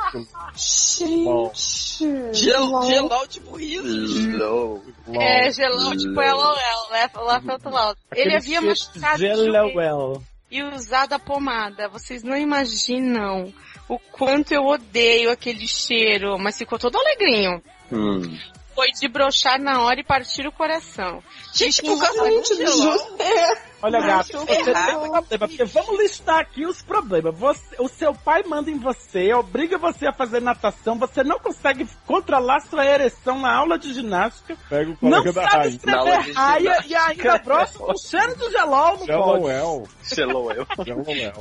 [0.55, 1.53] maiúsculo.
[1.55, 2.35] Gente.
[2.35, 4.27] Gel, gelol tipo risos.
[4.35, 4.83] Low.
[5.13, 7.11] É, gelol, tipo LOL, né?
[7.15, 7.99] Lá foi outro lado.
[8.15, 10.23] Ele havia machucado de Gelewell.
[10.51, 11.89] e usado a pomada.
[11.89, 13.53] Vocês não imaginam
[13.89, 17.63] o quanto eu odeio aquele cheiro, mas ficou todo alegrinho.
[17.93, 18.39] Hum.
[18.75, 21.23] Foi de brochar na hora e partir o coração.
[21.53, 23.19] Gente, por causa do gelol.
[23.83, 27.39] Olha, gato, que você tem um problema, porque vamos listar aqui os problemas.
[27.39, 31.87] Você- o seu pai manda em você, obriga você a fazer natação, você não consegue
[32.07, 35.79] controlar sua ereção na aula de ginástica, Pega o não colega da sabe raia.
[35.85, 39.07] Na aula escrever de raia e ainda brocha com cheiro de gelol no.
[39.07, 39.89] Shallow eu.
[40.03, 40.67] Shallow well.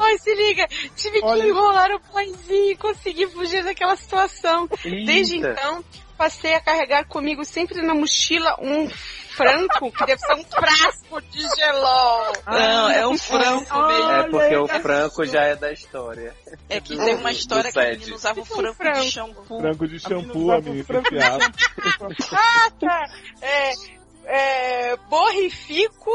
[0.02, 4.68] Ai, se liga, tive que Olha- enrolar o paizinho e conseguir fugir daquela situação.
[4.84, 5.52] Desde Eita.
[5.52, 5.84] então,
[6.18, 11.42] passei a carregar comigo sempre na mochila um franco, que deve ser um frasco de
[11.56, 12.34] gelol.
[12.46, 14.12] Não, é um franco mesmo.
[14.12, 16.36] É porque o Franco já é da história.
[16.70, 19.02] É que tem uma história que a menina usava o Tipo um franco franco.
[19.02, 19.60] de shampoo.
[19.60, 21.52] Frango de shampoo, a menina enfiava.
[22.32, 23.06] Ah, tá.
[23.42, 23.72] É,
[24.26, 26.12] é, borrifico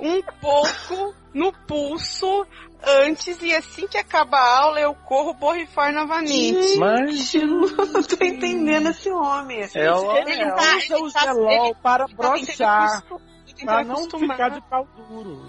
[0.00, 2.46] um pouco no pulso
[2.86, 6.76] antes e assim que acaba a aula eu corro borrifar novamente.
[6.78, 9.60] Mas não tô entendendo esse homem.
[9.74, 13.18] é o Ele Ele tá- usa ele o tá- gelol ele para Tá brochar, tentando
[13.64, 15.42] para não ficar de pau duro.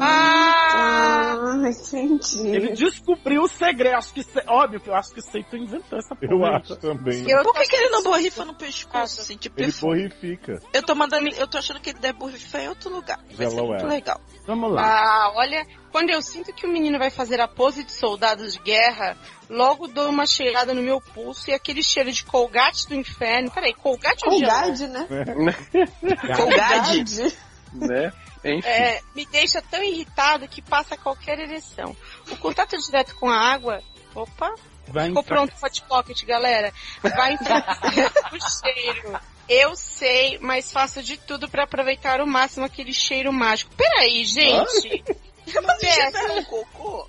[0.00, 2.46] Ah, Ah, entendi.
[2.46, 3.96] Ele descobriu o segredo.
[3.96, 6.32] Acho que, óbvio que eu acho que sei que tu inventou essa porra.
[6.32, 7.28] Eu acho também.
[7.30, 10.60] eu Por que, que ele não borrifa no pescoço, assim, tipo Ele borrifica.
[10.72, 13.18] Eu tô mandando, eu tô achando que ele deve borrifar em outro lugar.
[13.32, 13.88] Vai ser Gelol muito é.
[13.88, 14.20] legal.
[14.46, 14.82] Vamos lá.
[14.82, 18.58] Ah, olha, quando eu sinto que o menino vai fazer a pose de soldado de
[18.58, 19.16] guerra,
[19.48, 23.50] logo dou uma cheirada no meu pulso e aquele cheiro de colgate do inferno.
[23.50, 24.50] Peraí, colgate ou gelol?
[24.52, 25.06] Colgade, né?
[26.36, 27.38] Colgade.
[27.72, 28.12] Né?
[28.44, 28.68] Enfim.
[28.68, 31.96] É, me deixa tão irritado que passa qualquer ereção.
[32.30, 33.80] O contato direto com a água.
[34.14, 34.54] Opa,
[34.88, 36.74] Vai ficou entrar- pronto o hot pocket, galera.
[37.02, 37.64] Vai entrar
[38.34, 39.18] o cheiro.
[39.48, 43.74] Eu sei, mas faço de tudo pra aproveitar ao máximo aquele cheiro mágico.
[43.74, 45.02] Peraí, gente.
[45.46, 46.32] Mas É.
[46.32, 47.08] um cocô?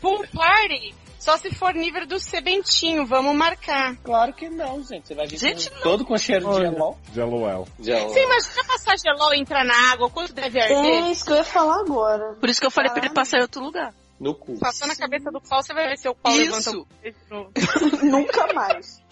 [0.00, 0.94] Pool party?
[1.18, 3.96] Só se for nível do Sebentinho, vamos marcar.
[3.96, 5.08] Claro que não, gente.
[5.08, 6.96] Você vai vir Gente, com- todo com cheiro de gelol.
[7.12, 7.66] Gelol.
[7.78, 7.90] Você
[8.22, 11.10] imagina passar gelol e entrar na água, quanto deve É arder?
[11.10, 12.34] isso que eu ia falar agora.
[12.38, 13.92] Por isso que eu falei pra ele passar em outro lugar.
[14.20, 14.58] No cu.
[14.58, 16.80] Passou na cabeça do pau, você vai ver seu pau levanta Isso.
[16.80, 17.50] o de novo.
[18.04, 19.02] Nunca mais.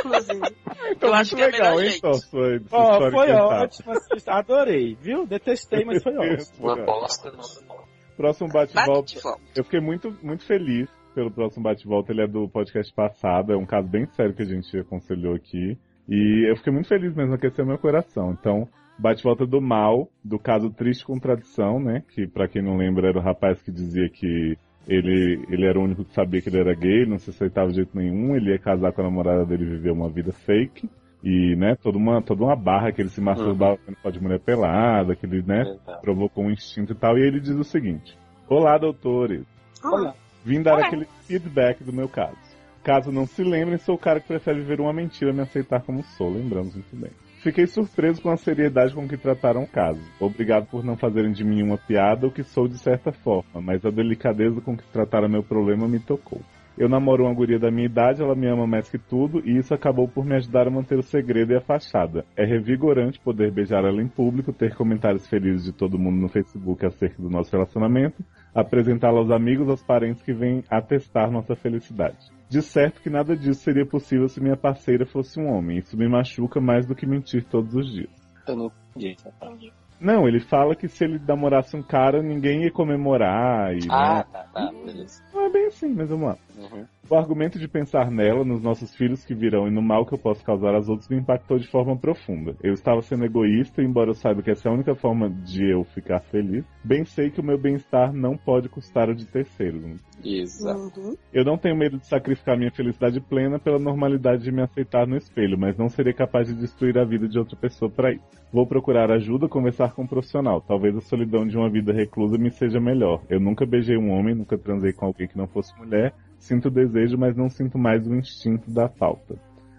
[0.00, 0.56] Inclusive.
[0.90, 3.92] Então, Eu acho é o legal, hein, sua Ó, história foi ótimo.
[4.26, 5.26] Adorei, viu?
[5.26, 6.46] Detestei, mas foi ótimo.
[6.58, 7.30] Uma bosta.
[7.30, 7.82] não.
[8.16, 9.14] Próximo bate-volta.
[9.14, 9.40] Bate.
[9.56, 12.12] Eu fiquei muito, muito feliz pelo próximo bate-volta.
[12.12, 13.52] Ele é do podcast passado.
[13.52, 15.78] É um caso bem sério que a gente aconselhou aqui.
[16.08, 18.32] E eu fiquei muito feliz mesmo, aqueceu meu coração.
[18.32, 18.68] Então,
[18.98, 22.02] bate-volta do mal, do caso Triste Contradição, né?
[22.14, 24.56] Que pra quem não lembra era o rapaz que dizia que
[24.86, 27.76] ele, ele era o único que sabia que ele era gay, não se aceitava de
[27.76, 28.34] jeito nenhum.
[28.34, 30.88] Ele ia casar com a namorada dele e viver uma vida fake.
[31.22, 35.14] E, né, toda uma, toda uma barra que ele se masturbava foto de mulher pelada,
[35.14, 36.00] que ele, né, Exato.
[36.00, 37.16] provocou um instinto e tal.
[37.16, 38.18] E ele diz o seguinte:
[38.48, 39.44] Olá, doutores.
[39.84, 40.86] Ah, Vim dar Ué.
[40.86, 42.36] aquele feedback do meu caso.
[42.82, 45.82] Caso não se lembrem, sou o cara que prefere viver uma mentira e me aceitar
[45.82, 46.30] como sou.
[46.30, 47.12] Lembramos muito bem.
[47.42, 50.00] Fiquei surpreso com a seriedade com que trataram o caso.
[50.20, 53.84] Obrigado por não fazerem de mim uma piada, o que sou de certa forma, mas
[53.84, 56.40] a delicadeza com que trataram meu problema me tocou.
[56.76, 59.74] Eu namoro uma guria da minha idade, ela me ama mais que tudo, e isso
[59.74, 62.24] acabou por me ajudar a manter o segredo e a fachada.
[62.36, 66.84] É revigorante poder beijar ela em público, ter comentários felizes de todo mundo no Facebook
[66.86, 68.24] acerca do nosso relacionamento,
[68.54, 72.30] apresentá-la aos amigos, aos parentes que vêm atestar nossa felicidade.
[72.48, 75.78] De certo que nada disso seria possível se minha parceira fosse um homem.
[75.78, 78.10] Isso me machuca mais do que mentir todos os dias.
[78.46, 79.72] Eu não entendi.
[80.02, 83.72] Não, ele fala que se ele namorasse um cara, ninguém ia comemorar.
[83.74, 84.24] E, Ah, né?
[84.32, 85.22] tá, tá, beleza.
[85.32, 86.36] Ah, bem assim, mas vamos lá.
[86.56, 86.84] Uhum.
[87.10, 90.18] O argumento de pensar nela, nos nossos filhos que virão e no mal que eu
[90.18, 92.56] posso causar aos outros me impactou de forma profunda.
[92.62, 95.84] Eu estava sendo egoísta, embora eu saiba que essa é a única forma de eu
[95.84, 96.64] ficar feliz.
[96.82, 99.84] Bem sei que o meu bem-estar não pode custar o de terceiros.
[100.24, 101.00] Exato.
[101.00, 101.16] Uhum.
[101.32, 105.16] Eu não tenho medo de sacrificar minha felicidade plena pela normalidade de me aceitar no
[105.16, 108.24] espelho, mas não serei capaz de destruir a vida de outra pessoa para isso.
[108.52, 110.60] Vou procurar ajuda, conversar com um profissional.
[110.60, 113.22] Talvez a solidão de uma vida reclusa me seja melhor.
[113.28, 116.14] Eu nunca beijei um homem, nunca transei com alguém que não fosse mulher.
[116.42, 119.36] Sinto desejo, mas não sinto mais o instinto da falta.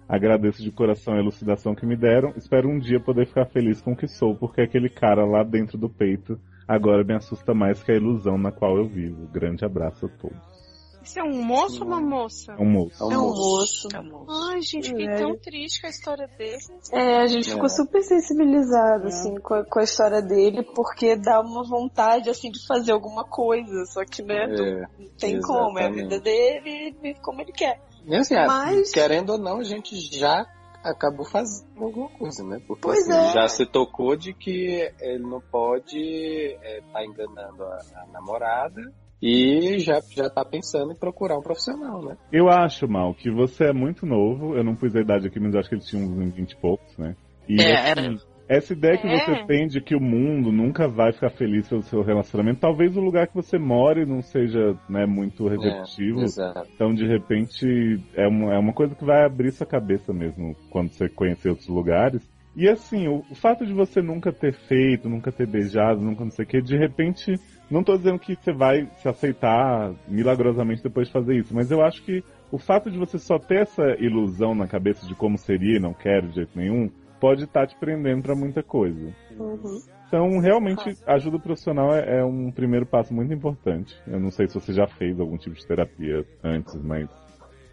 [0.08, 2.32] Agradeço de coração a elucidação que me deram.
[2.38, 5.78] Espero um dia poder ficar feliz com o que sou, porque aquele cara lá dentro
[5.78, 9.28] do peito agora me assusta mais que a ilusão na qual eu vivo.
[9.28, 10.53] Grande abraço a todos.
[11.04, 12.54] Isso é um moço ou uma moça?
[12.54, 13.04] É um moço.
[13.04, 13.88] É um moço.
[13.94, 14.50] É um moço.
[14.52, 15.16] Ai, gente, fiquei É.
[15.18, 16.58] tão triste com a história dele.
[16.92, 17.70] É, a gente ficou É.
[17.70, 22.66] super sensibilizado, assim, com a, com a história dele, porque dá uma vontade, assim, de
[22.66, 24.86] fazer alguma coisa, só que, né, não É.
[25.20, 26.04] tem como, é a exatamente.
[26.04, 27.82] vida dele e ele vive como ele quer.
[28.06, 30.46] E assim, Mas- querendo ou não, a gente já
[30.84, 32.62] acabou fazendo alguma coisa, né?
[32.68, 33.34] Porque Pois assim, é.
[33.34, 35.98] já se tocou de que ele não pode
[36.62, 38.82] estar enganando a, a namorada
[39.26, 42.18] e já, já tá pensando em procurar um profissional, né?
[42.30, 44.54] Eu acho, Mal, que você é muito novo.
[44.54, 46.56] Eu não pus a idade aqui, mas eu acho que ele tinha uns 20 e
[46.58, 47.16] poucos, né?
[47.48, 48.16] E É, assim, era.
[48.50, 49.18] essa ideia que É.
[49.18, 53.00] você tem de que o mundo nunca vai ficar feliz pelo seu relacionamento, talvez o
[53.02, 56.20] lugar que você more não seja né, muito receptivo.
[56.20, 56.68] É, exato.
[56.76, 60.92] Então, de repente, é uma, é uma coisa que vai abrir sua cabeça mesmo quando
[60.92, 62.22] você conhecer outros lugares.
[62.56, 66.32] E assim, o, o fato de você nunca ter feito, nunca ter beijado, nunca não
[66.32, 67.36] sei o que, de repente,
[67.70, 71.82] não tô dizendo que você vai se aceitar milagrosamente depois de fazer isso, mas eu
[71.82, 75.78] acho que o fato de você só ter essa ilusão na cabeça de como seria
[75.78, 79.12] e não quero de jeito nenhum, pode estar te prendendo pra muita coisa.
[79.40, 79.82] Uhum.
[80.08, 84.00] Então, realmente, ajuda profissional é, é um primeiro passo muito importante.
[84.06, 87.10] Eu não sei se você já fez algum tipo de terapia antes, mas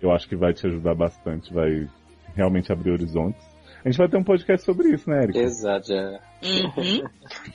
[0.01, 1.87] eu acho que vai te ajudar bastante, vai
[2.35, 3.45] realmente abrir horizontes.
[3.85, 5.39] A gente vai ter um podcast sobre isso, né, Erika?
[5.39, 6.21] Exato, já.
[6.43, 7.03] Uhum.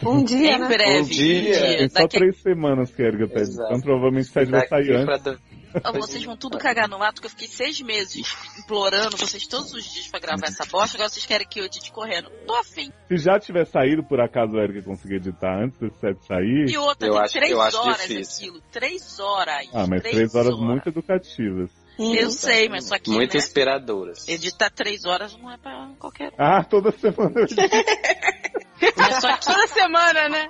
[0.19, 0.67] Um dia, Em né?
[0.67, 0.99] breve.
[0.99, 1.77] Um dia.
[1.77, 3.69] Tem só Daqui três semanas que a Erika tá Exato.
[3.69, 5.23] Então, provavelmente o Sérgio vai sair antes.
[5.23, 5.39] do-
[6.01, 8.25] Vocês vão tudo cagar no mato, que eu fiquei seis meses
[8.59, 10.97] implorando vocês todos os dias pra gravar essa bosta.
[10.97, 12.29] Agora vocês querem que eu edite correndo.
[12.47, 12.91] Tô afim.
[13.07, 16.69] Se já tiver saído, por acaso a Erika conseguir editar antes desse set sair.
[16.69, 18.47] E outra, Eu tem acho- três eu acho horas difícil.
[18.49, 18.63] aquilo.
[18.71, 19.69] Três horas.
[19.73, 21.71] Ah, mas três horas muito educativas.
[21.97, 24.27] Eu sei, mas só que, Muito né, inspiradoras.
[24.27, 26.33] editar três horas não é pra qualquer.
[26.37, 27.61] Ah, toda semana eu edito.
[28.81, 29.45] É só que...
[29.45, 30.49] Toda semana, né?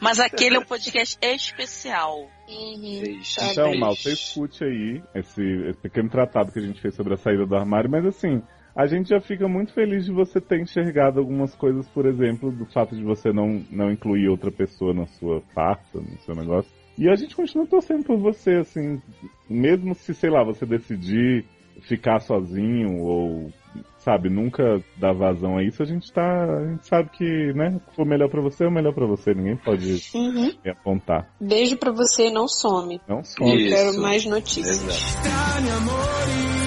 [0.00, 2.30] Mas aquele é um podcast especial.
[2.46, 3.80] Vixe, Então, vixe.
[3.80, 7.44] mal, você escute aí esse, esse pequeno tratado que a gente fez sobre a saída
[7.44, 8.40] do armário, mas assim,
[8.76, 12.64] a gente já fica muito feliz de você ter enxergado algumas coisas, por exemplo, do
[12.66, 16.70] fato de você não, não incluir outra pessoa na sua farsa, no seu negócio.
[16.98, 19.00] E a gente continua torcendo por você, assim,
[19.48, 21.44] mesmo se, sei lá, você decidir
[21.82, 23.52] ficar sozinho ou,
[23.98, 27.80] sabe, nunca dar vazão a isso, a gente tá, a gente sabe que, né, o
[27.80, 30.52] que for melhor pra você é o melhor pra você, ninguém pode Uhum.
[30.64, 31.30] me apontar.
[31.40, 33.00] Beijo pra você, não some.
[33.08, 33.44] Não só.
[33.44, 33.74] Isso.
[33.76, 34.82] Quero mais notícias.
[34.82, 36.57] Exato.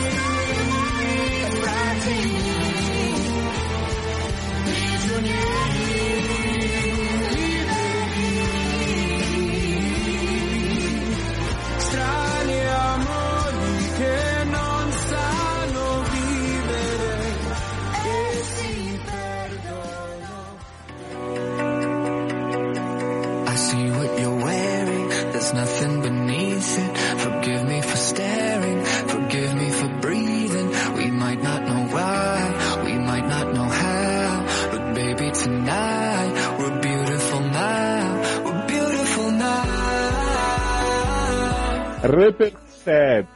[42.02, 43.28] Repercebe.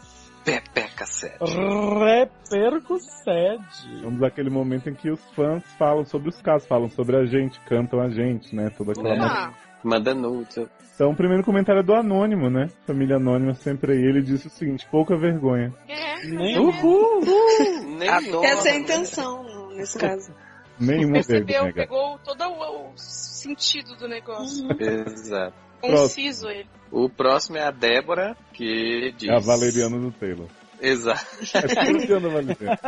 [0.43, 1.37] Pepeca sério.
[1.99, 4.01] Repercussede.
[4.03, 7.59] Vamos daquele momento em que os fãs falam sobre os casos, falam sobre a gente,
[7.61, 8.69] cantam a gente, né?
[8.77, 9.15] Toda aquela.
[9.15, 9.19] É.
[9.19, 10.67] Ah, Manda nude.
[10.95, 12.67] Então, o primeiro comentário é do Anônimo, né?
[12.87, 13.99] Família Anônima sempre aí.
[13.99, 15.73] Ele disse o seguinte: pouca vergonha.
[15.87, 16.25] é.
[16.27, 17.21] Nem Uhul!
[17.97, 18.79] Nem dó, Essa é a né?
[18.81, 19.43] intenção,
[19.75, 20.31] nesse caso.
[20.79, 21.87] Nenhuma Percebeu, vergonha, cara.
[21.87, 24.67] pegou todo o, o sentido do negócio.
[24.79, 25.64] Exato.
[25.81, 26.67] Conciso ele.
[26.91, 29.29] O próximo é a Débora, que diz.
[29.29, 30.47] É a Valeriana do Taylor.
[30.81, 31.25] Exato.
[31.53, 32.79] É Luciana Valeriana.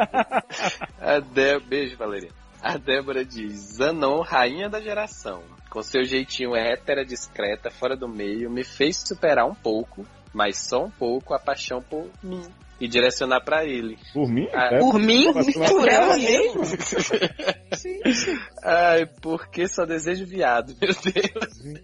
[0.99, 1.59] A Dé...
[1.59, 2.29] Beijo, Valeria.
[2.61, 8.49] A Débora diz: Zanon, rainha da geração, com seu jeitinho hétera, discreta, fora do meio,
[8.49, 12.41] me fez superar um pouco, mas só um pouco, a paixão por mim.
[12.79, 13.97] E direcionar pra ele.
[14.13, 14.47] Por mim?
[14.53, 15.33] Ah, É, Por mim?
[15.33, 16.61] Por ela Ela mesmo?
[18.63, 21.81] Ai, porque só desejo viado, meu Deus.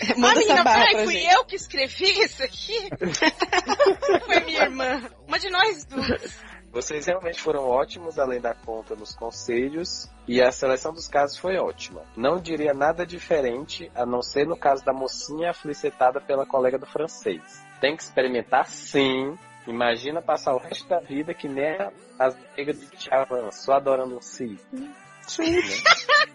[0.16, 1.34] Manda ah, menina, peraí, fui gente.
[1.34, 2.88] eu que escrevi isso aqui?
[4.26, 5.02] Foi minha irmã.
[5.26, 6.42] Uma de nós duas.
[6.72, 11.56] Vocês realmente foram ótimos além da conta nos conselhos e a seleção dos casos foi
[11.56, 12.02] ótima.
[12.16, 16.84] Não diria nada diferente, a não ser no caso da mocinha aflicetada pela colega do
[16.84, 17.64] francês.
[17.80, 19.38] Tem que experimentar sim.
[19.68, 21.78] Imagina passar o resto da vida que nem
[22.18, 24.58] as amigas de Chavan, só adorando um si.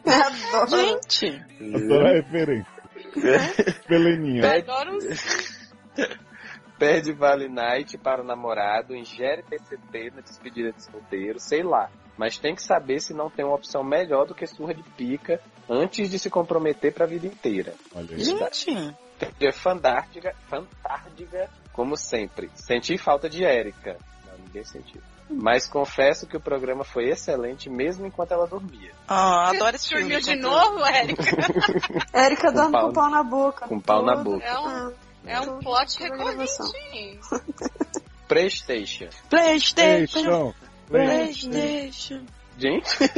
[0.06, 0.70] Adoro.
[0.70, 1.46] Gente,
[1.76, 2.79] Adoro a referência.
[3.88, 4.42] Beleninha.
[4.42, 5.60] Pede, Adoro uns...
[6.78, 11.90] pede Vale Night para o namorado, ingere PCT na despedida de solteiro, sei lá.
[12.18, 15.42] Mas tem que saber se não tem uma opção melhor do que surra de pica
[15.70, 17.74] antes de se comprometer para a vida inteira.
[17.96, 18.20] Olha aí.
[18.24, 18.96] gente.
[19.40, 22.50] É fantástica, fantástica, como sempre.
[22.56, 23.98] Senti falta de Érica.
[24.26, 25.02] Não, ninguém sentiu.
[25.30, 28.92] Mas confesso que o programa foi excelente mesmo enquanto ela dormia.
[29.08, 30.04] Ah, adoro esse filme.
[30.04, 31.24] dormiu de novo, Érica?
[32.12, 33.68] Érica dorme pau- com o pau na boca.
[33.68, 34.44] Com pau na boca.
[34.44, 34.94] É um,
[35.26, 36.52] é um plot recorrente.
[38.28, 39.10] Playstation.
[39.30, 39.30] Playstation.
[39.30, 40.54] Playstation.
[40.88, 42.26] Playstation.
[42.58, 42.98] Gente.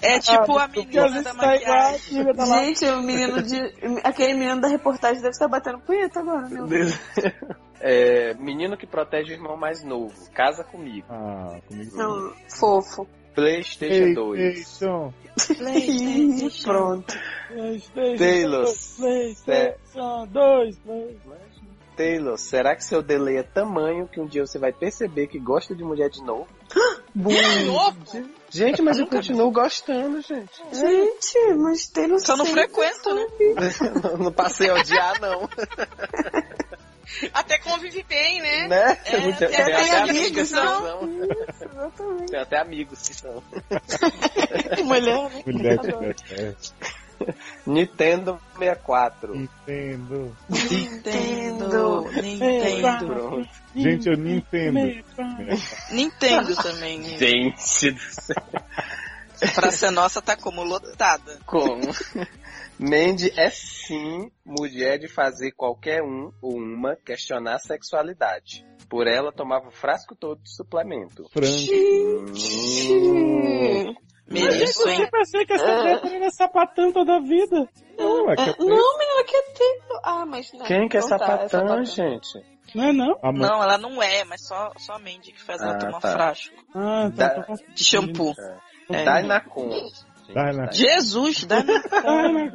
[0.00, 2.24] É tipo a menina da tá maquiagem.
[2.46, 3.58] Gente, o menino de.
[4.02, 6.66] Aquele menino da reportagem deve estar batendo punheta agora, meu.
[7.80, 10.14] É, menino que protege o irmão mais novo.
[10.32, 11.06] Casa comigo.
[11.10, 11.96] Ah, comigo.
[11.96, 13.06] Não, fofo.
[13.34, 14.78] Playstation 2.
[14.78, 15.12] Playstation.
[16.64, 17.14] Pronto.
[17.48, 18.64] Playstation, Taylor.
[18.64, 21.66] Playstation 2, Playstation.
[21.96, 25.74] Taylor, será que seu delay é tamanho que um dia você vai perceber que gosta
[25.74, 26.46] de mulher de novo?
[27.16, 27.96] De novo?
[28.50, 30.52] Gente, mas eu continuo gostando, gente.
[30.70, 33.26] Gente, mas no Só não sempre frequento, né?
[34.04, 35.48] não, não passei a odiar, não.
[37.32, 38.68] Até convive bem, né?
[38.68, 38.98] né?
[39.04, 40.82] É, Tem tem até amigos, amigos que não?
[40.82, 41.08] são.
[41.72, 42.30] Exatamente.
[42.30, 43.42] Tem até amigos que são.
[44.84, 45.42] Mulher, né?
[45.46, 46.54] Mulher de pé.
[47.66, 49.34] Nintendo 64.
[49.34, 50.36] Nintendo.
[50.48, 52.10] Nintendo.
[52.22, 53.06] Nintendo.
[53.06, 53.48] Pronto.
[53.74, 55.04] Gente, eu Nintendo.
[55.90, 56.98] Nintendo também.
[56.98, 57.16] né?
[57.18, 58.36] Gente do céu.
[59.54, 61.38] Praça Nossa tá como lotada.
[61.46, 61.80] Como?
[62.78, 68.64] Mandy é sim mulher de fazer qualquer um ou uma questionar a sexualidade.
[68.88, 71.24] Por ela, tomava o frasco todo de suplemento.
[71.30, 72.26] Frango.
[72.92, 73.94] Hum.
[74.28, 74.48] Hein?
[74.48, 77.68] Eu pensei que essa treta era sapatão toda a vida.
[77.98, 80.00] Não, é que é Não, menina, que é tempo.
[80.04, 80.66] Ah, mas não.
[80.66, 81.84] Quem que é Então tá, sapatão, sapatão.
[81.84, 82.56] gente?
[82.74, 83.18] Não é não?
[83.22, 83.32] a.
[83.32, 86.12] Não, ela não é, mas só, só a Mandy que faz ela Ah, tomar tá.
[86.12, 87.42] frasco Ah, Da- tá.
[87.44, 88.34] tô de shampoo.
[88.90, 88.96] É.
[88.96, 89.04] É.
[90.72, 91.80] Jesus, dá na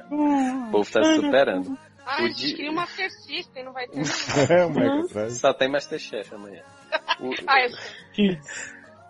[0.10, 1.78] O povo tá se superando.
[2.06, 4.02] Ai, O a gente di- queria uma Master System, não vai ter.
[5.26, 5.30] É.
[5.30, 6.64] Só tem Masterchef amanhã.
[7.20, 7.30] O,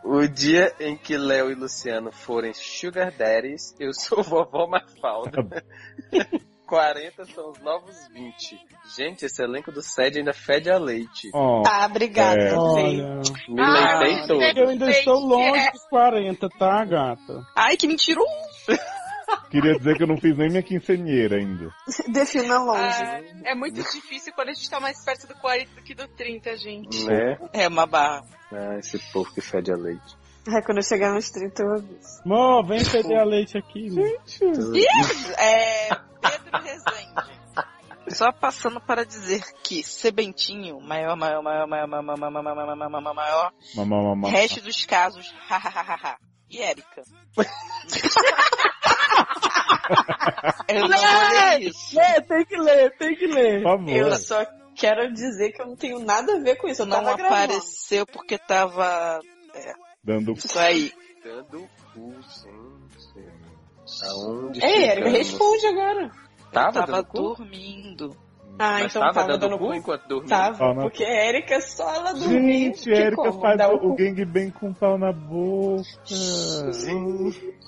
[0.19, 5.63] o dia em que Léo e Luciano forem Sugar Daddies, eu sou vovó Mafalda.
[6.67, 8.59] 40 são os novos 20.
[8.97, 11.29] Gente, esse elenco do SED ainda fede a leite.
[11.33, 12.57] Ó, Tá, obrigada, É.
[12.57, 14.27] Olha, Me Ah, não.
[14.27, 14.41] todo.
[14.41, 15.71] eu ainda estou longe É.
[15.71, 17.45] dos 40, tá, gata?
[17.55, 18.27] Ai, que mentiroso.
[19.49, 21.69] Queria dizer que eu não fiz nem minha quinceanheira ainda.
[22.09, 23.03] Defina longe.
[23.03, 26.07] ah, é muito difícil quando a gente tá mais perto do 40 do que do
[26.07, 27.05] 30, gente.
[27.05, 27.38] Né?
[27.53, 28.23] É uma barra.
[28.51, 30.17] Ah, esse povo que fede a leite.
[30.47, 32.21] Ai, quando eu chegar nos 30 eu aviso.
[32.25, 33.89] Mô, vem ceder a leite aqui.
[33.89, 34.39] gente.
[35.38, 35.89] É,
[36.21, 37.31] Pedro Rezende.
[38.09, 42.75] Só passando para dizer que Sebentinho, maior, maior, maior, maior, maior, maior, maior, maior, maior,
[42.75, 44.29] maior, maior, maior, Mamá, mamá.
[44.29, 46.17] resto dos casos, hahaha.
[46.51, 47.03] E Érica?
[50.67, 51.95] Eu não olhei isso.
[51.97, 53.61] Lê, tem que ler, tem que ler.
[53.63, 53.89] Por favor.
[53.89, 54.45] Eu só
[54.75, 56.81] quero dizer que eu não tenho nada a ver com isso.
[56.81, 57.43] Eu Não tava gravando.
[57.43, 59.19] apareceu porque tava
[60.03, 60.93] Dando isso aí.
[61.23, 63.31] Dando cu, gente.
[64.03, 65.17] Aonde Ei, Erika, chegamos?
[65.17, 66.11] responde agora.
[66.51, 67.17] Tava, Tava dando cu?
[67.35, 68.17] dormindo.
[68.63, 70.29] Ah, Mas então tava, tava dando, dando cu enquanto dormia?
[70.29, 72.73] Tava, porque a Erika só ela dormia.
[72.75, 73.41] Gente, como?
[73.41, 75.83] faz o, o gangbang com pau na boca.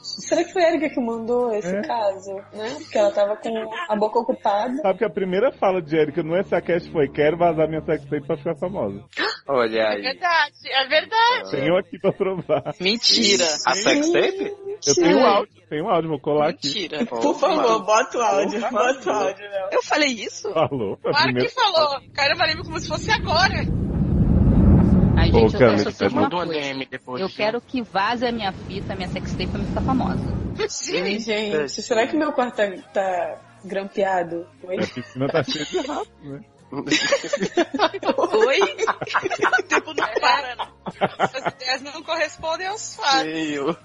[0.03, 1.81] Será que foi a Erika que mandou esse É.
[1.81, 2.69] caso, né?
[2.79, 3.49] Porque ela tava com
[3.89, 4.75] a boca ocupada.
[4.81, 8.37] Sabe que a primeira fala de Erika no SACast foi quero vazar minha sextape pra
[8.37, 9.03] ficar famosa.
[9.47, 10.01] Olha É aí.
[10.01, 11.51] verdade, é verdade.
[11.51, 12.63] Tenho aqui pra provar.
[12.79, 13.45] Mentira.
[13.65, 14.53] A sextape?
[14.85, 16.67] Eu tenho um áudio, tenho um áudio, vou colar aqui.
[16.67, 17.05] Mentira.
[17.05, 18.59] Por favor, bota o áudio.
[18.59, 19.69] Bota o áudio, Léo.
[19.71, 20.51] Eu falei isso?
[20.53, 21.49] Falou, a Claro primeira.
[21.49, 22.01] que falou.
[22.13, 23.65] Caramba, lembro como se fosse agora.
[25.15, 26.85] Ai, Ô, gente, eu Câmara, peço só uma um coisa.
[26.89, 27.21] Depois.
[27.21, 30.23] Eu quero que vaze a minha fita, a minha sextape pra me ficar famosa.
[30.59, 34.47] Ai, gente, será que meu quarto tá, tá grampeado?
[34.63, 34.75] Oi?
[34.75, 36.39] A piscina tá cheia de rato, né?
[36.71, 36.83] Oi?
[39.59, 40.67] o tempo não para, não.
[41.19, 43.77] As ideias não correspondem aos fatos.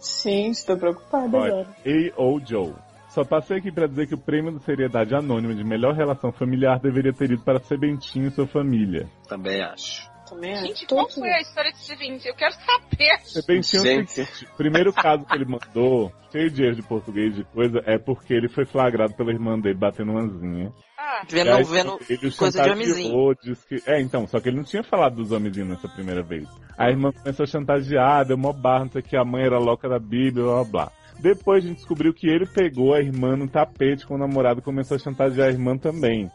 [0.00, 1.76] Sim, estou preocupada Olha, agora.
[1.84, 2.74] A ou Joe.
[3.16, 6.78] Só passei aqui pra dizer que o prêmio do Seriedade Anônima de melhor relação familiar
[6.78, 9.08] deveria ter ido para Sebentinho e sua família.
[9.26, 10.06] Também acho.
[10.28, 10.66] Também acho.
[10.66, 12.20] Gente, qual foi a história desse vídeo?
[12.28, 13.18] Eu quero saber.
[13.24, 14.10] Sebentinho é o Gente.
[14.10, 17.96] seguinte, o primeiro caso que ele mandou, cheio de erro de português de coisa, é
[17.96, 20.70] porque ele foi flagrado pela irmã dele batendo uma zinha.
[20.98, 23.90] Ah, E aí, Vendo, vendo ele coisa de disse que...
[23.90, 26.46] É, então, só que ele não tinha falado dos homenzinhos nessa primeira vez.
[26.76, 29.58] A irmã começou a chantagear, deu mó barra, não sei o que, a mãe era
[29.58, 30.92] louca da Bíblia, blá blá blá.
[31.20, 34.62] Depois a gente descobriu que ele pegou a irmã no tapete com o namorado e
[34.62, 36.30] começou a chantagear a irmã também.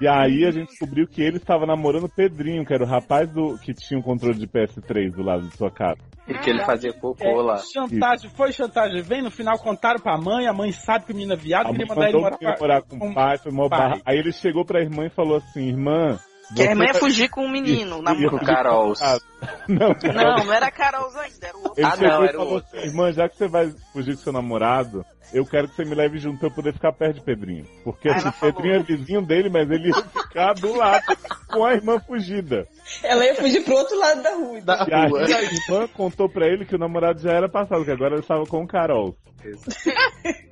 [0.00, 3.30] E aí a gente descobriu que ele estava namorando o Pedrinho, que era o rapaz
[3.30, 6.00] do que tinha o controle de PS3 do lado de sua casa.
[6.26, 7.58] E que ele fazia cocô É, lá.
[7.58, 9.00] chantagem, foi chantagem.
[9.02, 11.70] Vem, no final contaram pra mãe, a mãe sabe que o menino é viado, A
[11.70, 13.78] queria mandar ele morar menino morar com o pai, foi mó pai.
[13.78, 14.00] barra.
[14.04, 16.18] Aí ele chegou pra irmã e falou assim, irmã...
[16.54, 18.02] Que a irmã ia fugir com o menino.
[18.02, 19.00] na fugir Carols.
[19.66, 21.74] Não, Não, não era a Carol ainda, era o outro.
[21.76, 22.78] Ele Ah, não, era o outro.
[22.78, 25.94] assim, irmã, já que você vai fugir com seu namorado, eu quero que você me
[25.94, 27.66] leve junto pra eu poder ficar perto de Pedrinho.
[27.84, 28.30] Porque assim.
[28.40, 31.02] Pedrinho é vizinho dele, mas ele ia ficar do lado
[31.50, 32.66] com a irmã fugida.
[33.02, 34.60] Ela ia fugir pro outro lado da rua.
[34.60, 35.24] Da E aí rua.
[35.24, 38.44] a irmã contou pra ele que o namorado já era passado, que agora ele estava
[38.46, 39.16] com o Carol.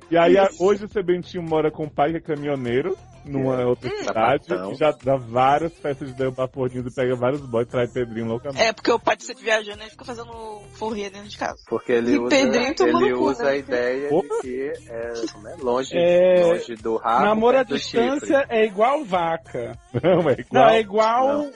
[0.09, 3.89] E aí a- hoje o Sebentinho mora com o pai que é caminhoneiro, numa outra
[3.89, 4.71] cidade, sapatão.
[4.73, 8.27] e já dá várias festas de derrubar porquinhos e pega vários boys e traz Pedrinho
[8.27, 8.61] loucamente.
[8.61, 10.33] É, porque o pai de ser viajando, ele fica fazendo
[10.73, 11.55] forria dentro de casa.
[11.69, 13.49] Porque ele E usa, Pedrinho ele cu, usa né?
[13.51, 14.35] a ideia Opa.
[14.35, 17.25] de que é, como é longe, É, longe do rabo.
[17.25, 18.55] Namoro à do distância chifre.
[18.55, 19.77] é igual vaca.
[20.01, 21.47] Não, é igual Não, é igual.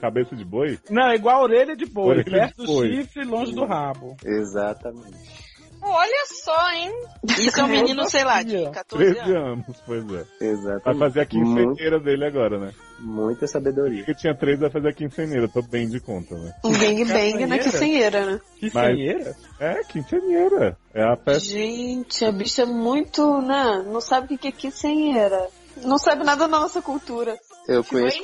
[0.00, 0.78] cabeça de boi.
[0.90, 2.08] Não, é igual orelha de boi.
[2.18, 2.88] Orelha de perto do boi.
[2.92, 4.16] chifre, longe do rabo.
[4.24, 5.41] Exatamente.
[5.82, 6.92] Olha só, hein?
[7.38, 8.70] Isso é um menino, sei lá, de Filha.
[8.70, 9.66] 14 13 anos.
[9.68, 10.06] anos, pois é.
[10.06, 10.98] Vai Exatamente.
[10.98, 12.72] fazer a quinceneira dele agora, né?
[13.02, 14.04] muita sabedoria.
[14.04, 15.48] Porque tinha três, vai fazer a quinceneira.
[15.48, 16.54] Tô bem de conta, né?
[16.64, 18.40] Um bang bang na quinceanheira, né?
[18.56, 19.36] Que senheira?
[19.58, 20.78] É, quinceneira.
[20.94, 21.48] É a festa.
[21.50, 23.84] Gente, a bicha é muito, né?
[23.86, 25.48] Não sabe o que que é quinceanheira.
[25.84, 27.36] Não sabe nada da nossa cultura.
[27.66, 28.20] Eu conheço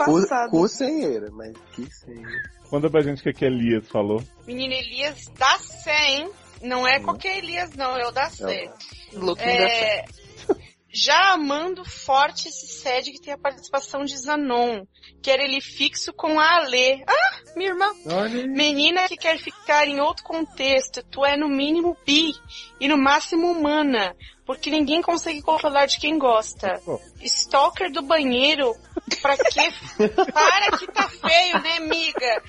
[0.51, 2.59] cucenheira, mas que senheira.
[2.69, 4.23] Conta pra gente o que, que Elias falou.
[4.47, 6.31] Menino Elias da Sé, hein?
[6.63, 8.31] Não é qualquer Elias, não, é o da.
[9.13, 10.05] Looking É,
[10.93, 14.85] já amando forte esse sede que tem a participação de Zanon.
[15.23, 17.03] Quer ele fixo com a Alê.
[17.07, 17.87] Ah, minha irmã.
[18.49, 22.33] Menina que quer ficar em outro contexto, tu é no mínimo bi
[22.81, 24.15] e no máximo humana,
[24.47, 26.81] porque ninguém consegue controlar de quem gosta.
[27.21, 28.75] Stalker do banheiro,
[29.17, 29.73] pra quê?
[30.33, 32.43] Para que tá feio, né, amiga?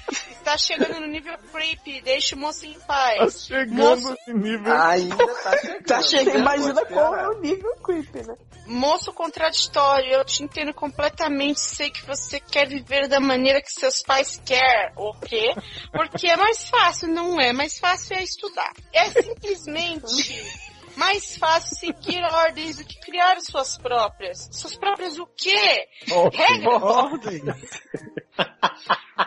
[0.43, 3.45] Tá chegando no nível creepy, deixa o moço em Tá paz.
[3.45, 4.73] chegando Moço, nesse nível.
[4.81, 5.83] Ainda tá chegando.
[5.85, 7.25] Tá chegando, imagina qual piorar.
[7.25, 8.35] é o nível creepy, né?
[8.65, 14.03] moço contraditório, eu te entendo completamente, sei que você quer viver da maneira que seus
[14.03, 15.55] pais querem, o quê?
[15.91, 17.51] Porque é mais fácil, não é?
[17.51, 18.71] Mais fácil é estudar.
[18.93, 24.49] É simplesmente mais fácil seguir ordens do que criar suas próprias.
[24.51, 25.87] Suas próprias o quê?
[26.33, 26.81] Regras.
[26.81, 27.41] Ordem.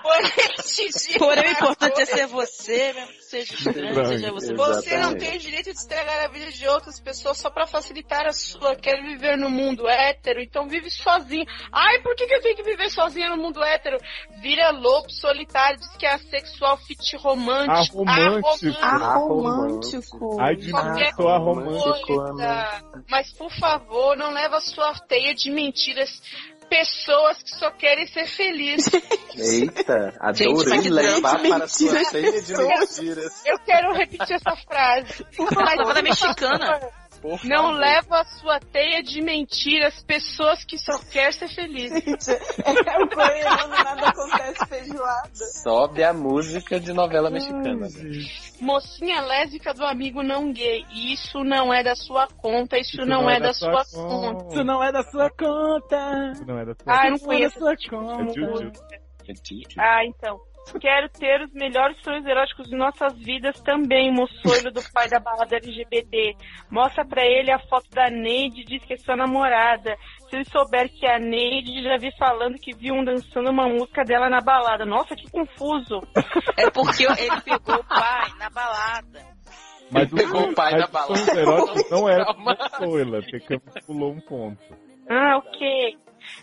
[0.02, 4.55] Porém, Porém, o importante é ser você, mesmo que seja estranho, seja você.
[4.55, 5.18] Você não Exatamente.
[5.18, 8.74] tem o direito de estragar a vida de outras pessoas só pra facilitar a sua.
[8.74, 11.44] Quer viver no mundo hétero, então vive sozinho.
[11.70, 13.98] Ai, por que, que eu tenho que viver sozinha no mundo hétero?
[14.40, 18.02] Vira lobo solitário, diz que é assexual, fit romântico.
[18.09, 18.78] Aromântico.
[18.80, 20.18] Ah, aromântico.
[20.18, 20.40] romântico.
[20.40, 21.24] Ai, de Qualquer mim,
[21.60, 22.06] arromântico.
[22.06, 22.82] coisa.
[23.08, 26.22] Mas por favor, não leva a sua teia de mentiras.
[26.68, 28.90] Pessoas que só querem ser felizes.
[29.36, 32.04] Eita, Gente, adorei que levar para sua Mentira.
[32.10, 33.42] ceia de mentiras.
[33.44, 35.26] Eu quero repetir essa frase.
[35.38, 36.80] Mas ela é mexicana.
[37.22, 37.78] Por Não favor.
[37.78, 42.28] leva a sua teia de mentiras, pessoas que só querem ser felizes.
[42.28, 45.30] É o coreano, nada acontece feijoada.
[45.62, 47.86] Sobe a música de novela mexicana.
[47.88, 47.88] né?
[48.60, 50.84] Mocinha lésbica do amigo não gay.
[50.90, 54.48] Isso não é da sua conta, isso, não, é da sua conta.
[54.48, 56.32] Isso não é da sua conta.
[56.32, 57.88] Isso não é da sua Ah, eu não Isso não é da conheço sua de
[57.88, 58.34] conta.
[58.34, 58.72] Juju.
[59.78, 60.40] Ah, então.
[60.80, 65.56] Quero ter os melhores sonhos eróticos de nossas vidas também, moçoiro do pai da balada
[65.56, 66.34] LGBT.
[66.70, 69.97] Mostra pra ele a foto da Neide e diz que é sua namorada.
[70.30, 73.68] Se ele souber que é a Neide, já vi falando que viu um dançando uma
[73.68, 74.86] música dela na balada.
[74.86, 76.01] Nossa, que confuso.
[76.56, 79.20] É porque ele pegou o pai na balada.
[79.90, 81.16] Mas Ele pegou o pai os balada.
[81.16, 84.62] sonhos eróticos não era porque Campos pulou um ponto.
[85.10, 85.98] Ah, ok.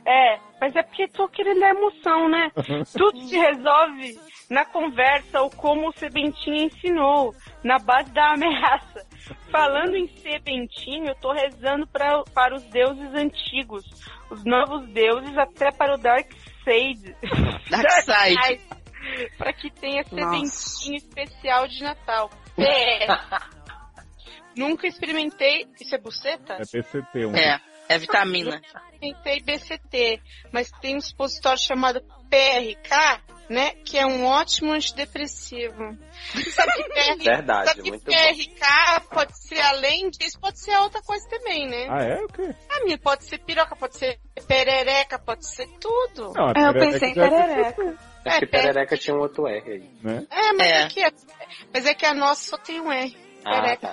[0.06, 2.52] É, mas é porque tô querendo a emoção, né?
[2.98, 4.20] Tudo se resolve
[4.50, 7.34] na conversa ou como o Sebentinho ensinou,
[7.64, 9.06] na base da ameaça.
[9.52, 13.86] Falando em Sebentinho, eu tô rezando pra, para os deuses antigos,
[14.30, 16.32] os novos deuses, até para o Dark
[16.64, 17.16] Side.
[17.70, 18.62] Darkseid.
[19.38, 20.04] Para que tenha.
[20.04, 22.30] Sebentinho especial de Natal.
[22.56, 23.60] PS.
[24.56, 25.68] Nunca experimentei.
[25.80, 26.54] Isso é buceta?
[26.54, 27.26] É PCT.
[27.26, 27.60] Um É,
[27.90, 28.62] é vitamina.
[28.94, 30.22] experimentei BCT,
[30.52, 33.72] mas tem um supositório chamado PRK, né?
[33.84, 35.98] Que é um ótimo antidepressivo.
[36.52, 38.12] Sabe que PRK, Verdade, sabe que muito bom.
[38.12, 41.88] PRK pode ser além disso, pode ser outra coisa também, né?
[41.90, 42.22] Ah, é?
[42.22, 42.56] O quê?
[42.70, 46.32] A minha pode ser piroca, pode ser perereca, pode ser tudo.
[46.36, 47.98] Não, É, eu pensei em é perereca.
[48.26, 49.90] É porque perereca tinha um outro R aí.
[50.04, 50.28] Né?
[50.30, 50.82] É, mas É.
[50.82, 50.88] é.
[50.88, 51.02] que,
[51.74, 53.29] mas é que a nossa só tem um R.
[53.46, 53.92] Ah, tá.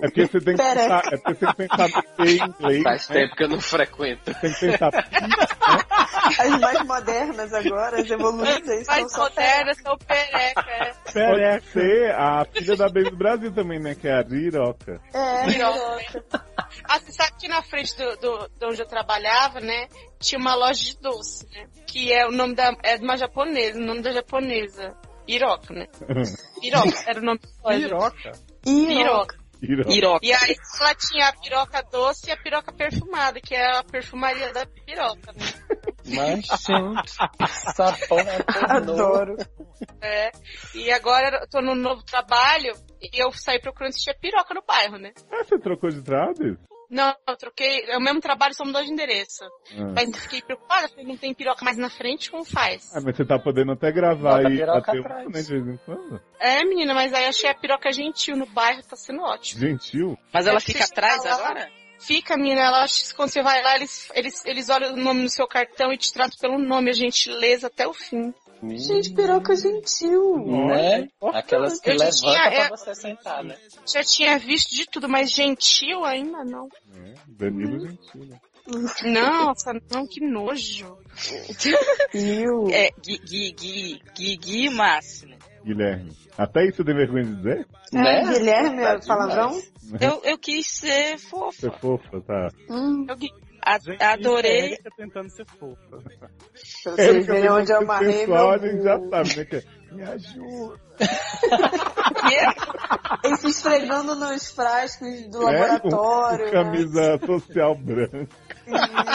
[0.00, 2.82] É porque você tem que pensar, é porque você tem que pensar em inglês.
[2.82, 3.14] Faz né?
[3.14, 4.22] tempo que eu não frequento.
[4.24, 4.90] Tem que pensar
[6.38, 10.94] As mais modernas agora, as evoluídas, são Mais modernas são pereca.
[11.14, 11.28] é.
[11.28, 13.94] Pode ser a filha da Baby do Brasil também, né?
[13.94, 15.00] Que é a Riroca.
[15.14, 16.24] É, Piroca.
[16.84, 19.88] Ah, você sabe que na frente do, do, de onde eu trabalhava, né?
[20.18, 21.66] Tinha uma loja de doce, né?
[21.86, 22.76] Que é o nome da.
[22.82, 24.96] É de uma japonesa, o nome da japonesa.
[25.26, 25.86] Iroca, né?
[26.62, 28.32] Iroca, era o nome da loja.
[28.86, 29.38] Piroca.
[29.60, 30.24] Piroca.
[30.24, 34.52] E aí ela tinha a piroca doce e a piroca perfumada, que é a perfumaria
[34.52, 35.46] da piroca, né?
[36.06, 38.44] Mas, gente, porra é.
[38.76, 39.36] Adoro.
[40.00, 40.30] É.
[40.74, 44.62] E agora eu tô no novo trabalho e eu saí procurando se tinha piroca no
[44.62, 45.12] bairro, né?
[45.30, 46.56] Ah, você trocou de trades?
[46.90, 47.84] Não, eu troquei.
[47.88, 49.44] É o mesmo trabalho, só mudou de endereço.
[49.44, 49.92] Ah.
[49.94, 52.90] Mas eu fiquei preocupada, falei, não tem piroca mais na frente, como faz?
[52.94, 55.26] Ah, mas você tá podendo até gravar Bota e bater atrás.
[55.26, 56.20] um, né, de vez em quando?
[56.40, 59.60] É, menina, mas aí achei a piroca gentil no bairro, tá sendo ótimo.
[59.60, 60.18] Gentil.
[60.32, 61.70] Mas ela É, fica atrás agora?
[62.00, 65.22] Fica, menina, ela acha que quando você vai lá, eles, eles, eles olham o nome
[65.22, 68.32] no seu cartão e te tratam pelo nome, a gentileza até o fim.
[68.62, 70.36] Gente, piroca gentil.
[70.66, 71.08] Né?
[71.32, 73.56] Aquelas que levantam tinha- pra é- você sentar, né?
[73.86, 76.66] Já tinha visto de tudo, mas gentil ainda não.
[76.92, 78.24] É, Danilo Gentil.
[78.26, 78.40] né?
[79.04, 80.98] Nossa, não, que nojo.
[82.72, 85.37] É, Gui, Gui, Gui, Gui, Gui Máximo.
[85.74, 86.10] Guilherme.
[86.36, 87.66] Até isso você tem vergonha de dizer?
[87.92, 88.32] É, Né?
[88.32, 89.60] Guilherme, Tá é palavrão?
[90.00, 91.66] Eu, eu quis ser fofa.
[91.66, 92.48] é fofa, tá?
[92.70, 93.16] Hum, Eu
[93.62, 94.64] a- Gente, adorei.
[94.72, 95.76] Erika tentando ser fofa.
[95.90, 98.70] pra vocês verem onde eu amarrei pessoal, a meu...
[98.70, 99.44] gente já sabe, né?
[99.44, 99.62] Que é,
[99.92, 100.80] me ajuda.
[103.24, 106.44] Ele se esfregando nos frascos do É, laboratório.
[106.46, 108.18] com camisa social branca.
[108.18, 108.26] né?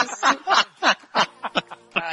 [0.04, 0.73] Isso.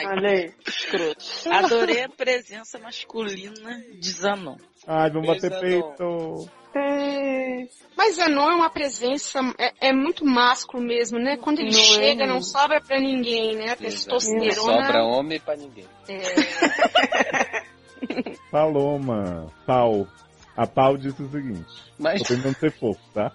[0.08, 0.54] Ai, Olha aí.
[0.68, 1.26] escroto.
[1.52, 4.56] Adorei a presença masculina de Zanon.
[4.88, 6.50] Ai, vamos bater peito.
[6.76, 7.68] É.
[7.98, 11.38] Mas Zanon é uma presença, é, é muito másculo mesmo, né?
[11.38, 12.36] Quando ele Não é, chega, não.
[12.36, 13.66] não sobra pra ninguém, né?
[13.66, 14.54] A Não testosterona.
[14.54, 15.86] sobra homem pra ninguém.
[16.08, 17.62] É,
[18.52, 19.48] Paloma.
[19.66, 20.08] Pau.
[20.56, 21.66] A Pau disse o seguinte.
[21.98, 23.32] Mas Tô tentando ser fofo, tá?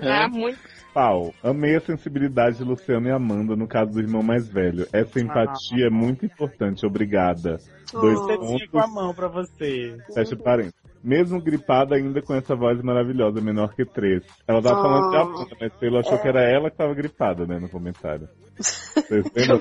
[0.00, 0.58] tá muito.
[0.92, 1.32] Pau.
[1.42, 4.86] Amei a sensibilidade de Luciano e Amanda no caso do irmão mais velho.
[4.92, 6.84] Essa empatia é muito importante.
[6.86, 7.58] Obrigada.
[7.92, 8.20] Dois.
[8.26, 8.94] Tetinha com a pontos.
[8.94, 9.96] mão pra você.
[10.14, 10.80] Fecha parênteses.
[11.04, 14.22] Mesmo gripada, ainda com essa voz maravilhosa, menor que três.
[14.46, 14.82] Ela tava Oh.
[14.82, 18.28] falando de Amanda, mas Taylor achou que era ela que tava gripada, né, no comentário.
[18.56, 19.58] Vocês lembram?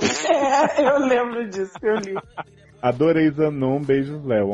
[0.78, 2.14] É, eu lembro disso, eu li.
[2.80, 4.52] Adorei Zanon, beijos Léo.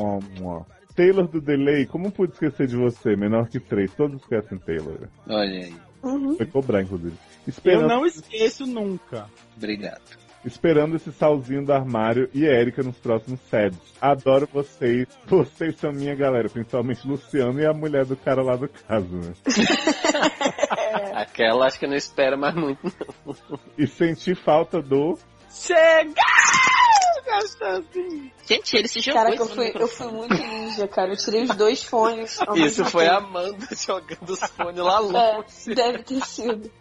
[0.95, 3.15] Taylor do Delay, como pude esquecer de você?
[3.17, 5.09] Menor que três, todos esquecem Taylor.
[5.27, 5.73] olha aí.
[6.07, 6.37] Uhum.
[6.37, 7.15] Foi cobrar, inclusive.
[7.15, 9.27] Eu Esperando, não esqueço nunca.
[9.55, 10.01] Obrigado.
[10.45, 13.77] esperando esse salzinho do armário e Erika nos próximos sets.
[14.01, 15.07] Adoro vocês.
[15.27, 19.33] Vocês são minha galera, principalmente Luciano e a mulher do cara lá do caso, né?
[21.13, 22.79] Aquela acho que não espera mais muito.
[23.25, 23.59] não.
[23.77, 25.17] E senti falta do.
[27.27, 28.31] Gostosinho.
[28.45, 31.11] Gente, ele se jogou Caraca, eu fui, eu fui muito ninja, cara.
[31.11, 32.33] Eu tirei os dois fones.
[32.41, 33.17] Isso mesmo foi a.
[33.17, 35.75] Amanda jogando os fones lá É, longe.
[35.75, 36.71] deve ter sido.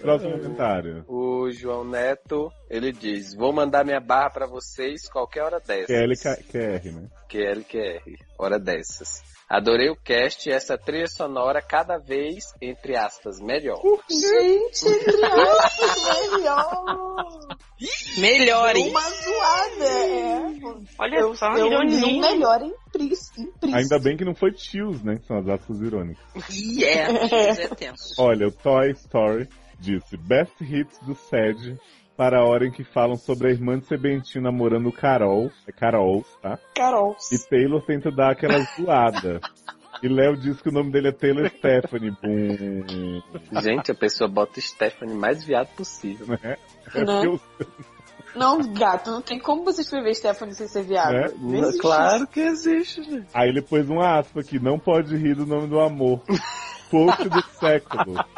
[0.00, 1.04] Próximo comentário.
[1.08, 5.86] O João Neto, ele diz: Vou mandar minha barra pra vocês qualquer hora dessas.
[5.88, 7.08] QLQR, né?
[7.28, 9.22] QLQR, hora dessas.
[9.48, 13.80] Adorei o cast e essa trilha sonora cada vez, entre aspas, melhor.
[14.10, 16.84] Gente, entre aspas, melhor.
[18.18, 18.90] Melhorem.
[18.90, 20.38] Uma zoada, é.
[20.98, 22.20] Olha Eu, só, eu li um ironia.
[22.30, 23.74] melhor em pris, em pris.
[23.74, 25.16] Ainda bem que não foi tios, né?
[25.16, 26.22] Que são as aspas irônicas.
[26.50, 28.14] Ih, é, isso é tenso.
[28.18, 29.48] Olha, o Toy Story
[29.78, 31.78] disse Best Hits do SED
[32.18, 35.52] para a hora em que falam sobre a irmã de Sebentinho namorando o Carol.
[35.68, 36.58] É Carol, tá?
[36.74, 37.16] Carol.
[37.32, 39.40] E Taylor tenta dar aquela zoada.
[40.02, 42.10] E Léo diz que o nome dele é Taylor Stephanie.
[42.20, 43.22] Bum.
[43.62, 46.26] Gente, a pessoa bota Stephanie mais viado possível.
[46.26, 46.56] Né?
[46.92, 47.40] É porque eu-
[48.34, 51.14] Não, gato, não tem como você escrever Stephanie sem ser viado.
[51.14, 53.28] É, Não existe Claro que existe, gente.
[53.32, 56.20] Aí ele pôs um aspa aqui, não pode rir do nome do amor.
[56.90, 58.14] Post do século.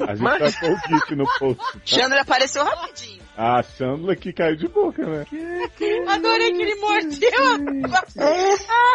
[0.00, 1.80] A gente vai pôr o GIF no post, tá?
[1.84, 3.22] Chandler apareceu rapidinho.
[3.36, 5.24] Ah, Chandler que caiu de boca, né?
[6.08, 7.30] Adorei que ele mordeu
[8.18, 8.34] a,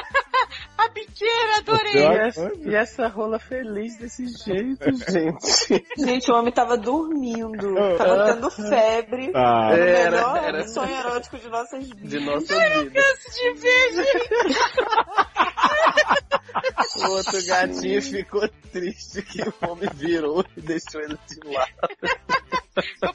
[0.80, 1.94] a biqueira, adorei.
[2.04, 5.86] Eu E essa, e essa rola feliz desse jeito, gente.
[5.98, 7.76] Gente, o homem tava dormindo.
[7.98, 9.32] Tava tendo febre.
[9.34, 10.68] O Era, melhor era.
[10.68, 12.10] sonho erótico de nossas vidas.
[12.10, 13.02] De nossa vida.
[13.34, 14.30] de ver, gente.
[16.98, 21.70] O outro gatinho ficou triste que o homem virou e deixou ele de lado.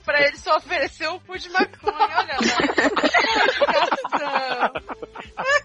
[0.04, 2.36] Pra ele só ofereceu o cu de maconha, olha
[4.20, 4.70] lá.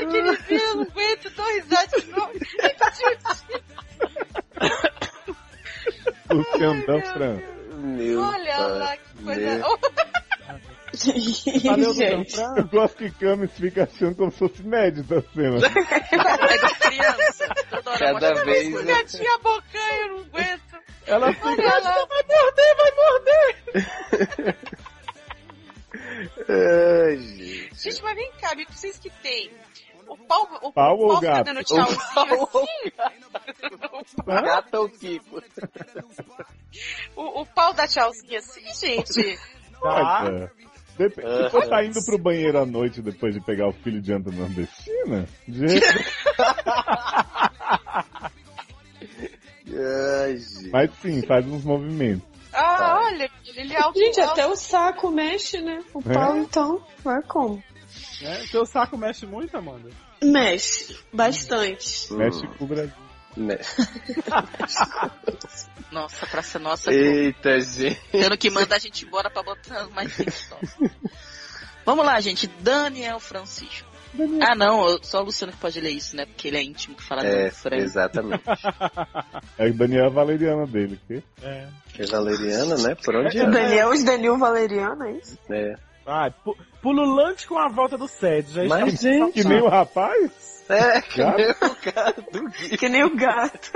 [0.00, 2.32] Ele ficou naquele vídeo, eu não aguento, dou risada de novo.
[6.30, 7.42] Luciano Danfran.
[7.76, 8.78] Meu Olha pai.
[8.78, 9.62] lá, que coisa...
[11.64, 12.54] Valeu, Gente, Fran.
[12.56, 15.58] Eu gosto que Camis fica achando como se fosse inédita a cena.
[16.14, 17.48] É igual criança.
[17.70, 19.02] Toda hora Cada vez- alguma coisa.
[19.02, 20.74] Gatinha abocanha, eu não aguento.
[21.06, 21.48] Ela fica.
[21.48, 22.06] Olha lá.
[22.06, 24.56] Vai morder, vai morder!
[27.10, 27.74] Ai, gente.
[27.82, 29.50] Gente, mas vem cá, me vocês que tem.
[30.24, 31.44] O pau, o, Pau o ou pau gato?
[31.44, 31.98] dando tchauzinho
[32.42, 32.92] assim.
[34.26, 35.42] Gata ou Kiko?
[37.16, 39.38] O, o pau dá tchauzinho assim, gente.
[39.82, 40.50] Tá.
[40.96, 44.12] Dep- Se for tá indo pro banheiro à noite depois de pegar o filho de
[44.12, 45.84] anta nordestina, gente.
[50.70, 52.26] mas sim, faz uns movimentos.
[52.52, 53.98] Ah, olha, ele é alto.
[53.98, 54.32] Gente, alto.
[54.32, 55.82] até o saco mexe, né?
[55.92, 57.60] O pau, então, vai como?
[58.22, 59.90] É, teu saco mexe muito, Amanda?
[60.22, 60.96] Mexe.
[61.12, 62.12] Bastante.
[62.12, 62.94] Mexe com o Brasil.
[63.36, 63.58] Né?
[65.90, 68.00] Nossa, pra ser nossa, Eita, gente.
[68.10, 70.58] tendo que mandar a gente embora pra botar mais tempo só.
[71.84, 72.46] Vamos lá, gente.
[72.60, 73.88] Daniel Francisco.
[74.40, 76.24] Ah, não, só o Luciano que pode ler isso, né?
[76.26, 78.44] Porque ele é íntimo que fala É, exatamente.
[79.58, 81.22] É a Daniela Valeriana dele, que?
[81.42, 81.68] É.
[81.98, 82.94] É valeriana, né?
[82.96, 83.60] Por onde O anda?
[83.60, 85.38] Daniel, os Daniel Valeriano, é isso?
[85.50, 85.74] É.
[86.44, 88.52] Pu- pululante com a volta do sede.
[88.52, 90.64] Já Mas, estamos- Que nem o rapaz?
[90.68, 91.36] É, que Gato?
[92.32, 92.76] nem o Gui.
[92.78, 93.70] Que nem o gato.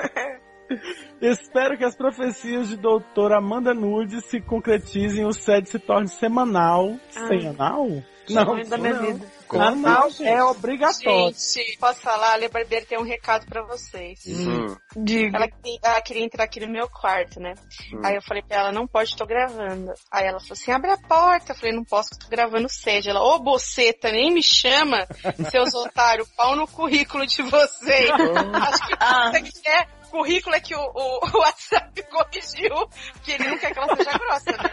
[1.20, 6.08] Espero que as profecias de doutora Amanda Nudes se concretizem e o sede se torne
[6.08, 6.94] semanal.
[7.16, 7.26] Ah.
[7.28, 7.86] Semanal?
[8.26, 9.20] Sonho da minha não.
[9.52, 9.64] Vida.
[9.64, 11.34] Canal é obrigatório.
[11.34, 12.42] Gente, posso falar?
[12.42, 14.20] A Barbeiro tem um recado pra vocês.
[14.26, 14.76] Hum.
[14.96, 15.36] Diga.
[15.38, 17.54] Ela, que- ela queria entrar aqui no meu quarto, né?
[17.94, 18.00] Hum.
[18.04, 19.92] Aí eu falei pra ela, não pode, tô gravando.
[20.10, 21.52] Aí ela falou assim, abre a porta.
[21.52, 23.08] Eu falei, não posso, tô gravando sede.
[23.10, 25.06] Ela, ô boceta, nem me chama,
[25.50, 28.10] seus otários, pau no currículo de vocês.
[28.10, 29.30] Acho que Ah.
[29.30, 33.78] você quer currículo é que o, o- o WhatsApp corrigiu, porque ele não quer que
[33.78, 34.70] ela seja grossa, né?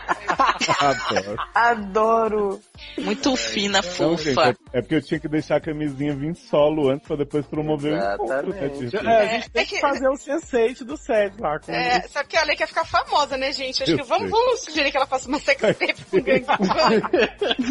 [0.80, 1.38] Adoro.
[1.54, 2.62] Adoro.
[2.98, 4.50] Muito fina, Não, gente, fofa.
[4.74, 7.94] é, é porque eu tinha que deixar a camisinha vir solo antes pra depois promover
[7.94, 8.66] o encontro, né?
[8.66, 8.80] Exatamente.
[8.90, 9.08] gente?
[9.08, 11.60] É, a gente tem É que que- fazer o sense do sede lá.
[11.60, 13.84] Com É, sabe que a Lei quer ficar famosa, né, gente?
[13.84, 14.40] Acho Eu que vamos, sei.
[14.40, 16.46] vamos sugerir que ela faça uma sextape com gangue.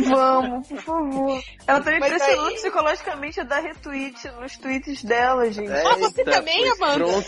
[0.08, 1.42] Vamos, por favor.
[1.66, 5.70] Ela tá me Mas impressionando aí- psicologicamente a dar retweet nos tweets dela, gente.
[5.72, 7.04] Ah, você Eita, também, Amanda?
[7.04, 7.26] Pronto.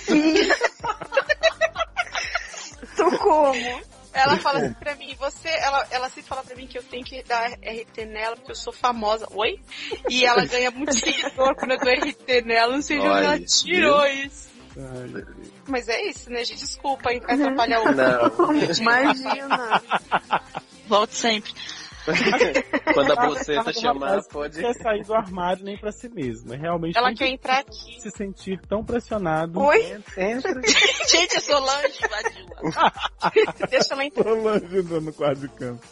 [3.21, 3.81] Como?
[4.17, 7.05] Ela fala assim pra mim, você, ela, ela sempre fala pra mim que eu tenho
[7.05, 9.27] que dar RT nela porque eu sou famosa.
[9.31, 9.61] Oi?
[10.09, 12.73] E ela ganha muito seguidor quando eu dou RT nela.
[12.73, 14.25] Não sei de onde ela tirou viu?
[14.25, 14.47] isso.
[15.69, 16.61] Mas é isso, né, gente?
[16.61, 18.53] Desculpa, hein, atrapalhar o Não.
[18.79, 19.83] Imagina.
[20.87, 21.53] Volte sempre.
[22.95, 24.61] Quando a cara, chamar, pode.
[24.61, 26.55] Não quer sair do armário nem pra si mesmo.
[26.55, 28.01] É realmente Ela quer entrar aqui.
[28.01, 29.61] se sentir tão pressionado.
[29.61, 30.01] Oi?
[30.17, 30.61] Entra.
[31.09, 32.47] Gente, a Solange invadiu.
[33.71, 34.25] Deixa ela entrar.
[34.25, 35.83] Solange entrando no quarto de campo.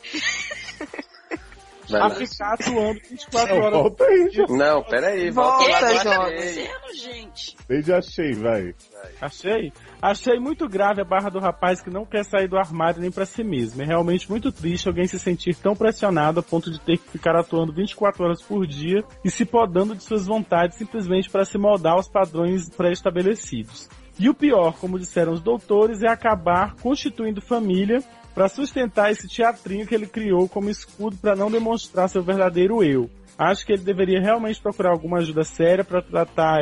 [1.91, 2.15] Vai A lá.
[2.15, 3.79] ficar atuando 24 Não, horas.
[3.81, 4.53] volta aí, gente.
[4.53, 6.15] Não, peraí, volta Volta, lá.
[6.25, 7.57] Acontecendo, gente.
[7.69, 8.75] Desde achei, vai.
[9.21, 9.73] Achei?
[10.01, 13.27] Achei muito grave a barra do rapaz que não quer sair do armário nem pra
[13.27, 13.83] si mesmo.
[13.83, 17.37] É realmente muito triste alguém se sentir tão pressionado a ponto de ter que ficar
[17.37, 21.95] atuando 24 horas por dia e se podando de suas vontades simplesmente para se moldar
[21.95, 23.89] aos padrões pré-estabelecidos.
[24.19, 28.03] E o pior, como disseram os doutores, é acabar constituindo família
[28.35, 33.09] para sustentar esse teatrinho que ele criou como escudo para não demonstrar seu verdadeiro eu.
[33.37, 36.61] Acho que ele deveria realmente procurar alguma ajuda séria para tratar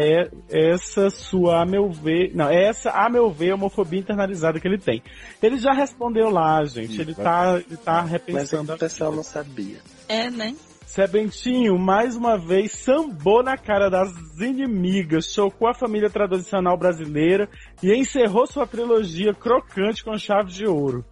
[0.48, 5.02] essa sua, a meu ver, não, essa, a meu ver, homofobia internalizada que ele tem.
[5.42, 7.00] Ele já respondeu lá, gente.
[7.00, 8.72] Ele tá, ele tá Mas repensando.
[8.72, 9.78] o pessoal não sabia.
[10.08, 10.54] É, né?
[10.86, 17.48] Sebentinho, mais uma vez, sambou na cara das inimigas, chocou a família tradicional brasileira
[17.82, 21.02] e encerrou sua trilogia crocante com chave de ouro.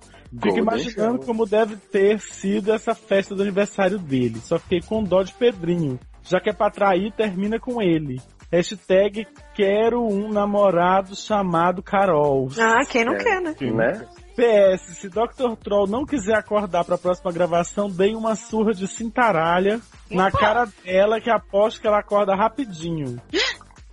[0.43, 4.41] Fico imaginando como deve ter sido essa festa do aniversário dele.
[4.41, 5.99] Só fiquei com dó de Pedrinho.
[6.23, 8.21] Já que é pra trair, termina com ele.
[8.53, 12.49] Hashtag quero um namorado chamado Carol.
[12.59, 13.19] Ah, quem não É.
[13.19, 13.55] quer, né?
[13.61, 14.07] Né?
[14.37, 15.55] PS, se Dr.
[15.63, 19.81] Troll não quiser acordar pra próxima gravação, dei uma surra de cintaralha
[20.11, 23.21] na cara dela que aposto que ela acorda rapidinho.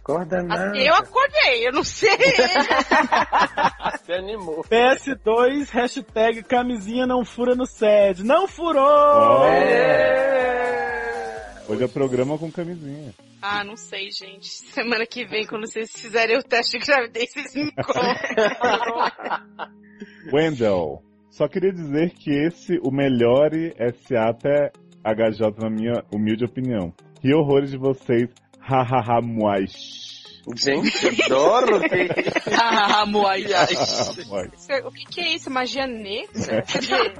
[0.03, 0.71] Acorda nada.
[0.77, 2.09] Eu acordei, eu não sei.
[4.17, 4.63] Animou.
[4.63, 8.23] PS2, hashtag camisinha não fura no SED.
[8.23, 8.83] Não furou!
[8.83, 9.45] Ó.
[9.47, 11.63] É.
[11.69, 13.13] Hoje é programa com camisinha.
[13.41, 14.47] ah, não sei, gente.
[14.47, 18.03] Semana que vem, quando vocês fizerem o teste de gravidez, vocês me contam.
[20.33, 23.51] Wendell, só queria dizer que esse, o melhor
[24.07, 24.71] SA até
[25.03, 26.93] HJ, na minha humilde opinião.
[27.21, 28.29] Que horrores de vocês,
[28.59, 30.16] hahaha, muais.
[30.55, 32.07] Gente, adoro que...
[32.59, 33.43] Ah, Moai.
[34.85, 35.49] o que, que é isso?
[35.49, 36.63] Magia negra?
[36.63, 37.13] Cadê?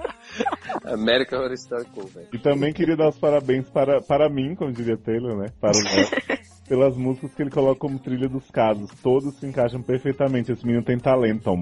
[0.86, 2.28] American Horror Story Cover.
[2.34, 5.48] E também queria dar os parabéns para, para mim, como diria Taylor, né?
[5.60, 5.82] Para o
[6.68, 8.90] pelas músicas que ele coloca como trilha dos casos.
[9.02, 10.52] Todos se encaixam perfeitamente.
[10.52, 11.54] Esse menino tem talento.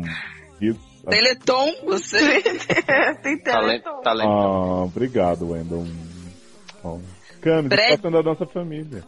[0.61, 0.79] Isso.
[1.07, 2.41] Teleton, você.
[3.21, 4.01] Tem Talento, teleton.
[4.01, 4.29] talento.
[4.29, 5.85] Ah, obrigado, Wendell.
[6.83, 6.99] Oh.
[7.41, 7.69] Camis, Breve.
[7.69, 9.03] participação da nossa família.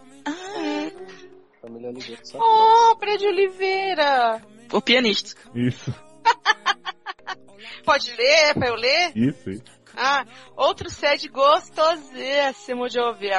[1.67, 2.21] Família Oliveira.
[2.35, 4.41] Oh, Prédio Oliveira!
[4.71, 5.39] O pianista.
[5.53, 5.93] Isso,
[7.83, 9.11] Pode ler pra eu ler?
[9.15, 9.63] isso, isso.
[9.95, 10.25] Ah,
[10.55, 13.33] outro sede gostosíssimo de ouvir.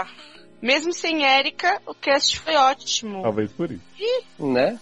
[0.60, 3.22] Mesmo sem Érica, o cast foi ótimo.
[3.22, 3.82] Talvez por isso.
[4.38, 4.78] Né?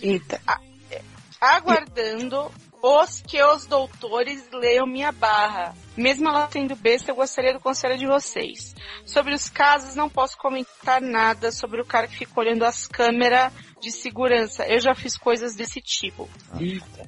[0.00, 0.40] Eita.
[0.46, 0.60] A-
[0.90, 1.02] é,
[1.40, 2.50] Aguardando
[2.82, 5.74] os que os doutores leiam minha barra.
[5.96, 8.74] Mesmo ela sendo besta, eu gostaria do conselho de vocês.
[9.04, 13.52] Sobre os casos, não posso comentar nada sobre o cara que fica olhando as câmeras
[13.80, 14.66] de segurança.
[14.66, 16.28] Eu já fiz coisas desse tipo.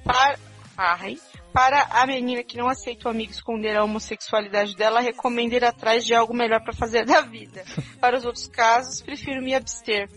[0.05, 0.39] Para,
[0.77, 1.19] ai,
[1.53, 6.05] para a menina que não aceita o amigo esconder a homossexualidade dela, recomendo ir atrás
[6.05, 7.65] de algo melhor para fazer da vida.
[8.01, 10.09] Para os outros casos, prefiro me abster.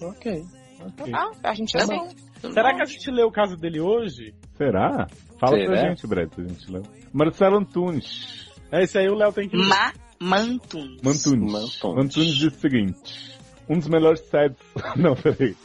[0.00, 0.42] Ok.
[0.80, 1.12] Ok.
[1.14, 2.04] Ah, a gente Tá aceita.
[2.04, 2.52] bom.
[2.52, 4.34] Será que a gente lê o caso dele hoje?
[4.56, 5.06] Será?
[5.38, 5.88] Fala pra Será?
[5.88, 6.82] gente, Brett, se a gente leu.
[7.12, 8.50] Marcelo Antunes.
[8.70, 9.66] É isso aí, o Léo tem que ler.
[9.68, 10.96] Ma Mantum.
[11.02, 11.52] Mantunes.
[11.52, 11.82] Mantunes.
[11.82, 13.32] Mantunes diz o seguinte.
[13.68, 14.56] Um dos melhores sets...
[14.96, 15.56] Não, peraí.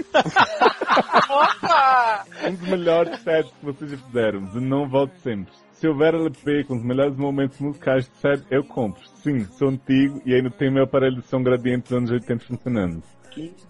[1.30, 2.26] Opa!
[2.48, 4.46] Um dos melhores sets que vocês já fizeram.
[4.46, 5.54] De Não Volte Sempre.
[5.74, 9.00] Se houver LP com os melhores momentos musicais de set, eu compro.
[9.18, 13.04] Sim, sou antigo e ainda tenho meu aparelho de som gradiente dos anos 80 funcionando.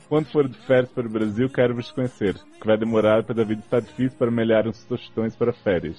[0.07, 2.35] Quando for de férias para o Brasil, quero vos conhecer.
[2.59, 5.97] Que vai demorar, pois a vida está difícil para melhar uns tostões para férias.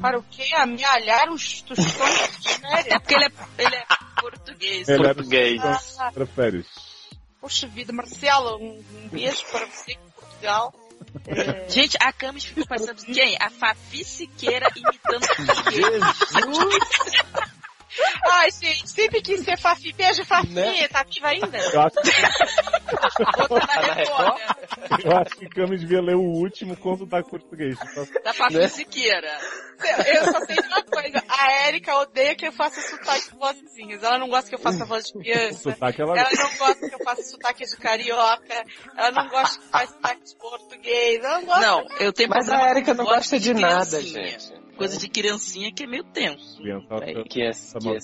[0.00, 0.54] Para o quê?
[0.56, 2.52] Amealhar os tostões de É
[2.82, 2.98] férias?
[3.00, 3.84] porque ele é, ele é
[4.20, 4.88] português.
[4.88, 5.64] Melhar Português.
[5.64, 6.66] uns tostões para férias.
[7.40, 10.74] Poxa vida, Marcelo, um, um beijo para você em Portugal.
[11.26, 13.36] É, Gente, a Camis ficou parecendo quem?
[13.40, 15.24] A Fafi Siqueira imitando
[16.44, 17.57] o
[18.30, 19.92] Ai, gente, sempre quis ser Fafi.
[19.92, 20.48] Beijo, Fafi.
[20.48, 20.88] Né?
[20.88, 21.58] Tá ativa ainda?
[21.58, 24.38] Eu acho que Outra na Record.
[24.38, 24.46] né?
[25.04, 27.76] Eu acho que Cami devia ler o último com sotaque português.
[28.24, 29.38] Da Fafi Siqueira.
[30.12, 31.22] Eu só sei de uma coisa.
[31.28, 34.02] A Erika odeia que eu faça sotaque de vozinhas.
[34.02, 35.70] Ela não gosta que eu faça voz de criança.
[35.72, 38.64] Sotaque ela Ela não gosta que eu faça sotaque de carioca.
[38.96, 41.18] Ela não gosta que faz sotaque de português.
[41.24, 41.60] Ela não gosta.
[41.60, 44.30] Não, eu tenho Mas a Erika com não gosta de nada, criancinha.
[44.30, 44.67] gente.
[44.78, 46.56] Coisa de criancinha que é meio tenso.
[46.58, 47.98] Criança, É, fica- Que é, tá que é,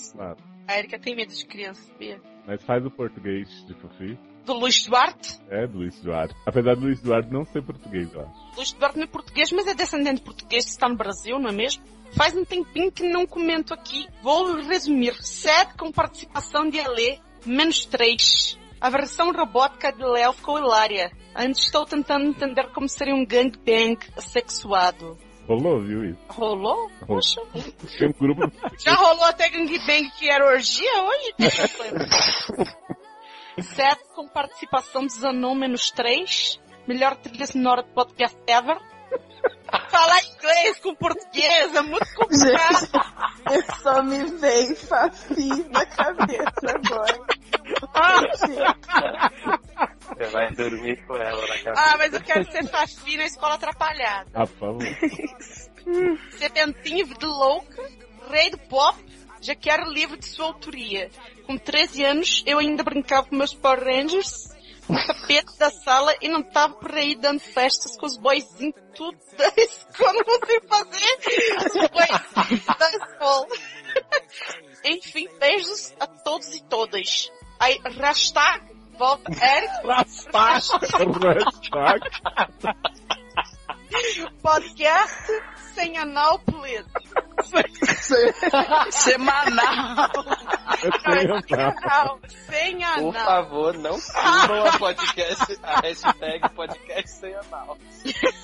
[0.74, 2.20] A Erika tem medo de criança, sabia?
[2.46, 4.18] Mas faz o português de Fofi.
[4.44, 5.38] Do Luiz Duarte.
[5.48, 6.34] É, do Luiz Duarte.
[6.46, 8.56] Apesar do Luiz Duarte não ser português, eu acho.
[8.56, 11.52] Luiz Duarte não é português, mas é descendente de português está no Brasil, não é
[11.52, 11.82] mesmo?
[12.16, 14.06] Faz um tempinho que não comento aqui.
[14.22, 15.14] Vou resumir.
[15.22, 18.59] 7 com participação de Alê, menos 3.
[18.80, 21.10] A versão robótica de Léo ficou hilária.
[21.34, 25.16] Ainda estou tentando entender como seria um gangbang assexuado.
[25.47, 26.19] Rolou, viu isso?
[26.29, 26.91] Rolou?
[27.07, 27.41] Poxa.
[27.99, 28.51] Tem um grupo.
[28.79, 31.35] Já rolou até gangbang que era orgia hoje?
[33.61, 36.61] Sete com participação de Zanon menos 3.
[36.89, 38.79] Melhor trilha sonora de podcast ever.
[39.90, 42.89] Falar inglês com português é muito complicado.
[43.51, 47.20] Eu só me veio Fafi na cabeça agora.
[50.09, 51.72] Você vai dormir com ela na cabeça.
[51.76, 54.31] Ah, mas eu quero ser Fafi na escola atrapalhada.
[54.35, 54.82] Ah, por favor.
[56.39, 57.82] Sedentinho de louca,
[58.31, 58.98] rei do pop,
[59.40, 61.10] já quero livro de sua autoria.
[61.47, 64.53] Com 13 anos, eu ainda brincava com meus Power Rangers,
[64.89, 69.19] no tapete da sala e não tava por aí dando festas com os boyzinhos tudo
[69.36, 70.12] da escola.
[70.12, 71.19] Não consigo fazer
[71.66, 73.47] os boyzinhos da escola.
[74.85, 77.32] Enfim, beijos a todos e todas.
[77.59, 79.86] Aí, hashtag, volta, Eric.
[79.86, 80.70] Hashtag.
[84.43, 85.43] Podcast
[85.75, 86.85] sem anal, please.
[88.91, 90.11] Semanal.
[91.05, 91.41] Tenho
[92.51, 93.12] Sem anal.
[93.12, 97.79] Por favor, não sigam a podcast, a hashtag podcast sem anal.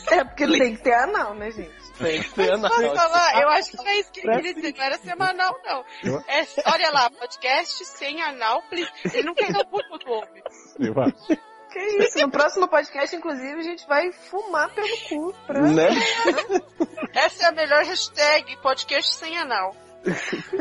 [0.09, 1.93] É porque tem que ter anal, né, gente?
[1.99, 2.71] Tem que ter anal.
[2.71, 3.41] Falar?
[3.41, 5.85] Eu acho que não é isso que ele queria dizer, não era semanal, não.
[6.29, 8.91] É, olha lá, podcast sem anal, please.
[9.13, 10.43] Ele não quer dar o público do ouve.
[10.79, 11.50] Eu acho.
[11.73, 15.33] Que isso, no próximo podcast, inclusive, a gente vai fumar pelo cu.
[15.47, 15.61] Pra...
[15.61, 15.89] Né?
[17.15, 19.75] Essa é a melhor hashtag, podcast sem anal.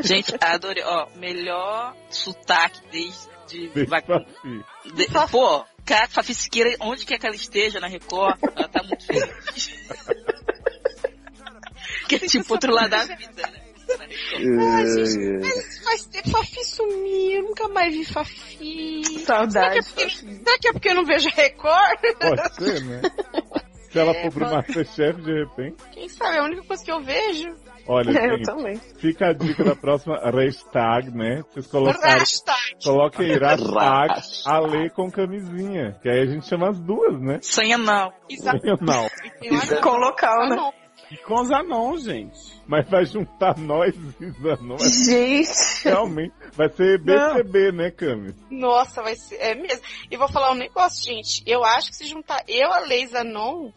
[0.00, 0.84] Gente, adorei.
[0.84, 3.28] Ó, melhor sotaque desde...
[3.48, 4.64] De, vai- Fafi.
[4.94, 9.04] de, pô, cara, Fafi Siqueira, onde quer que ela esteja na Record, ela tá muito
[9.04, 9.74] feliz.
[12.08, 13.69] que é tipo outro lado da vida, né?
[13.98, 19.02] Ai, gente, mas faz tempo Fafi sumiu, eu nunca mais vi Fafi.
[19.24, 19.52] Saudade.
[19.52, 22.00] Será que, é porque, será que é porque eu não vejo Record?
[22.20, 23.02] Pode ser, né?
[23.90, 25.76] Se ela for pro Masterchef de repente.
[25.90, 27.48] Quem sabe, é a única coisa que eu vejo.
[27.88, 28.80] Olha, Eu gente, também.
[28.98, 31.42] fica a dica da próxima hashtag, né?
[31.50, 32.18] Vocês colocarem.
[32.20, 32.76] Hashtag.
[32.84, 34.14] Coloquem aí hashtag
[34.46, 35.98] Ale com camisinha.
[36.00, 37.40] Que aí a gente chama as duas, né?
[37.42, 38.12] Sem anal.
[38.28, 38.60] Exato.
[38.80, 39.08] Não.
[39.40, 39.80] Tem um anão.
[39.82, 40.72] Com local, né?
[41.10, 42.62] E com os anãos, gente.
[42.68, 44.78] Mas vai juntar nós e Zanon.
[44.78, 45.84] Gente.
[45.84, 46.34] Realmente.
[46.52, 48.34] Vai ser BCB, né, Cami?
[48.50, 49.36] Nossa, vai ser.
[49.36, 49.84] É mesmo.
[50.08, 51.42] E vou falar um negócio, gente.
[51.44, 53.72] Eu acho que se juntar eu, a Leisa Non,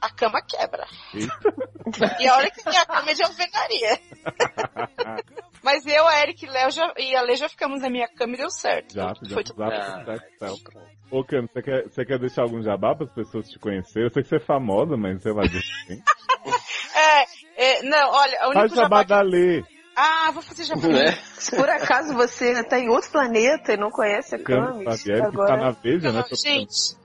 [0.00, 0.86] a cama quebra.
[2.20, 4.00] E a hora que tem a cama é de alvenaria.
[5.64, 8.34] Mas eu, a Eric e Léo já, e a Lei já ficamos na minha cama
[8.34, 8.92] e deu certo.
[8.92, 10.54] Já, já, Foi já, tudo já, já, já.
[11.10, 14.06] Ô, Cami, você quer, você quer deixar algum jabá para as pessoas te conhecerem?
[14.06, 15.58] Eu sei que você é famosa, mas sei lá, de.
[16.94, 17.26] É,
[17.56, 19.64] é, não, olha, único Faz jabá que-.
[19.96, 20.88] Ah, vou fazer jabá.
[20.88, 21.18] Né?
[21.38, 25.30] Se por acaso você tá em outro planeta e não conhece a Cami Camis, Fabieri,
[25.30, 26.24] que tá na Veja, né?
[26.32, 26.96] Gente,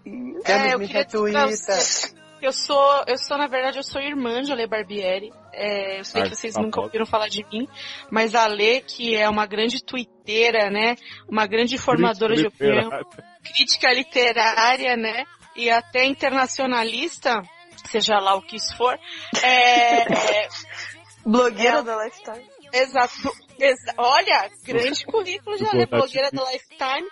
[0.46, 4.68] é, eu queria dizer eu sou, eu sou, na verdade, eu sou irmã de Ale
[4.68, 5.32] Barbieri.
[5.52, 7.68] É, eu sei Ai, que vocês tá nunca ouviram falar de mim,
[8.10, 10.96] mas a Ale, que é uma grande tuiteira, né?
[11.28, 12.90] Uma grande formadora de opinião,
[13.44, 15.26] crítica literária, né?
[15.56, 17.42] E até internacionalista,
[17.88, 18.98] seja lá o que isso for.
[19.44, 20.48] É,
[21.26, 21.84] Blogueira É.
[21.84, 22.46] da Lifetime.
[22.74, 23.32] exato.
[23.60, 27.08] Exa- olha, grande currículo de Ale, Boa, blogueira da Lifetime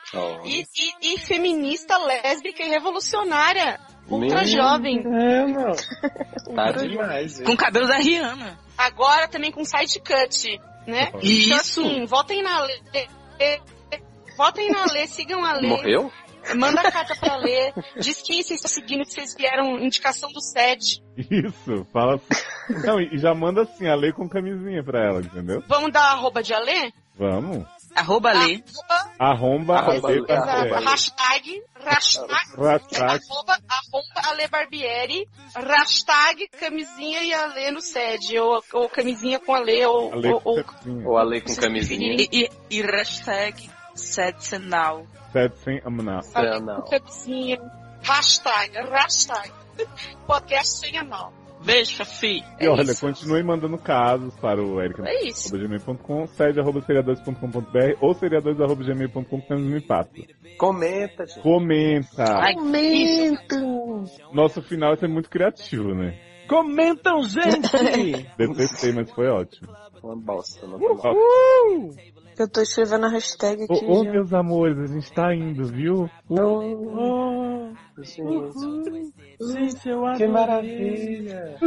[0.45, 3.77] e, e- e feminista, lésbica e revolucionária.
[4.09, 4.99] Ultra Meu jovem.
[4.99, 5.73] É, não.
[6.55, 7.45] Tá demais, hein?
[7.45, 8.57] Com o cabelo da Rihanna.
[8.77, 10.57] Agora também com side cut,
[10.87, 11.07] né?
[11.09, 11.81] Então Isso.
[11.81, 12.79] assim, votem na Lê.
[14.37, 15.67] Votem na Lê, sigam a Lê.
[15.67, 16.11] Morreu?
[16.55, 17.73] Manda a carta pra ler.
[17.99, 21.01] Diz que vocês estão seguindo, que vocês vieram indicação do SED.
[21.17, 22.85] Isso, fala assim.
[22.85, 25.63] Não, e já manda assim, a Lê com camisinha pra ela, entendeu?
[25.67, 26.91] Vamos dar arroba de Alê?
[27.17, 27.65] Vamos.
[27.95, 28.63] Arroba Lê.
[29.17, 30.19] Arromba a Arroba Lê.
[30.19, 30.83] Exato.
[30.85, 33.23] Hashtag, hashtag, Hashtag.
[33.27, 39.83] arroba, arroba Ale Barbieri, hashtag camisinha e Ale no SED, ou, ou camisinha com Ale,
[39.85, 41.07] ou, A Lê ou, com ou camisinha.
[41.09, 42.15] Ou com camisinha.
[42.19, 43.69] E, e, e hashtag
[46.61, 46.81] Não.
[46.81, 47.59] com camisinha.
[48.03, 49.51] Hashtag, hashtag.
[50.25, 51.33] Podcast sem anal.
[51.63, 52.43] Beijo, Fafi.
[52.59, 55.49] E olha, continue mandando casos para o É isso.
[56.27, 60.11] sede.seriadores.com.br ou seriadores.gmail.com que me passa.
[60.57, 61.41] Comenta, gente.
[61.41, 62.23] Comenta!
[62.23, 62.53] Ai,
[64.33, 66.17] Nosso final vai ser muito criativo, né?
[66.47, 68.25] Comentam, gente!
[68.37, 69.69] Detestei, mas foi ótimo.
[70.01, 71.89] Uma bosta, não Uh!
[72.37, 73.85] Eu tô escrevendo a hashtag aqui.
[73.85, 74.11] Ô, ô, já.
[74.11, 76.09] meus amores, a gente tá indo, viu?
[76.29, 81.57] Oh, Gente, gente, eu que maravilha.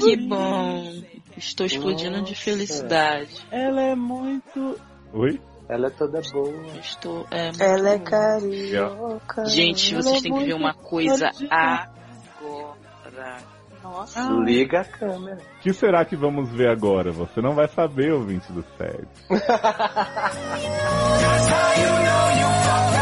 [0.00, 1.02] Que bom.
[1.36, 2.42] Estou explodindo de Nossa.
[2.42, 3.46] felicidade.
[3.50, 4.80] Ela é muito.
[5.12, 5.38] Oi?
[5.68, 6.66] Ela é toda boa.
[6.80, 7.26] Estou.
[7.30, 9.44] É, Ela é carioca.
[9.44, 13.46] Gente, Ela vocês é têm que ver uma coisa agora.
[13.86, 14.20] Nossa.
[14.44, 15.38] Liga a câmera.
[15.58, 17.12] O que será que vamos ver agora?
[17.12, 19.06] Você não vai saber, ouvinte do SED.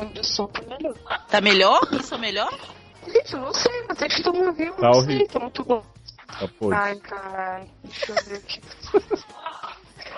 [0.00, 0.94] onde o som tá melhor.
[1.28, 1.80] Tá melhor?
[1.92, 2.58] Isso é melhor?
[3.06, 5.64] Gente, eu não sei, mas é que tu não viu, Tá não sei, tá muito
[5.64, 5.82] bom.
[6.26, 6.48] Tá.
[6.72, 8.60] Ai, caralho, deixa eu ver aqui.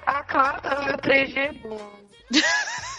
[0.06, 1.92] ah, claro, tá no meu 3G, bom.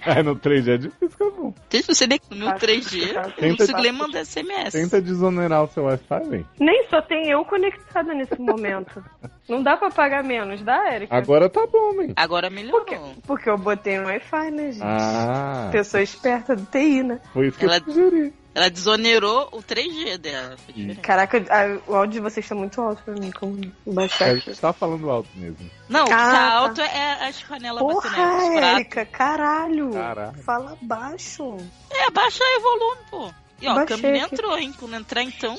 [0.06, 1.54] É, no 3G é difícil, ficar bom.
[1.70, 3.08] Gente, você nem no meu 3G.
[3.08, 4.72] Eu não Tenta- consigo nem mandar SMS.
[4.72, 6.46] Tenta desonerar o seu Wi-Fi, vem.
[6.58, 9.02] Nem só tem eu conectada nesse momento.
[9.48, 11.14] Não dá pra pagar menos, dá, Erika?
[11.16, 12.12] Agora tá bom, vem.
[12.16, 12.86] Agora melhorou.
[13.26, 14.82] Porque eu botei no Wi-Fi, né, gente?
[14.82, 17.20] Ah, Pessoa esperta do TI, né?
[17.32, 18.32] foi isso que Ela- eu sugeri.
[18.52, 20.56] Ela desonerou o 3G dela.
[21.02, 23.30] Caraca, a- o áudio de vocês tá muito alto pra mim.
[23.30, 25.70] Como A baixar gente tá falando alto mesmo.
[25.88, 26.52] Não, o que Ah, tá tá.
[26.54, 28.72] alto é as panelas batendo nos Porra.
[28.74, 29.92] Erika, caralho.
[29.92, 30.42] Caralho.
[30.42, 31.56] Fala baixo.
[31.90, 33.34] É, baixa aí o volume, pô.
[33.60, 34.34] E ó, a Baixei câmera aqui.
[34.34, 34.74] entrou, hein?
[34.80, 35.56] Quando entrar então.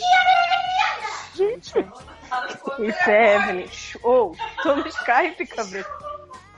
[1.35, 1.69] Gente.
[2.79, 3.67] Isso é Evelyn.
[4.03, 5.89] Ou, tô no Skype, cabeça.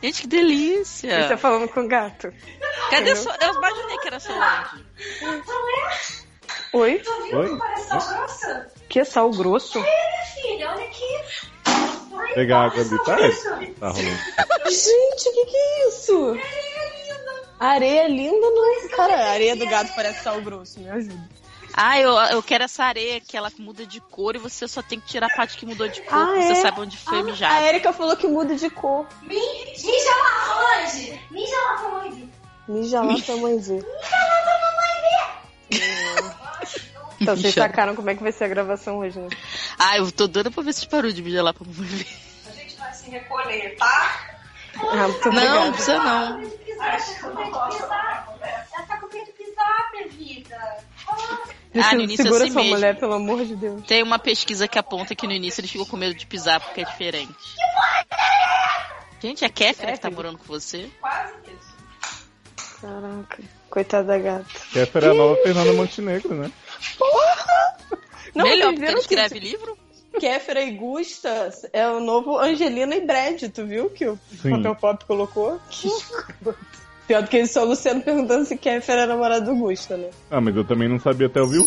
[0.02, 1.28] Gente, que delícia.
[1.28, 2.34] Você falando com o gato.
[2.90, 3.16] Cadê entendeu?
[3.18, 3.38] sua...
[3.40, 4.86] Eu imaginei que era Solange.
[6.74, 7.02] Oi?
[7.34, 7.60] Oi?
[8.90, 9.84] Que sal grosso?
[10.42, 12.34] Filha, olha aqui.
[12.34, 13.16] Pegar água ali, tá?
[13.80, 14.70] Tá rolando.
[14.70, 16.38] Gente, o que, que é isso?
[17.60, 18.90] Areia linda, não.
[18.90, 21.30] Cara, a areia do gato parece sal grosso, me ajuda.
[21.76, 25.00] Ah, eu, eu quero essa areia que ela muda de cor e você só tem
[25.00, 26.56] que tirar a parte que mudou de cor, Ah, pra você é?
[26.56, 27.66] sabe onde foi A mijado.
[27.66, 29.08] Erika falou que muda de cor.
[29.24, 31.22] Mi- Mija lá, Solange.
[31.32, 32.30] Mija lá, Solange.
[32.68, 33.84] Mija lá pra mãe ver.
[37.22, 39.30] Então, vocês sacaram como é que vai ser a gravação hoje, né?
[39.80, 42.06] Ah, eu tô doida pra ver se parou de mijar lá pra ver.
[42.48, 44.30] A gente vai se recolher, tá?
[44.76, 45.72] Ah, Não, obrigada.
[45.72, 46.42] precisa não.
[46.42, 46.58] Ela tá
[47.22, 48.28] com medo de pisar.
[48.76, 50.78] Ela tá com medo de pisar, minha vida.
[51.76, 52.76] Ah, no início é Segura assim sua mesmo.
[52.76, 53.86] mulher, pelo amor de Deus.
[53.88, 56.82] Tem uma pesquisa que aponta que no início ele ficou com medo de pisar porque
[56.82, 57.34] é diferente.
[59.22, 60.90] Gente, é Kéfera que tá morando com você?
[61.00, 61.73] Quase isso.
[62.84, 64.46] Caraca, coitada da gata.
[64.74, 66.52] Kéfera é a nova Fernanda Montenegro, né?
[68.36, 69.78] Não, Melhor, porque viram ele que escreve livro?
[70.20, 74.50] Kéfera e Gusta é o novo Angelina e Brad, tu viu que o Sim.
[74.58, 75.60] papel pop colocou?
[75.70, 75.88] Que.
[77.08, 80.10] Pior do que isso, só o Luciano perguntando se Kéfera é namorado do Gusta, né?
[80.30, 81.64] Ah, mas eu também não sabia até ouvir.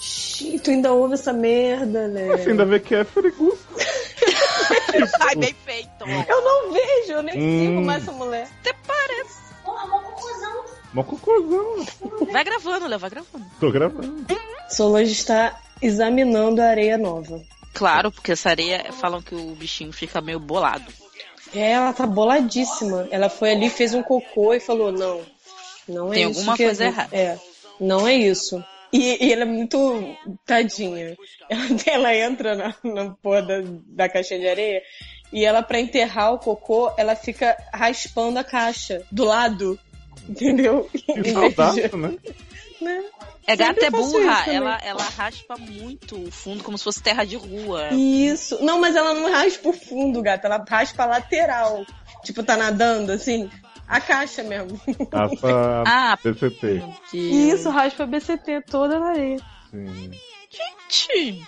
[0.00, 2.36] Xiii, tu ainda ouve essa merda, né?
[2.36, 3.58] Você ainda vê Kéfera e Gusto.
[5.20, 6.04] Ai, bem feito.
[6.28, 7.66] Eu não vejo, eu nem Hum.
[7.66, 8.48] sigo mais essa mulher.
[8.60, 9.47] Até parece.
[10.92, 11.86] Mó cocôzão.
[12.32, 13.46] Vai gravando, Léo, vai gravando.
[13.60, 14.26] Tô gravando.
[14.68, 17.42] Solange está examinando a areia nova.
[17.74, 20.90] Claro, porque essa areia falam que o bichinho fica meio bolado.
[21.54, 23.06] É, ela tá boladíssima.
[23.10, 25.20] Ela foi ali, fez um cocô e falou: não,
[25.88, 26.40] não é Tem isso.
[26.40, 27.16] alguma que coisa é, errada.
[27.16, 27.38] É,
[27.80, 28.62] não é isso.
[28.92, 30.16] E, e ela é muito
[30.46, 31.16] tadinha.
[31.48, 33.54] Ela, ela entra na, na porra da,
[33.86, 34.82] da caixinha de areia
[35.32, 39.78] e ela, pra enterrar o cocô, ela fica raspando a caixa do lado.
[40.28, 40.88] Entendeu?
[41.32, 42.16] Saudável, de- né?
[42.80, 43.04] né?
[43.46, 44.56] É gata é burra, também.
[44.56, 47.88] ela, ela raspa muito o fundo como se fosse terra de rua.
[47.92, 48.62] Isso.
[48.62, 50.46] Não, mas ela não raspa o fundo, gata.
[50.46, 51.86] Ela raspa a lateral.
[52.22, 53.48] Tipo, tá nadando, assim.
[53.88, 54.78] A caixa mesmo.
[55.10, 56.82] Raspa Ah, PCT.
[57.14, 59.38] Isso, raspa a BCT toda na areia.
[59.70, 60.10] Sim.
[60.50, 61.42] Gente.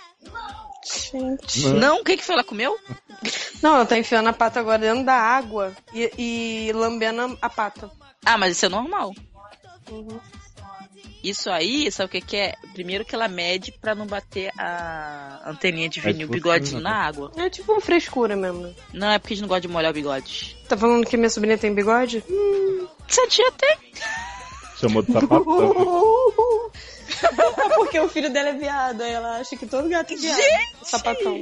[1.11, 1.67] Gente.
[1.67, 2.33] Não, o que que foi?
[2.33, 2.75] Ela comeu?
[3.61, 7.89] Não, ela tá enfiando a pata agora dentro da água e, e lambendo a pata.
[8.25, 9.13] Ah, mas isso é normal.
[11.23, 12.55] Isso aí, sabe o que, que é?
[12.73, 16.95] Primeiro que ela mede pra não bater a anteninha de vinil, tipo bigodinho assim, na
[16.95, 17.31] água.
[17.37, 18.73] É tipo uma frescura mesmo.
[18.91, 20.57] Não, é porque a gente não gosta de molhar o bigode.
[20.67, 22.23] Tá falando que minha sobrinha tem bigode?
[23.07, 23.77] Sua tia tem.
[24.77, 26.71] Chamou de sapatão.
[27.21, 30.37] É porque o filho dela é viado, aí ela acha que todo gato é viado.
[30.37, 30.75] Gente!
[30.83, 31.41] Sapatão.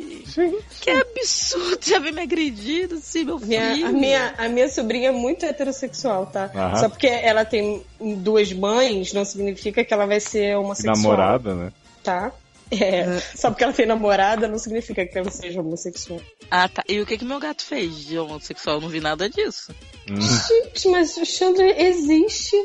[0.81, 3.87] Que absurdo, já vem me agredindo, assim, meu Minha, filho.
[3.87, 6.51] a, minha, a minha sobrinha é muito heterossexual, tá?
[6.53, 6.75] Aham.
[6.75, 10.95] Só porque ela tem duas mães, não significa que ela vai ser homossexual.
[10.95, 11.71] Namorada, né?
[12.03, 12.31] Tá?
[12.71, 13.19] É.
[13.35, 16.21] Só porque ela tem namorada não significa que ela seja homossexual.
[16.51, 16.83] Ah, tá.
[16.87, 18.75] E o que que meu gato fez de homossexual?
[18.77, 19.73] Eu não vi nada disso.
[20.09, 20.19] Hum.
[20.21, 22.55] Gente, mas o Chandler existe,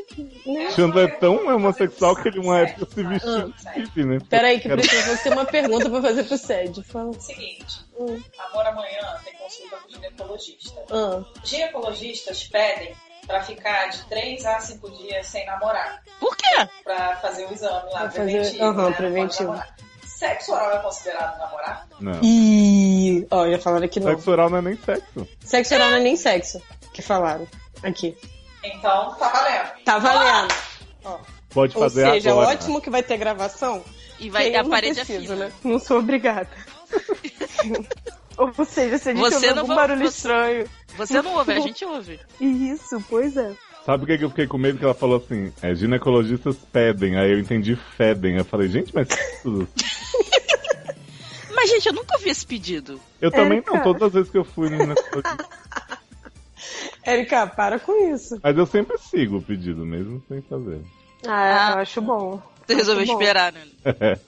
[0.45, 0.71] né?
[0.71, 4.17] Xandra é tão homossexual que ele uma época se vestiu de strip, né?
[4.29, 6.83] Peraí, que Era- precisa ter uma pergunta pra fazer pro Sed.
[6.83, 7.13] Fala.
[7.19, 8.19] Seguinte, Hum.
[8.51, 10.81] amor amanhã tem consulta com o ginecologista.
[10.91, 11.23] Ah.
[11.43, 12.93] Ginecologistas pedem
[13.27, 16.01] pra ficar de 3 a 5 dias sem namorar.
[16.19, 16.67] Por quê?
[16.83, 18.63] Pra fazer o exame lá, Pra fazer- preventivo.
[18.65, 18.95] aham, né?
[18.95, 19.63] preventivo.
[20.05, 21.87] Sexo oral é considerado namorar?
[21.99, 22.19] Não.
[22.23, 24.11] Ih, ó, já falaram aqui não.
[24.11, 25.27] Sexo oral não é nem sexo.
[25.43, 26.61] Sexo oral não é nem sexo.
[26.95, 27.45] Que falaram.
[27.83, 28.15] Aqui.
[28.63, 29.83] Então, tá valendo.
[29.83, 30.53] Tá valendo.
[31.49, 32.49] Pode Ou fazer seja, agora.
[32.49, 33.83] ótimo que vai ter gravação.
[34.19, 35.45] E vai que a parede não preciso, afina.
[35.47, 35.51] né?
[35.63, 36.47] Não sou obrigada.
[38.37, 40.69] Ou seja, se a gente Você não algum vai- barulho você- estranho.
[40.97, 42.19] Você não ouve, a gente ouve.
[42.39, 43.53] Isso, pois é.
[43.85, 44.77] Sabe por que que eu fiquei com medo?
[44.79, 47.17] Que ela falou assim, é, ginecologistas pedem.
[47.17, 48.37] Aí eu entendi fedem.
[48.37, 49.67] Eu falei, gente, mas isso-
[51.53, 52.99] Mas, gente, eu nunca ouvi esse pedido.
[53.21, 53.73] Eu também Érica.
[53.75, 55.47] não, todas as vezes que eu fui no ginecologista.
[57.03, 58.39] Érica, para com isso.
[58.41, 60.81] Mas eu sempre sigo o pedido, mesmo sem fazer.
[61.27, 62.41] Ah, eu acho bom.
[62.65, 63.13] Você resolveu bom.
[63.13, 63.61] esperar, né?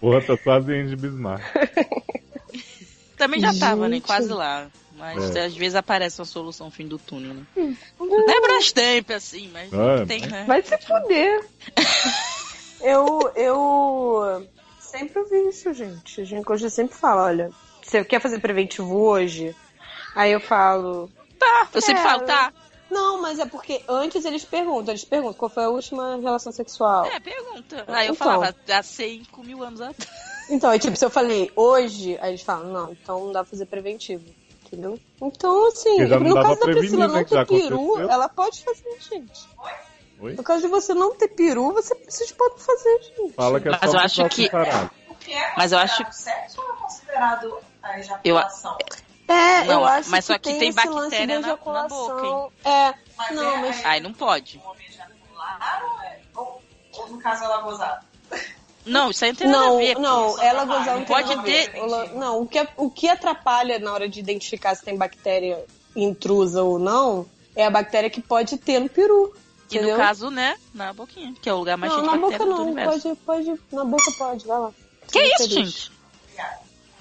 [0.00, 1.42] Porra, tá quase Andy Bismarck.
[3.16, 3.96] Também já tava, né?
[3.96, 4.06] Gente.
[4.06, 4.68] Quase lá.
[4.96, 5.46] Mas É.
[5.46, 7.76] às vezes aparece uma solução no fim do túnel, né?
[7.98, 10.04] Não é Brastemp, assim, mas É.
[10.06, 10.44] tem, né?
[10.46, 11.44] Vai se fuder.
[12.80, 14.46] eu, eu
[14.78, 16.20] sempre ouvi isso, gente.
[16.20, 17.50] A ginecologista sempre fala, olha,
[17.82, 19.54] você quer fazer preventivo hoje?
[20.14, 21.10] Aí eu falo...
[21.38, 22.52] Tá, eu sempre falo, tá.
[22.90, 27.06] Não, mas é porque antes eles perguntam, eles perguntam qual foi a última relação sexual.
[27.06, 27.84] É, pergunta.
[27.88, 28.26] Aí eu Então.
[28.26, 30.10] falava, há 5 mil anos atrás.
[30.50, 33.50] Então, é tipo, se eu falei hoje, aí eles falam, não, então não dá pra
[33.50, 34.24] fazer preventivo.
[34.66, 34.98] Entendeu?
[35.20, 39.40] Então, assim, no caso da Priscila né, não ter peru, ela pode fazer, gente.
[40.20, 40.34] Oi?
[40.34, 43.32] No caso de você não ter peru, você, vocês podem fazer, gente.
[43.34, 44.48] Fala que é Mas só eu acho que-
[45.20, 48.78] que é Mas eu acho- sexo ou é considerado a Eu, ejaculação?
[49.32, 51.88] É, Não, eu acho mas que só que tem, tem esse lance bactéria na- na
[51.88, 52.48] boca, hein?
[52.64, 53.84] É, Mas não, é, mas...
[53.86, 54.60] Aí não pode.
[54.64, 54.74] Ou,
[56.02, 56.62] é- ou,
[56.94, 58.04] ou no caso ela gozar?
[58.84, 59.98] Não, isso aí não tem nada Não, a ver.
[59.98, 60.78] não, ela trabalho.
[60.80, 64.08] gozar não Pode nada ter- Ela- Não, o que, é, o que atrapalha na hora
[64.08, 65.64] de identificar se tem bactéria
[65.94, 69.34] intrusa ou não é a bactéria que pode ter no peru.
[69.70, 69.96] E entendeu?
[69.96, 72.44] no caso, né, na boquinha, que é o lugar mais não, cheio de na boca
[72.44, 74.70] não, pode, pode, na boca pode, vai lá.
[75.10, 75.70] Que Seja isso, feliz.
[75.70, 75.92] gente?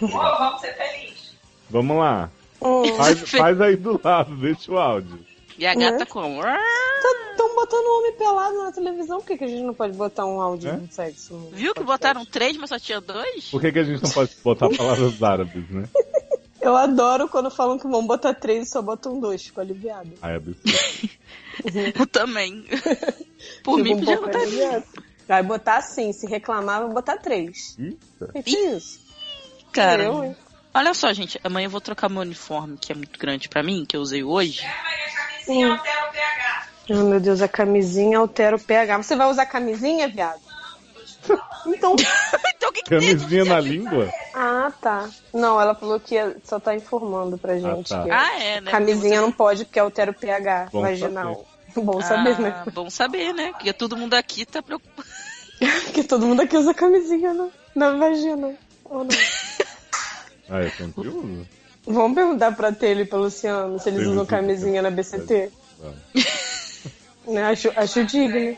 [0.03, 1.30] Ô, vamos ser felizes.
[1.71, 2.29] Vamos lá.
[2.61, 2.95] Hum.
[2.95, 5.19] Faz, faz aí do lado, deixa o áudio.
[5.57, 6.41] E a gata como?
[6.41, 10.25] Estão botando um homem pelado na televisão, por que, que a gente não pode botar
[10.25, 10.75] um áudio É?
[10.75, 11.35] de sexo?
[11.51, 11.85] Viu que podcast?
[11.85, 13.49] botaram três, mas só tinha dois?
[13.49, 15.87] Por que, que a gente não pode botar palavras árabes, né?
[16.61, 20.11] Eu adoro quando falam que vão botar três e só botam dois, fico aliviado.
[20.21, 20.59] Ai, absurdo.
[21.99, 22.63] Eu também.
[23.63, 24.83] Por Fico mim, um podia botar aliviado.
[25.27, 27.77] Vai botar assim, se reclamar, vai botar três.
[28.33, 28.99] É que isso?
[29.71, 30.35] Cara, Eu, hein?
[30.73, 31.39] Olha só, gente.
[31.43, 34.23] Amanhã eu vou trocar meu uniforme, que é muito grande pra mim, que eu usei
[34.23, 34.65] hoje.
[35.43, 35.63] Sim.
[35.63, 36.67] altera o pH.
[36.89, 38.97] Ai, meu Deus, a camisinha altera o pH.
[38.97, 40.39] Você vai usar camisinha, viado?
[41.67, 41.95] Então.
[42.55, 42.89] então o que, que?
[42.89, 44.11] Camisinha na língua?
[44.33, 45.09] Ah, tá.
[45.33, 47.89] Não, ela falou que só tá informando pra gente.
[47.89, 48.03] tá.
[48.03, 48.71] que Ah, é, né?
[48.71, 51.45] Camisinha não pode porque altera o pH Bom vaginal.
[51.75, 52.63] Bom saber, né?
[52.67, 53.53] Ah, bom saber, né?
[53.53, 55.07] Porque todo mundo aqui tá preocupado.
[55.85, 58.55] Porque todo mundo aqui usa camisinha na, na vagina.
[58.83, 59.09] Ou não?
[60.51, 61.47] Ah, eu uso.
[61.87, 65.51] Vamos perguntar pra Taylor e pra Luciano se eles Sim, usam camisinha na BCT.
[65.79, 65.97] Vamos.
[67.27, 67.43] Né?
[67.43, 68.57] Acho, acho digno.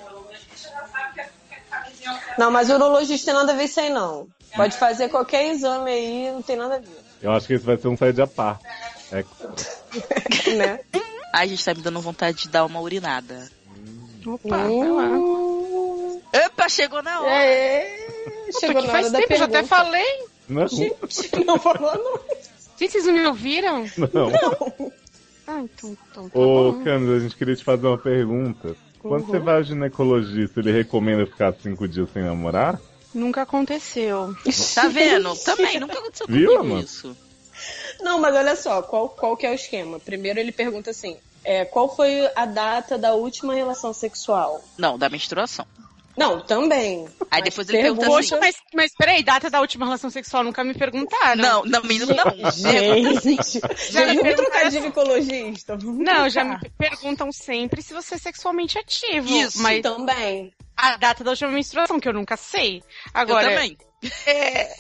[2.38, 4.26] Não, mas o urologista tem nada a ver isso aí, não.
[4.56, 6.88] Pode fazer qualquer exame aí, não tem nada a ver.
[7.22, 8.66] Eu acho que esse vai ser um side à parte.
[9.12, 9.24] É,
[10.56, 10.80] né?
[11.34, 13.50] Ai, gente, tá me dando vontade de dar uma urinada.
[14.26, 15.10] Opa, vai lá.
[16.48, 17.44] Opa, chegou na hora.
[17.44, 17.98] É,
[18.60, 19.76] chegou na faz hora da tempo, eu já até pergunta.
[19.76, 20.24] falei.
[20.48, 22.20] Não, Gente, não falou não.
[22.80, 23.86] Gente, vocês não me ouviram?
[24.14, 24.92] não.
[25.46, 26.80] Ah, então, então tá Ô.
[26.84, 28.76] Cândida, a gente queria te fazer uma pergunta.
[29.00, 29.28] Quando Uhum.
[29.28, 32.80] você vai ao ginecologista, ele recomenda ficar cinco dias sem namorar?
[33.14, 34.34] Nunca aconteceu.
[34.74, 35.36] Tá vendo?
[35.44, 36.82] Também, nunca aconteceu Viu, comigo mano?
[36.84, 37.16] isso.
[38.02, 40.00] Não, mas olha só, qual, qual que é o esquema?
[40.00, 44.64] Primeiro ele pergunta assim, é, qual foi a data da última relação sexual?
[44.78, 45.66] Não, da menstruação.
[46.16, 47.08] Não, também.
[47.32, 48.16] Aí depois ele pergunta- assim.
[48.16, 51.42] Poxa, mas, mas peraí, data da última relação sexual nunca me perguntaram.
[51.42, 52.52] Não, não, menino não.
[52.52, 53.60] Gente,
[53.92, 54.80] Já me perguntaram trocar de assim.
[54.82, 55.78] ginecologista.
[55.82, 59.28] Não, já me perguntam sempre se você é sexualmente ativo.
[59.36, 60.52] Isso, mas também.
[60.78, 62.84] A data da última menstruação, que eu nunca sei.
[63.14, 63.78] Agora, Eu também.
[64.28, 64.74] é,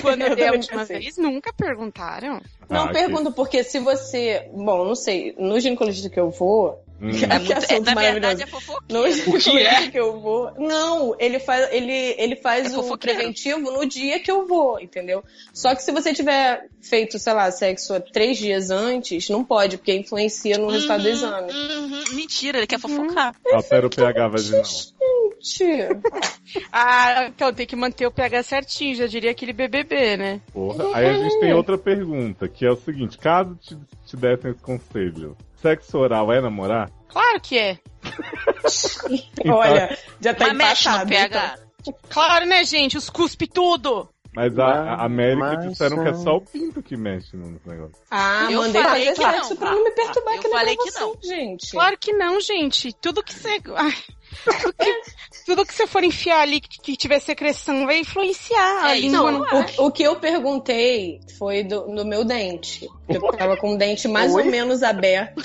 [0.00, 2.40] quando Eu dei a última vez, nunca perguntaram.
[2.68, 4.48] Não Ah, pergunto, porque se você.
[4.52, 5.34] Bom, não sei.
[5.38, 6.84] No ginecologista que eu vou.
[7.00, 7.08] Hum.
[7.10, 8.12] É que muito- é, assunto na maravilhoso.
[8.12, 9.02] verdade, é fofoqueiro.
[9.26, 9.90] No O que é?
[9.90, 10.52] que eu vou.
[10.58, 15.24] Não, ele faz, ele, ele faz É o preventivo no dia que eu vou, entendeu?
[15.54, 19.78] Só que se você tiver feito, sei lá, sexo há três dias antes, não pode,
[19.78, 21.52] porque influencia no resultado do exame.
[21.52, 23.34] Uhum, mentira, ele quer fofocar.
[23.52, 24.64] Altera o pH vaginal.
[24.64, 24.90] Gente.
[26.72, 30.40] Ah, então tem que manter o pH certinho, já diria aquele BBB, né?
[30.52, 30.96] Porra.
[30.96, 34.60] Aí a gente tem outra pergunta, que é o seguinte: caso te, te dessem esse
[34.60, 36.90] conselho, sexo oral é namorar?
[37.08, 37.78] Claro que é.
[39.50, 41.08] Olha, já tá Mas mexe no empatado.
[41.10, 41.54] pH.
[41.80, 41.94] então.
[42.10, 42.96] Claro, né, gente?
[42.96, 44.08] Os cuspe tudo.
[44.32, 47.98] Mas a, a América Mas, disseram que é só o pinto que mexe nos negócios.
[48.10, 49.56] Ah, Eu mandei falei que não.
[49.56, 51.70] pra não me perturbar Eu na falei que gravação, gente.
[51.72, 52.92] Claro que não, gente.
[52.92, 53.58] Tudo que você.
[53.74, 53.94] Ai,
[54.44, 55.02] tudo, que,
[55.46, 58.84] tudo que você for enfiar ali que, que tiver secreção vai influenciar.
[58.84, 62.88] a É, língua Não, não o, o que eu perguntei foi do, do meu dente.
[63.08, 64.44] Eu tava com o dente mais Oi?
[64.44, 65.42] ou menos aberto.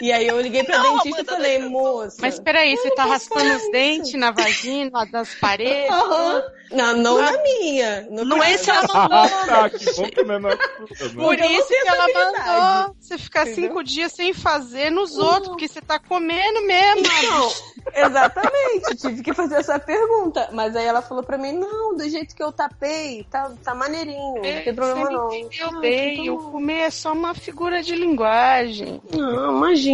[0.00, 2.16] E aí eu liguei pra dentista e falei, moça.
[2.20, 5.90] Mas peraí, você eu tá não raspando os dentes na vagina, nas paredes?
[5.90, 6.42] Aham.
[6.72, 8.06] Não, não na minha.
[8.10, 9.18] no Não é isso ela mandou.
[9.18, 10.56] Ah, que bom que não é?
[10.56, 13.68] Por eu não isso que ela mandou você ficar Entendeu?
[13.68, 17.02] cinco dias sem fazer nos outros, porque você tá comendo mesmo.
[17.02, 17.50] Não,
[17.92, 18.96] exatamente.
[18.96, 20.48] Tive que fazer essa pergunta.
[20.52, 24.34] Mas aí ela falou pra mim, não, do jeito que eu tapei, tá, tá maneirinho.
[24.36, 25.28] Não tem problema não.
[25.32, 29.02] Eu bem, o comer é só uma figura de linguagem.
[29.12, 29.89] Não, imagina.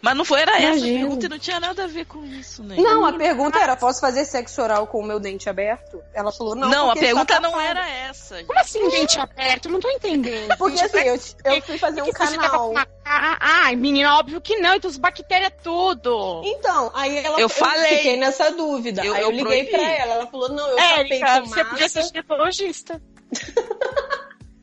[0.00, 2.62] Mas não foi, era essa a pergunta e não tinha nada a ver com isso,
[2.62, 2.76] né?
[2.78, 6.00] Não, a pergunta era, posso fazer sexo oral com o meu dente aberto?
[6.14, 6.68] Ela falou, não.
[6.68, 7.68] Não, a pergunta está não tapado.
[7.68, 8.36] era essa.
[8.36, 8.46] gente.
[8.46, 9.68] Como assim, dente aberto?
[9.68, 10.54] Não tô entendendo.
[10.58, 11.18] Porque assim, eu,
[11.54, 12.60] eu fui fazer um tava canal.
[12.66, 14.74] com uma- Ah, ai, menina, óbvio que não.
[14.74, 16.42] Então, as bactérias tudo.
[16.44, 17.96] Então, aí ela Eu falei.
[17.96, 19.04] fiquei nessa dúvida.
[19.04, 19.70] Eu- aí eu, eu liguei proibi.
[19.70, 23.02] pra ela, ela falou, não, eu tapei Érica, com você podia ser ginecologista.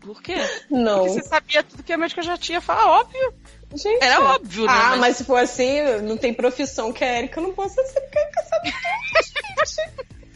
[0.02, 0.38] Por quê?
[0.72, 1.00] Não.
[1.06, 2.88] Porque você sabia tudo que a médica já tinha falado.
[2.88, 3.34] Óbvio.
[3.76, 4.72] Gente, Era óbvio, né?
[4.74, 5.18] Ah, Mas- mas...
[5.18, 8.44] se for assim, não tem profissão que a Erika não possa ser, porque a Erika
[8.46, 8.74] sabe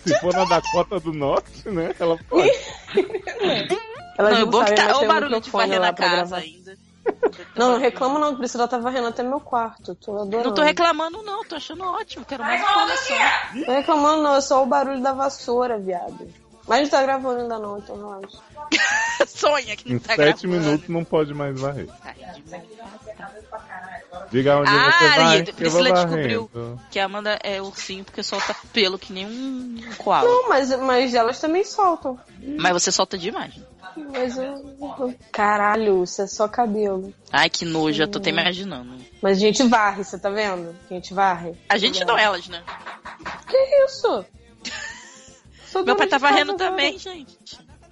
[0.06, 1.96] Se for na Dakota do Norte, né?
[2.00, 2.52] Ela pode.
[4.18, 4.98] Ela não, é bom que sabe tá.
[4.98, 6.38] Olha o barulho de varrer na pra casa gravar.
[6.38, 6.78] ainda.
[7.58, 9.96] Não, não reclama não, que Priscila tá varrendo até meu quarto.
[9.96, 10.50] Tô adorando.
[10.50, 11.44] Não tô reclamando, não.
[11.44, 12.24] Tô achando ótimo.
[12.26, 13.18] Quero mais informação.
[13.66, 16.32] Tô reclamando não, é só o barulho da vassoura, viado.
[16.68, 18.38] Mas não tá gravando ainda não, então relaxa.
[19.28, 20.66] Sonha que não Em tá sete gravando.
[20.66, 21.90] minutos não pode mais varrer.
[24.34, 25.42] Diga onde Ah, você vai.
[25.42, 26.52] eu vou Priscila descobriu
[26.90, 30.28] que a Amanda é ursinho porque solta pelo que nem um koala.
[30.28, 32.20] Não, mas, mas elas também soltam.
[32.58, 33.54] Mas você solta demais.
[34.12, 35.14] Mas eu...
[35.32, 37.14] Caralho, isso é só cabelo.
[37.32, 38.96] Ai, que nojo, já tô até imaginando.
[39.22, 40.76] Mas a gente varre, você tá vendo?
[40.90, 41.54] A gente varre.
[41.70, 42.64] A gente não, elas, né?
[43.48, 44.26] Que isso?
[45.86, 46.72] Meu pai tá varrendo agora.
[46.72, 47.38] também, gente.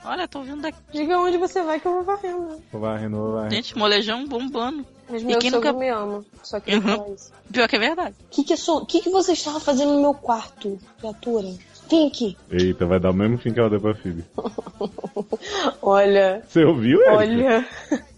[0.04, 0.78] Olha, tô ouvindo daqui.
[0.92, 2.62] Diga onde você vai que eu vou varrendo.
[2.72, 3.54] Vou varrendo, vou varrendo.
[3.56, 4.86] Gente, molejão bombando.
[5.10, 6.26] Mas E meu quem sogro nunca- me ama.
[6.42, 6.82] Só que Uhum.
[6.82, 7.32] não fala isso.
[7.52, 8.16] Pior que é verdade.
[8.20, 8.86] O que que, so...
[8.86, 11.50] que que você estava fazendo no meu quarto, criatura?
[11.90, 12.38] Vem aqui.
[12.50, 14.26] Eita, vai dar o mesmo fim que ela deu pra filha.
[15.82, 17.18] Olha, Você ouviu, Erika?
[17.18, 17.68] olha.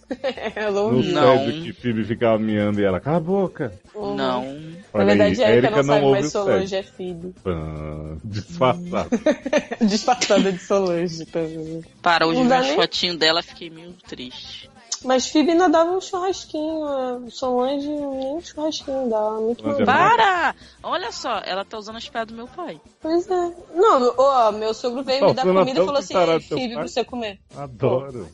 [0.55, 1.13] Ela No ouviu.
[1.13, 1.37] Não.
[1.45, 3.73] SED que Phoebe ficava miando e ela, cala a boca.
[3.95, 4.15] Uhum.
[4.15, 4.43] Não.
[4.43, 7.33] Na Olha verdade, aí, a Erika não, sabe ouve mais Solange, é Phoebe.
[7.43, 9.09] Pã, disfarçado.
[9.81, 11.81] Disfarçada de Solange também.
[12.01, 14.69] Para hoje Não as nem- fotinhos dela, fiquei meio triste.
[15.05, 16.85] Mas Phoebe ainda dava um churrasquinho.
[16.85, 19.41] a Solange nem um churrasquinho dava.
[19.41, 19.83] Muito Mas é.
[19.85, 20.55] Para!
[20.81, 22.79] Olha só, ela tá usando as pedras do meu pai.
[23.01, 23.51] Pois é.
[23.75, 26.13] Não, ó, meu sogro veio me dar comida e falou assim,
[26.47, 27.37] Phoebe, pra você comer.
[27.57, 28.29] Adoro.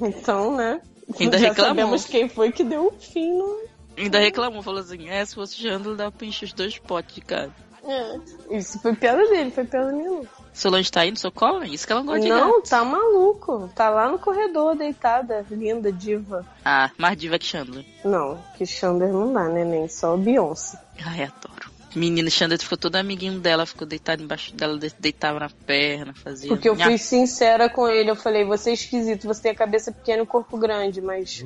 [0.00, 0.80] Então, né?
[1.18, 1.68] Ainda Já reclamou.
[1.76, 3.60] sabemos quem foi que deu o fim no...
[3.96, 7.20] Ainda reclamou, falou assim: é, se fosse Jandro, dava pra encher os dois potes de
[7.20, 7.52] casa.
[7.84, 8.18] É.
[8.56, 10.08] Isso foi piada dele, foi piada minha.
[10.08, 10.26] não.
[10.52, 11.64] Solange tá aí no seu colo?
[11.64, 13.70] Isso que ela não gosta de Não, tá maluco.
[13.74, 16.44] Tá lá no corredor, deitada, linda, diva.
[16.64, 17.84] Ah, mais diva que Chandler.
[18.04, 19.64] Não, que Xander não dá, né?
[19.64, 20.78] Nem só Beyoncé.
[21.04, 21.69] Ai, adoro.
[21.94, 26.48] Menina, Chandler ficou todo amiguinho dela, ficou deitado embaixo dela, de- deitava na perna, fazia.
[26.48, 29.90] Porque eu fui sincera com ele, eu falei, você é esquisito, você tem a cabeça
[29.90, 31.44] pequena e o corpo grande, mas.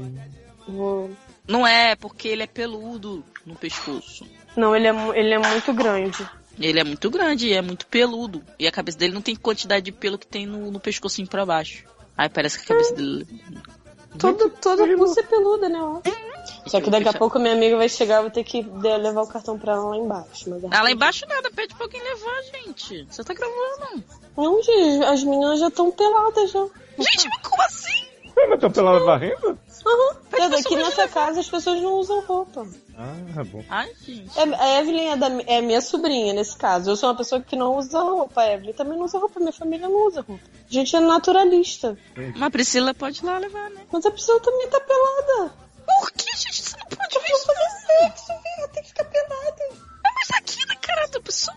[0.69, 1.11] Vou-
[1.49, 4.27] Não é, porque ele é peludo no pescoço.
[4.57, 6.29] Não, ele é, ele é muito grande.
[6.61, 8.43] Ele é muito grande e é muito peludo.
[8.59, 11.45] E a cabeça dele não tem quantidade de pelo que tem no, no pescocinho pra
[11.45, 11.85] baixo.
[12.17, 13.27] Aí parece que a cabeça dele.
[14.19, 15.79] Todo, toda pulsa é peluda, né?
[15.81, 16.01] ó.
[16.67, 19.27] Só que daqui a pouco minha amiga vai chegar, eu vou ter que levar o
[19.27, 20.49] cartão pra ela lá embaixo.
[20.49, 23.07] Mas Ah, lá embaixo nada, pede pra alguém levar, gente.
[23.11, 24.05] Você tá gravando.
[24.37, 26.65] Não, gente, as meninas já estão peladas já.
[26.99, 28.05] Gente, mas como assim?
[28.39, 29.59] Ainda tá pelada varrendo?
[29.87, 30.17] Aham.
[30.31, 32.67] Pede É, Daqui nessa casa as pessoas não usam roupa.
[32.97, 33.65] Ah, bom.
[33.69, 34.39] Ai, gente.
[34.39, 36.91] É, a Evelyn é, da, é minha sobrinha nesse caso.
[36.91, 38.41] Eu sou uma pessoa que não usa roupa.
[38.41, 39.41] A Evelyn também não usa roupa.
[39.41, 40.43] Minha família não usa roupa.
[40.69, 41.99] A gente é naturalista.
[42.17, 43.83] Mas a Priscila pode ir lá levar, né?
[43.93, 45.53] Mas a Priscila também tá pelada.
[45.85, 46.63] Por que, gente?
[46.63, 47.47] Você não pode ver isso.
[47.47, 49.65] fazer sexo, ela tem que ficar pelada.
[50.07, 51.57] Ah, mas aqui na cara da pessoa.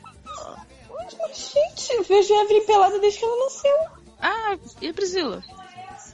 [0.89, 3.77] Mas, gente, eu vejo a Evelyn pelada desde que ela nasceu.
[4.19, 5.43] Ah, e a Priscila?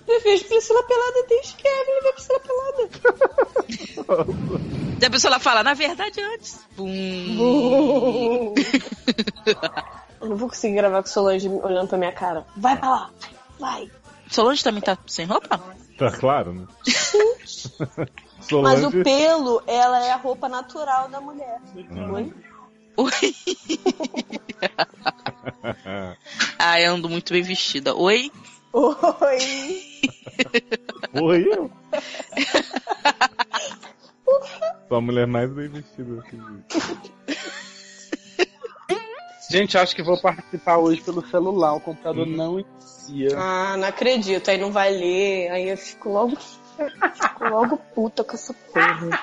[0.08, 2.90] Eu vejo Priscila pelada desde que a Evelyn vê Priscila pelada.
[5.02, 6.60] E a pessoa fala, na verdade, antes.
[6.76, 7.36] Bum.
[7.38, 8.54] Bum.
[10.22, 12.46] Eu não vou conseguir gravar com Solange olhando pra minha cara.
[12.56, 13.10] Vai pra lá,
[13.60, 13.92] vai.
[14.30, 15.60] Solange também tá sem roupa?
[15.98, 16.66] Tá claro, né?
[18.08, 18.86] Mas Solange.
[18.86, 21.60] o pelo, ela é a roupa natural da mulher.
[22.14, 22.34] Oi?
[22.96, 23.36] Oi.
[26.58, 27.94] ah, eu ando muito bem vestida.
[27.96, 28.32] Oi?
[28.74, 29.93] Oi.
[31.22, 31.72] Oi, eu.
[34.88, 36.64] Sou a mulher mais bem vestida desse vídeo.
[39.50, 41.76] Gente, acho que vou participar hoje pelo celular.
[41.76, 43.38] O computador não inicia.
[43.38, 44.50] Ah, não acredito.
[44.50, 45.50] Aí não vai ler.
[45.52, 46.36] Aí eu fico logo.
[46.36, 49.20] Fico logo puta com essa porra.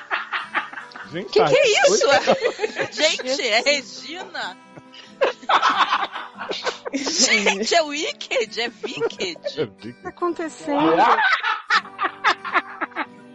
[1.10, 2.06] Gente, Que que é isso?
[2.92, 4.56] Gente, é Regina.
[6.92, 9.60] Gente, é Wicked, é Wicked.
[9.60, 10.96] É O que tá acontecendo?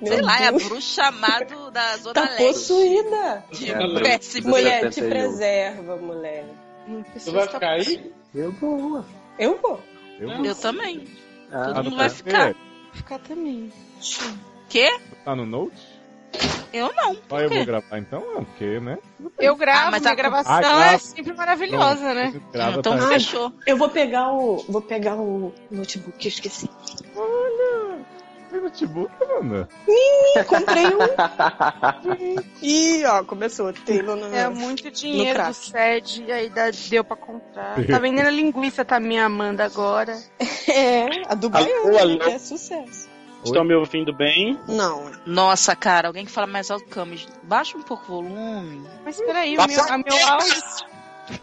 [0.06, 2.38] Sei Meu lá, é a bruxa amado da Zona Tá Leste.
[2.46, 3.46] possuída.
[3.52, 4.50] De É péssimo.
[4.50, 5.10] Mulher, te 71.
[5.10, 6.46] preserva, mulher.
[7.24, 8.14] Tu vai ficar aí?
[8.34, 9.04] Eu vou.
[9.40, 9.82] Eu vou.
[10.20, 11.08] Eu, Eu também.
[11.52, 12.50] Ah, Todo Ah, mundo vai tá- ficar.
[12.52, 12.56] É,
[12.94, 13.72] Ficar também.
[14.70, 15.00] Quê?
[15.26, 15.76] Tá no Note?
[16.76, 17.16] Eu não.
[17.30, 18.22] Só eu vou gravar então?
[18.36, 18.98] Porque, né?
[19.40, 20.86] Eu gravo, Ah, mas minha a- gravação Ah, grava.
[20.94, 22.34] é sempre maravilhosa, né?
[22.52, 23.08] Grava, Então tá...
[23.08, 23.54] fechou.
[23.66, 24.58] Eu vou pegar o.
[24.68, 26.70] Vou pegar o notebook, eu esqueci.
[28.52, 29.68] Tem notebook, Amanda?
[29.88, 31.00] Ih, comprei um.
[32.62, 33.74] Ih, ó, começou.
[33.74, 35.54] Taylor no É muito dinheiro do.
[35.54, 37.76] SED e aí dá- deu pra comprar.
[37.86, 40.18] Tá vendendo a linguiça, tá me amando agora.
[40.68, 43.08] É, a do Baiano, que é sucesso.
[43.46, 44.60] Estão me ouvindo bem?
[44.68, 45.12] Não.
[45.26, 48.86] Nossa, cara, alguém que fala mais alto, Camis, baixa um pouco o volume.
[49.04, 50.64] Mas peraí, o meu, a meu áudio.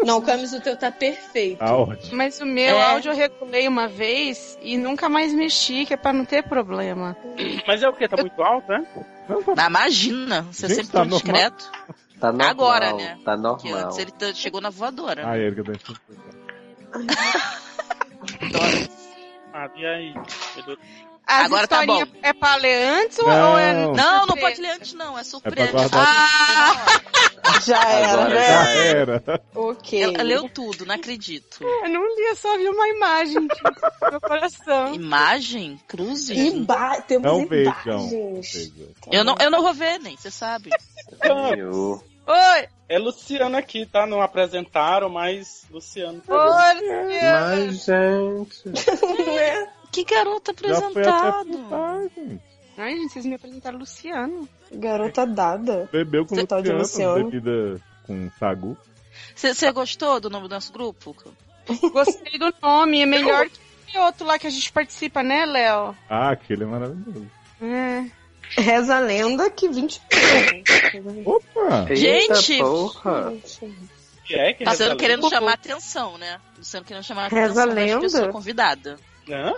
[0.04, 1.58] Não, o Camis, o teu tá perfeito.
[1.58, 2.16] Tá ótimo.
[2.16, 2.82] Mas o meu É.
[2.92, 7.16] áudio eu regulei uma vez e nunca mais mexi, que é pra não ter problema.
[7.66, 8.06] Mas é o que?
[8.08, 8.86] Tá muito alto, né?
[9.56, 11.20] Ah, imagina, você Gente, sempre tá tão normal.
[11.20, 11.70] discreto.
[12.20, 12.48] Tá normal.
[12.50, 13.18] Agora, né?
[13.24, 13.86] Tá Que normal.
[13.86, 15.28] antes ele tá- chegou na voadora.
[15.28, 15.94] Ah, Erika, deixa
[19.54, 20.14] Ah, e aí?
[21.26, 22.18] As Agora tá historinhas bom.
[22.22, 23.52] é pra ler antes ou- Não.
[23.52, 23.72] ou é.
[23.74, 24.40] Não, não surpresa?
[24.40, 25.16] pode ler antes, não.
[25.16, 25.70] É É surpresa.
[25.72, 26.06] guardar.
[27.44, 28.46] Ah, Já era, Agora né?
[28.46, 29.42] Já era.
[29.54, 30.02] Ok.
[30.02, 31.58] ela leu tudo, não acredito.
[31.62, 34.94] Eu não li, eu só vi uma imagem no meu coração.
[34.94, 35.80] Imagem?
[35.86, 36.36] Cruzes?
[36.36, 38.10] Iba temos Não imagens.
[38.52, 38.90] Vejam.
[39.12, 40.70] Eu não, eu não vou ver, nem, você sabe.
[41.56, 42.68] Eu- Oi!
[42.88, 44.06] É Luciano aqui, tá?
[44.06, 46.20] Não apresentaram, mas Luciano.
[46.20, 47.48] tá Oi, Luciano!
[47.48, 48.62] Mas, gente.
[49.34, 49.68] Né?
[49.92, 51.48] Que até apresentado.
[52.16, 52.40] gente.
[52.78, 54.48] Ai, gente, vocês me apresentaram Luciano.
[54.72, 55.88] Garota dada.
[55.92, 57.30] Bebeu com Tal de Luciano, Luciano.
[57.30, 58.76] bebida com sagu.
[59.36, 61.14] Você gostou do nome do nosso grupo?
[61.92, 63.46] Gostei do nome, é melhor
[63.86, 65.94] que outro lá que a gente participa, né, Léo?
[66.08, 67.30] Ah, aquele é maravilhoso.
[67.60, 68.04] É.
[68.58, 70.00] Reza a lenda que 20
[71.24, 71.86] Opa!
[71.88, 71.94] Eita,
[72.34, 72.58] Gente!
[72.58, 73.32] porra.
[74.24, 75.36] Que é que Luciano reza querendo lenda?
[75.36, 76.40] chamar atenção, né?
[76.58, 78.00] Luciano querendo chamar Reza atenção das lenda?
[78.00, 79.00] pessoas convidadas.
[79.28, 79.54] Hã?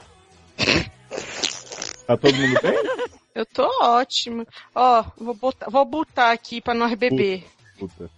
[2.06, 2.74] Tá todo mundo bem?
[3.34, 4.46] Eu tô ótima.
[4.74, 7.44] Ó, vou botar, vou botar aqui pra nós beber.
[7.78, 8.08] Puta.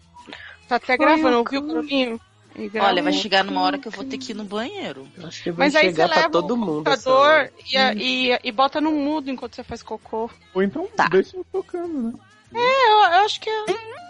[0.68, 2.20] Tá até gravando, ouviu?
[2.54, 2.90] Ele gravou.
[2.90, 5.08] Olha, vai chegar numa hora que eu vou ter que ir no banheiro.
[5.24, 6.84] Acho que vai Mas aí você chegar pra leva todo o mundo.
[6.84, 10.28] computador e, a- e, e bota no mudo enquanto você faz cocô.
[10.52, 11.08] Ou então Tá.
[11.08, 12.12] deixa eu tocando, né?
[12.54, 12.58] É,
[12.92, 13.64] eu, eu acho que é.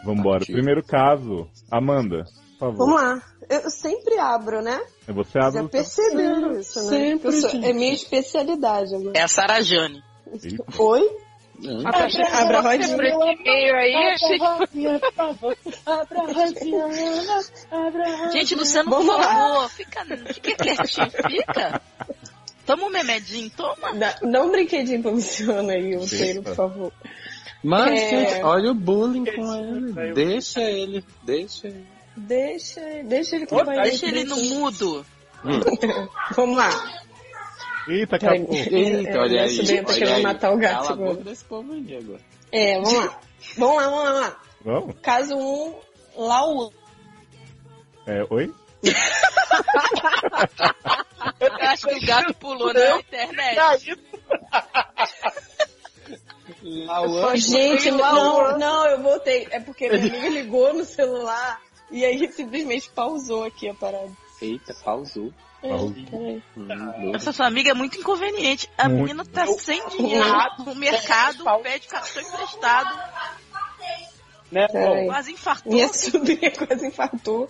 [0.05, 0.45] Vambora.
[0.45, 1.49] Primeiro caso.
[1.71, 2.25] Amanda,
[2.59, 2.77] por favor.
[2.79, 3.23] Vamos lá.
[3.49, 4.81] Eu sempre abro, né?
[5.07, 5.63] É Você abre Já
[6.61, 6.89] isso, né?
[6.89, 9.13] Sempre, sou- é minha especialidade agora.
[9.15, 9.29] É a
[9.63, 10.03] Jane.
[10.41, 10.57] seu...
[10.79, 11.17] Oi?
[11.87, 12.07] Abra,
[12.43, 12.97] abra a rodinha.
[13.77, 14.45] Aí, achei que
[18.33, 19.23] Gente, Luciano, por Vamos lá.
[19.33, 21.81] favor, fica, fica quietinho, fica.
[22.67, 23.95] Toma um memedinho, toma.
[23.95, 26.93] Dá- Dá um brinquedinho pra Luciano aí, o Taylor, por favor.
[27.63, 28.09] Mas, É.
[28.11, 30.13] gente, olha o bullying com ele.
[30.13, 31.05] Deixa ele.
[31.25, 31.87] Deixa ele.
[32.17, 35.05] Deixa, deixa ele com o pai Deixa ele no mudo.
[36.35, 36.71] Vamos lá.
[37.89, 38.49] Eita, acabou.
[38.55, 39.51] Eita, olha aí.
[39.51, 40.23] sobrinha tá olha querendo aí.
[40.23, 41.17] matar o gato Cala agora.
[41.17, 42.21] desse povo aí agora.
[42.51, 43.21] É, vamos lá.
[43.57, 44.41] Vamos lá, vamos lá, vamos lá.
[44.65, 44.97] Vamos?
[45.03, 45.75] Caso 1, um,
[46.17, 46.73] Lau.
[48.07, 48.53] É, oi?
[51.41, 53.57] Eu acho que o gato pulou na internet.
[57.37, 58.15] Gente, Lau.
[58.15, 59.47] não, não, eu voltei.
[59.51, 64.11] É porque minha amiga ligou no celular e aí simplesmente pausou aqui a parada.
[64.41, 65.33] Eita, pausou.
[65.63, 65.73] É.
[65.73, 66.41] Hum,
[67.15, 68.69] Essa sua amiga é muito inconveniente.
[68.77, 69.03] A Muito.
[69.03, 70.25] menina tá sem dinheiro
[70.65, 72.95] no mercado, pede cartão emprestado,
[74.53, 74.67] Né,
[75.07, 75.73] quase infartou.
[75.73, 77.49] Minha sobrinha quase infartou.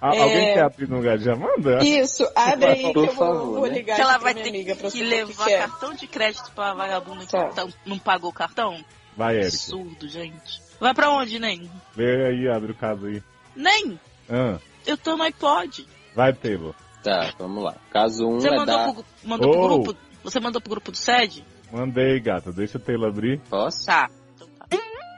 [0.00, 0.22] A- É.
[0.22, 1.80] Alguém quer abrir no lugar de Amanda?
[1.84, 3.74] Isso, abre aí que eu vou, favor, vou né?
[3.74, 5.58] ligar Que ela vai ter amiga que levar que é.
[5.58, 7.48] cartão de crédito pra vagabunda que Tá.
[7.48, 8.82] tá- não pagou o cartão.
[9.16, 9.48] Vai, Eric.
[9.48, 10.62] Absurdo, gente.
[10.80, 11.68] Vai pra onde, Nem?
[11.96, 13.20] Vê aí, abre o caso aí.
[13.58, 13.98] Nem!
[14.30, 15.86] Ah, Eu tô no iPod.
[16.14, 16.74] vai, Taylor.
[17.02, 17.76] Tá, vamos lá.
[17.90, 18.92] Caso 1 um Você é mandou, da...
[18.92, 19.82] pro, mandou pro Oh.
[19.82, 20.00] grupo?
[20.24, 21.44] Você mandou pro grupo do SED?
[21.72, 22.52] Mandei, gata.
[22.52, 23.40] Deixa o Taylor abrir.
[23.50, 23.84] Posso?
[23.86, 24.08] Tá.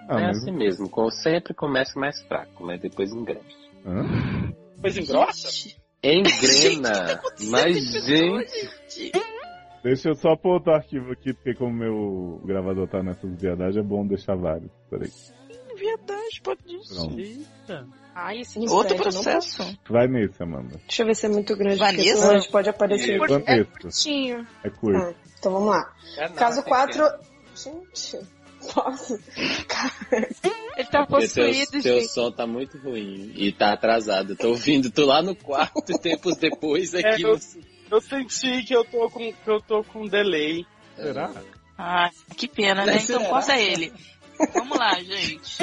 [0.09, 0.39] Ah, é mas...
[0.39, 0.89] assim mesmo.
[0.89, 3.41] com- Sempre começa mais fraco, mas depois engrena.
[3.86, 4.52] Hã?
[4.77, 5.49] Depois engrossa?
[6.02, 7.20] Engrena!
[7.51, 9.12] mas, gente...
[9.83, 13.83] Deixa eu só pôr o arquivo aqui, porque como meu gravador tá nessas viadagens, é
[13.83, 14.70] bom deixar vários.
[14.91, 15.10] Peraí.
[15.75, 16.94] Verdade, pode disso.
[16.94, 17.19] Pronto.
[17.19, 17.86] Eita.
[18.14, 19.78] Ai, esse Outro não processo.
[19.89, 20.80] Vai nesse, Amanda.
[20.86, 22.30] Deixa eu ver se é muito grande, Vanessa?
[22.30, 23.18] a gente pode aparecer.
[23.18, 23.80] Quanto É texto?
[23.82, 24.47] curtinho.
[24.64, 24.98] É curto.
[24.98, 25.92] Ah, então vamos lá.
[26.16, 27.05] É nada, Caso tem 4.
[27.55, 28.18] Gente,
[28.74, 29.18] posso?
[30.76, 32.08] Ele tá teu, possuído, teu gente.
[32.08, 34.32] som tá muito ruim e tá atrasado.
[34.32, 37.40] Eu tô ouvindo, tô lá no quarto tempos depois É, aqui eu, no...
[37.90, 40.66] eu senti que eu tô com, que eu tô com delay.
[40.97, 41.30] Será?
[41.78, 42.97] Ah, que pena, né?
[42.97, 43.28] Então será?
[43.30, 43.92] corta ele.
[44.55, 45.58] Vamos lá, gente.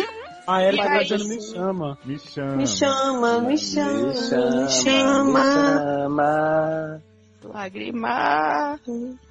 [0.47, 1.97] A Erika Vai, tá dizendo me chama.
[2.05, 2.55] Me chama.
[2.55, 5.43] Me chama, me chama, Me chama, me chama.
[5.43, 7.01] chama.
[7.43, 8.79] Lágrima.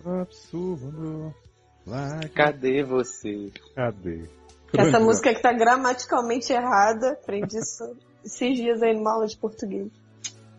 [0.05, 1.35] Absurdo.
[1.87, 3.51] Lá, Cadê você?
[3.75, 4.29] cadê?
[4.77, 7.13] Essa música que tá gramaticalmente errada.
[7.13, 9.89] Aprendi isso esses dias aí numa aula de português.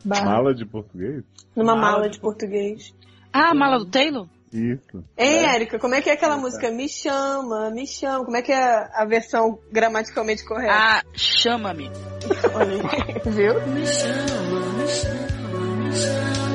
[0.04, 0.24] Bah.
[0.24, 1.24] Mala de português?
[1.56, 2.96] Numa Mala mala de de português.
[3.34, 4.28] Ah, a mala do Taylor?
[4.58, 5.04] Isso.
[5.18, 5.56] Hein, É.
[5.56, 6.72] Érica, como é que é aquela música?
[6.72, 8.26] Me chama, me chama.
[8.26, 10.74] Como é que é a versão gramaticalmente correta?
[10.74, 11.92] Ah, chama-me.
[12.54, 13.54] Olha aí, viu?
[13.86, 16.47] Já acabou, Jéssica?